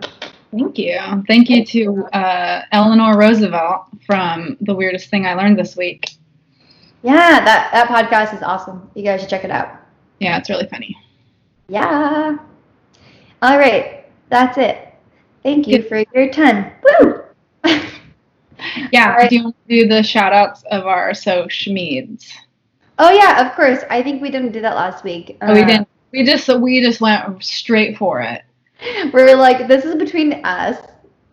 Thank 0.51 0.77
you. 0.79 0.97
Thank 1.27 1.49
you 1.49 1.63
to 1.65 2.05
uh, 2.13 2.61
Eleanor 2.71 3.17
Roosevelt 3.17 3.81
from 4.05 4.57
The 4.61 4.73
Weirdest 4.73 5.09
Thing 5.09 5.25
I 5.27 5.35
Learned 5.35 5.59
This 5.59 5.75
Week. 5.75 6.09
Yeah, 7.03 7.43
that 7.45 7.69
that 7.71 7.87
podcast 7.87 8.35
is 8.35 8.41
awesome. 8.43 8.89
You 8.95 9.03
guys 9.03 9.21
should 9.21 9.29
check 9.29 9.43
it 9.43 9.51
out. 9.51 9.69
Yeah, 10.19 10.37
it's 10.37 10.49
really 10.49 10.67
funny. 10.67 10.97
Yeah. 11.67 12.37
All 13.41 13.57
right, 13.57 14.05
that's 14.29 14.57
it. 14.57 14.93
Thank 15.43 15.67
you 15.67 15.83
for 15.83 16.03
your 16.13 16.29
time. 16.31 16.71
Woo! 16.99 17.21
Yeah, 18.91 19.13
right. 19.13 19.29
do 19.29 19.35
you 19.37 19.43
want 19.45 19.55
to 19.67 19.81
do 19.81 19.87
the 19.87 20.03
shout 20.03 20.33
outs 20.33 20.63
of 20.71 20.85
our 20.85 21.13
social 21.13 21.73
meds? 21.73 22.27
oh 22.97 23.11
yeah, 23.11 23.47
of 23.47 23.55
course. 23.55 23.79
I 23.89 24.03
think 24.03 24.21
we 24.21 24.29
didn't 24.29 24.51
do 24.51 24.61
that 24.61 24.75
last 24.75 25.03
week. 25.03 25.37
Oh, 25.41 25.53
we 25.53 25.61
Uh, 25.61 25.65
didn't. 25.67 25.87
We 26.11 26.23
just 26.25 26.47
we 26.59 26.81
just 26.81 27.01
went 27.01 27.43
straight 27.43 27.97
for 27.97 28.21
it. 28.21 28.41
We're 29.13 29.35
like, 29.35 29.67
this 29.67 29.85
is 29.85 29.95
between 29.95 30.43
us. 30.45 30.77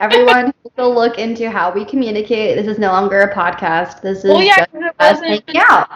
Everyone 0.01 0.53
will 0.77 0.95
look 0.95 1.19
into 1.19 1.51
how 1.51 1.73
we 1.73 1.85
communicate. 1.85 2.57
This 2.57 2.67
is 2.67 2.79
no 2.79 2.93
longer 2.93 3.21
a 3.23 3.35
podcast. 3.35 4.03
This 4.03 4.19
is 4.19 4.25
Well, 4.31 4.43
yeah, 4.43 4.59
just 4.59 4.73
'cause 4.73 4.83
it 4.83 4.95
us 5.01 5.21
hanging 5.21 5.63
out. 5.63 5.89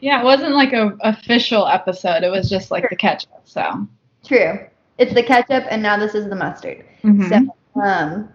Yeah, 0.00 0.20
it 0.20 0.24
wasn't 0.24 0.54
like 0.54 0.72
a 0.72 0.96
official 1.00 1.66
episode. 1.66 2.22
It 2.22 2.30
was 2.30 2.48
just 2.48 2.70
like 2.70 2.88
the 2.88 2.96
catch 2.96 3.26
up. 3.34 3.42
So. 3.44 3.86
True. 4.24 4.60
It's 4.98 5.14
the 5.14 5.22
ketchup, 5.22 5.64
and 5.70 5.82
now 5.82 5.96
this 5.96 6.14
is 6.14 6.28
the 6.28 6.36
mustard. 6.36 6.84
Mhm. 7.02 7.28
So, 7.74 7.80
um, 7.80 8.28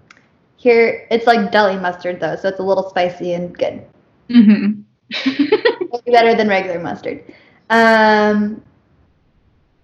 here 0.67 1.07
it's 1.11 1.25
like 1.25 1.51
deli 1.51 1.77
mustard 1.77 2.19
though, 2.19 2.35
so 2.35 2.49
it's 2.49 2.59
a 2.59 2.63
little 2.63 2.89
spicy 2.89 3.33
and 3.33 3.57
good. 3.57 3.81
Mhm. 4.29 4.83
Better 6.05 6.35
than 6.35 6.49
regular 6.49 6.79
mustard. 6.81 7.23
Um, 7.69 8.61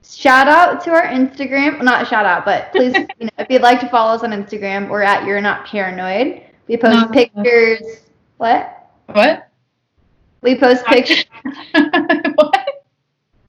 shout 0.05 0.49
out 0.49 0.83
to 0.83 0.91
our 0.91 1.03
Instagram. 1.07 1.81
Not 1.81 2.07
shout 2.09 2.25
out, 2.25 2.43
but 2.43 2.71
please, 2.73 2.93
you 3.19 3.25
know, 3.27 3.37
if 3.39 3.47
you'd 3.49 3.61
like 3.61 3.79
to 3.79 3.87
follow 3.87 4.13
us 4.15 4.23
on 4.23 4.31
Instagram, 4.31 4.89
we're 4.89 5.01
at 5.01 5.25
You're 5.25 5.39
Not 5.39 5.65
Paranoid. 5.65 6.41
We 6.67 6.75
post 6.75 6.99
No. 6.99 7.07
pictures. 7.07 7.81
What? 8.37 8.89
what? 9.13 9.47
We 10.41 10.55
post 10.59 10.85
pictures. 10.87 11.23
what? 11.73 12.67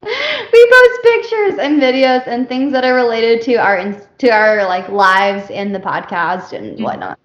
we 0.04 0.70
post 0.70 1.02
pictures 1.02 1.58
and 1.58 1.80
videos 1.82 2.26
and 2.28 2.46
things 2.48 2.72
that 2.72 2.84
are 2.84 2.94
related 2.94 3.42
to 3.42 3.54
our 3.56 3.92
to 4.18 4.28
our 4.28 4.64
like 4.66 4.88
lives 4.90 5.50
in 5.50 5.72
the 5.72 5.80
podcast 5.80 6.52
and 6.52 6.78
Mhm. 6.78 6.84
whatnot. 6.84 7.18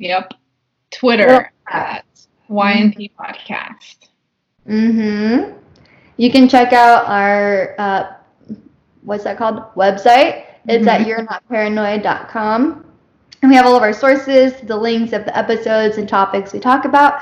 Yep. 0.00 0.32
Twitter 0.90 1.52
at 1.70 2.04
YNP 2.50 3.12
Podcast. 3.18 4.08
Mm-hmm. 4.68 5.56
You 6.16 6.30
can 6.32 6.48
check 6.48 6.72
out 6.72 7.06
our 7.06 7.74
uh, 7.78 8.12
what's 9.02 9.24
that 9.24 9.38
called? 9.38 9.62
Website. 9.76 10.44
It's 10.68 10.86
at 10.86 11.02
Mhm. 11.02 11.06
you're 11.06 11.22
not 11.22 11.46
paranoid.com. 11.48 12.84
And 13.42 13.50
we 13.50 13.56
have 13.56 13.64
all 13.66 13.76
of 13.76 13.82
our 13.82 13.92
sources, 13.94 14.54
the 14.62 14.76
links 14.76 15.12
of 15.12 15.24
the 15.24 15.36
episodes 15.36 15.96
and 15.96 16.08
topics 16.08 16.52
we 16.52 16.60
talk 16.60 16.84
about. 16.84 17.20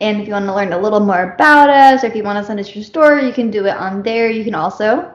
And 0.00 0.20
if 0.20 0.26
you 0.26 0.32
want 0.32 0.46
to 0.46 0.54
learn 0.54 0.72
a 0.72 0.78
little 0.78 1.00
more 1.00 1.34
about 1.34 1.68
us, 1.68 2.04
or 2.04 2.06
if 2.06 2.14
you 2.14 2.22
want 2.22 2.38
to 2.38 2.44
send 2.44 2.60
us 2.60 2.74
your 2.74 2.84
story, 2.84 3.26
you 3.26 3.32
can 3.32 3.50
do 3.50 3.66
it 3.66 3.76
on 3.76 4.02
there. 4.02 4.30
You 4.30 4.44
can 4.44 4.54
also 4.54 5.12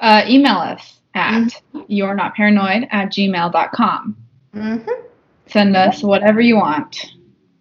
Uh, 0.00 0.22
email 0.26 0.56
us 0.56 0.98
at 1.14 1.62
you're 1.86 2.14
not 2.14 2.34
paranoid 2.34 2.88
at 2.90 3.10
gmail.com. 3.12 4.16
hmm 4.52 4.76
Send 5.52 5.76
us 5.76 6.02
whatever 6.02 6.40
you 6.40 6.56
want. 6.56 7.14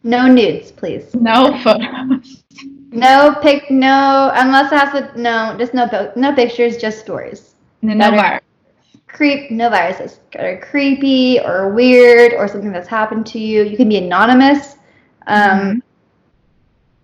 no 0.03 0.27
nudes, 0.27 0.72
please. 0.72 1.13
No 1.15 1.57
photos. 1.63 2.43
No 2.91 3.35
pic, 3.41 3.69
no 3.72 4.31
unless 4.34 4.72
it 4.72 4.76
has 4.77 4.91
to. 4.93 5.22
No, 5.22 5.55
just 5.57 5.73
no 5.73 6.11
no 6.15 6.34
pictures, 6.34 6.77
just 6.77 6.99
stories. 6.99 7.55
No 7.81 7.97
Better. 7.97 8.15
virus. 8.18 8.41
creep, 9.07 9.51
no 9.51 9.69
viruses 9.69 10.19
that 10.34 10.43
are 10.45 10.57
creepy 10.59 11.39
or 11.39 11.69
weird 11.73 12.34
or 12.34 12.47
something 12.47 12.72
that's 12.72 12.88
happened 12.88 13.26
to 13.27 13.39
you. 13.39 13.63
You 13.63 13.76
can 13.77 13.89
be 13.89 13.97
anonymous. 13.97 14.76
Um, 15.27 15.59
Mhm. 15.59 15.81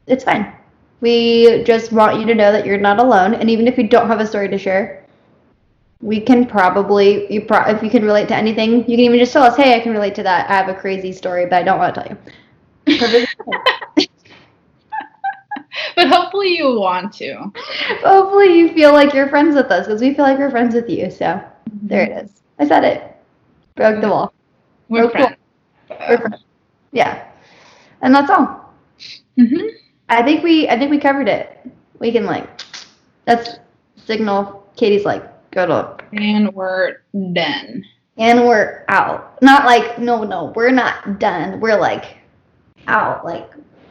It's 0.08 0.24
fine. 0.24 0.54
We 1.02 1.64
just 1.64 1.92
want 1.92 2.20
you 2.20 2.26
to 2.28 2.34
know 2.36 2.52
that 2.52 2.66
you're 2.66 2.80
not 2.80 3.00
alone, 3.00 3.34
and 3.36 3.50
even 3.50 3.68
if 3.68 3.78
you 3.78 3.88
don't 3.88 4.08
have 4.08 4.20
a 4.22 4.26
story 4.26 4.48
to 4.50 4.58
share, 4.58 5.06
we 6.02 6.20
can 6.20 6.46
probably 6.46 7.32
you 7.34 7.42
pro- 7.42 7.68
if 7.70 7.82
you 7.84 7.90
can 7.90 8.04
relate 8.06 8.28
to 8.30 8.36
anything, 8.36 8.78
you 8.80 8.84
can 8.98 9.00
even 9.00 9.20
just 9.20 9.34
tell 9.34 9.44
us, 9.44 9.56
"Hey, 9.58 9.76
I 9.76 9.80
can 9.80 9.92
relate 9.94 10.16
to 10.16 10.24
that. 10.24 10.50
I 10.50 10.54
have 10.56 10.70
a 10.70 10.74
crazy 10.76 11.12
story, 11.12 11.46
but 11.46 11.56
I 11.56 11.64
don't 11.64 11.80
want 11.80 11.96
to 11.96 12.02
tell 12.02 12.18
you." 12.88 13.26
But 15.96 16.08
hopefully 16.08 16.58
you 16.58 16.80
want 16.80 17.14
to. 17.14 17.52
Hopefully, 18.04 18.58
you 18.58 18.74
feel 18.74 18.94
like 18.94 19.14
you're 19.14 19.30
friends 19.30 19.56
with 19.56 19.72
us 19.72 19.86
because 19.88 20.02
we 20.02 20.14
feel 20.14 20.26
like 20.26 20.38
we're 20.38 20.52
friends 20.52 20.74
with 20.76 20.90
you. 20.90 21.10
So 21.12 21.42
there 21.84 22.04
it 22.04 22.26
is. 22.26 22.42
I 22.60 22.68
said 22.68 22.84
it. 22.84 23.16
Broke 23.76 24.02
the 24.02 24.10
wall. 24.10 24.34
We're 24.90 25.04
cool. 25.04 25.12
friends. 25.12 25.36
We're 25.90 26.18
friends. 26.18 26.44
Yeah, 26.92 27.28
and 28.02 28.14
that's 28.14 28.30
all. 28.30 28.74
Mhm. 29.38 29.70
I 30.10 30.24
think 30.24 30.44
we 30.44 30.70
I 30.70 30.78
think 30.78 30.92
we 30.92 31.00
covered 31.00 31.28
it. 31.28 31.60
We 32.00 32.12
can 32.12 32.26
like 32.26 32.62
that's 33.26 33.60
signal. 33.98 34.64
Katie's 34.76 35.06
like 35.06 35.24
go 35.52 35.66
luck. 35.66 36.04
And 36.14 36.54
we're 36.54 36.98
done. 37.34 37.84
and 38.18 38.46
we're 38.48 38.84
out. 38.90 39.42
Not 39.42 39.66
like 39.66 40.00
no 40.00 40.24
no 40.24 40.52
we're 40.56 40.72
not 40.72 41.20
done. 41.20 41.60
We're 41.60 41.80
like 41.80 42.18
out 42.88 43.26
like 43.26 43.50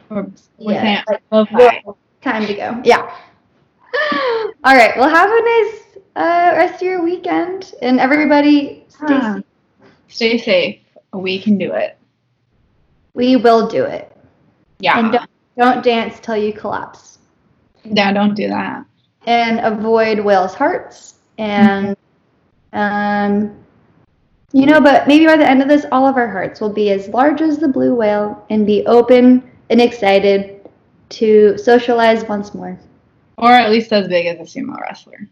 We're, 0.09 0.27
we're 0.57 0.73
yeah 0.73 1.03
like, 1.07 1.29
bye-bye. 1.29 1.81
time 2.21 2.45
to 2.47 2.53
go. 2.53 2.81
Yeah. 2.83 3.15
All 4.63 4.75
right. 4.75 4.97
Well, 4.97 5.09
have 5.09 5.29
a 5.29 5.41
nice 5.43 5.83
uh, 6.15 6.55
rest 6.57 6.75
of 6.75 6.81
your 6.81 7.03
weekend, 7.03 7.73
and 7.81 7.99
everybody 7.99 8.85
stay 8.89 9.05
Ah. 9.09 9.35
safe. 9.35 9.43
Stay 10.09 10.37
safe. 10.37 10.79
We 11.13 11.39
can 11.41 11.57
do 11.57 11.71
it. 11.73 11.97
We 13.13 13.35
will 13.35 13.67
do 13.67 13.83
it. 13.83 14.11
Yeah. 14.79 14.99
And 14.99 15.11
don't, 15.11 15.29
don't 15.57 15.83
dance 15.83 16.19
till 16.19 16.37
you 16.37 16.53
collapse. 16.53 17.19
yeah, 17.83 18.11
don't 18.13 18.35
do 18.35 18.47
that. 18.47 18.85
and 19.25 19.59
avoid 19.59 20.19
whales' 20.19 20.53
hearts. 20.53 21.15
And, 21.37 21.95
um, 22.73 23.55
you 24.53 24.65
know, 24.65 24.81
but 24.81 25.07
maybe 25.07 25.25
by 25.25 25.37
the 25.37 25.49
end 25.49 25.61
of 25.61 25.67
this, 25.67 25.85
all 25.91 26.07
of 26.07 26.15
our 26.15 26.27
hearts 26.27 26.61
will 26.61 26.73
be 26.73 26.91
as 26.91 27.07
large 27.09 27.41
as 27.41 27.57
the 27.57 27.67
blue 27.67 27.93
whale 27.93 28.45
and 28.49 28.65
be 28.65 28.85
open 28.85 29.49
and 29.69 29.81
excited 29.81 30.67
to 31.09 31.57
socialize 31.57 32.23
once 32.25 32.53
more. 32.53 32.79
Or 33.37 33.51
at 33.51 33.69
least 33.69 33.93
as 33.93 34.07
big 34.07 34.25
as 34.25 34.39
a 34.39 34.59
sumo 34.59 34.79
wrestler. 34.79 35.29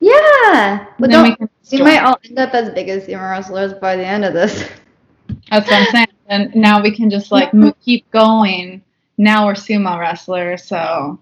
Yeah, 0.00 0.86
but 0.98 1.10
then 1.10 1.22
we 1.22 1.36
can 1.36 1.48
we 1.70 1.82
might 1.82 2.02
all 2.02 2.18
end 2.24 2.38
up 2.38 2.54
as 2.54 2.70
big 2.70 2.88
as 2.88 3.06
sumo 3.06 3.30
wrestlers 3.30 3.74
by 3.74 3.96
the 3.96 4.04
end 4.04 4.24
of 4.24 4.32
this. 4.32 4.68
That's 5.50 5.70
what 5.70 5.80
I'm 5.80 5.86
saying. 5.86 6.06
And 6.26 6.54
now 6.54 6.82
we 6.82 6.90
can 6.90 7.10
just 7.10 7.30
like 7.30 7.52
keep 7.84 8.10
going. 8.10 8.82
Now 9.18 9.46
we're 9.46 9.54
sumo 9.54 9.98
wrestlers, 9.98 10.64
so 10.64 11.20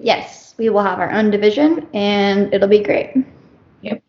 Yes, 0.00 0.54
we 0.56 0.70
will 0.70 0.82
have 0.82 0.98
our 0.98 1.12
own 1.12 1.30
division, 1.30 1.86
and 1.92 2.52
it'll 2.54 2.68
be 2.68 2.82
great. 2.82 3.14
Yep. 3.82 4.02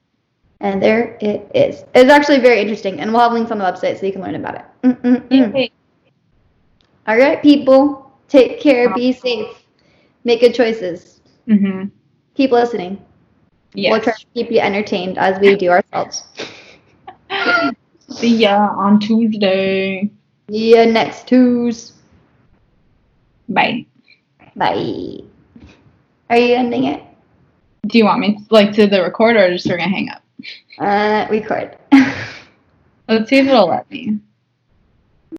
And 0.62 0.82
there 0.82 1.18
it 1.20 1.52
is. 1.54 1.84
It's 1.94 2.10
actually 2.10 2.40
very 2.40 2.62
interesting, 2.62 3.02
and 3.02 3.12
we'll 3.12 3.22
have 3.22 3.34
links 3.34 3.52
on 3.52 3.58
the 3.58 3.66
website 3.66 4.00
so 4.00 4.06
you 4.06 4.14
can 4.14 4.22
learn 4.22 4.36
about 4.36 4.56
it. 4.56 4.66
Mm-mm-mm. 4.84 5.72
All 7.08 7.18
right, 7.18 7.42
people. 7.42 8.10
Take 8.30 8.62
care. 8.62 8.94
Be 8.94 9.12
safe. 9.12 9.64
Make 10.24 10.40
good 10.40 10.56
choices. 10.56 11.20
Mm-hmm. 11.48 11.90
Keep 12.36 12.52
listening. 12.52 13.04
Yes. 13.74 13.92
We'll 13.92 14.02
try 14.02 14.14
to 14.14 14.26
keep 14.34 14.52
you 14.52 14.60
entertained 14.60 15.18
as 15.18 15.40
we 15.40 15.56
do 15.56 15.70
ourselves. 15.70 16.24
See 18.10 18.38
ya 18.38 18.70
on 18.78 19.00
Tuesday. 19.00 20.10
Yeah, 20.48 20.86
next 20.86 21.28
Tuesday. 21.28 21.96
Bye. 23.50 23.86
Bye. 24.56 25.24
Are 26.32 26.38
you 26.38 26.56
ending 26.56 26.86
it? 26.86 27.04
Do 27.88 27.98
you 27.98 28.06
want 28.06 28.22
me 28.22 28.36
to, 28.36 28.42
like 28.52 28.72
to 28.76 28.88
the 28.88 29.04
recorder 29.04 29.44
or 29.44 29.50
just 29.50 29.68
we're 29.68 29.76
gonna 29.76 29.90
hang 29.90 30.10
up? 30.10 30.24
Uh, 30.80 31.28
record. 31.30 31.78
Let's 33.10 33.30
see 33.30 33.40
if 33.40 33.48
it'll 33.48 33.68
let 33.68 33.92
me. 33.92 34.18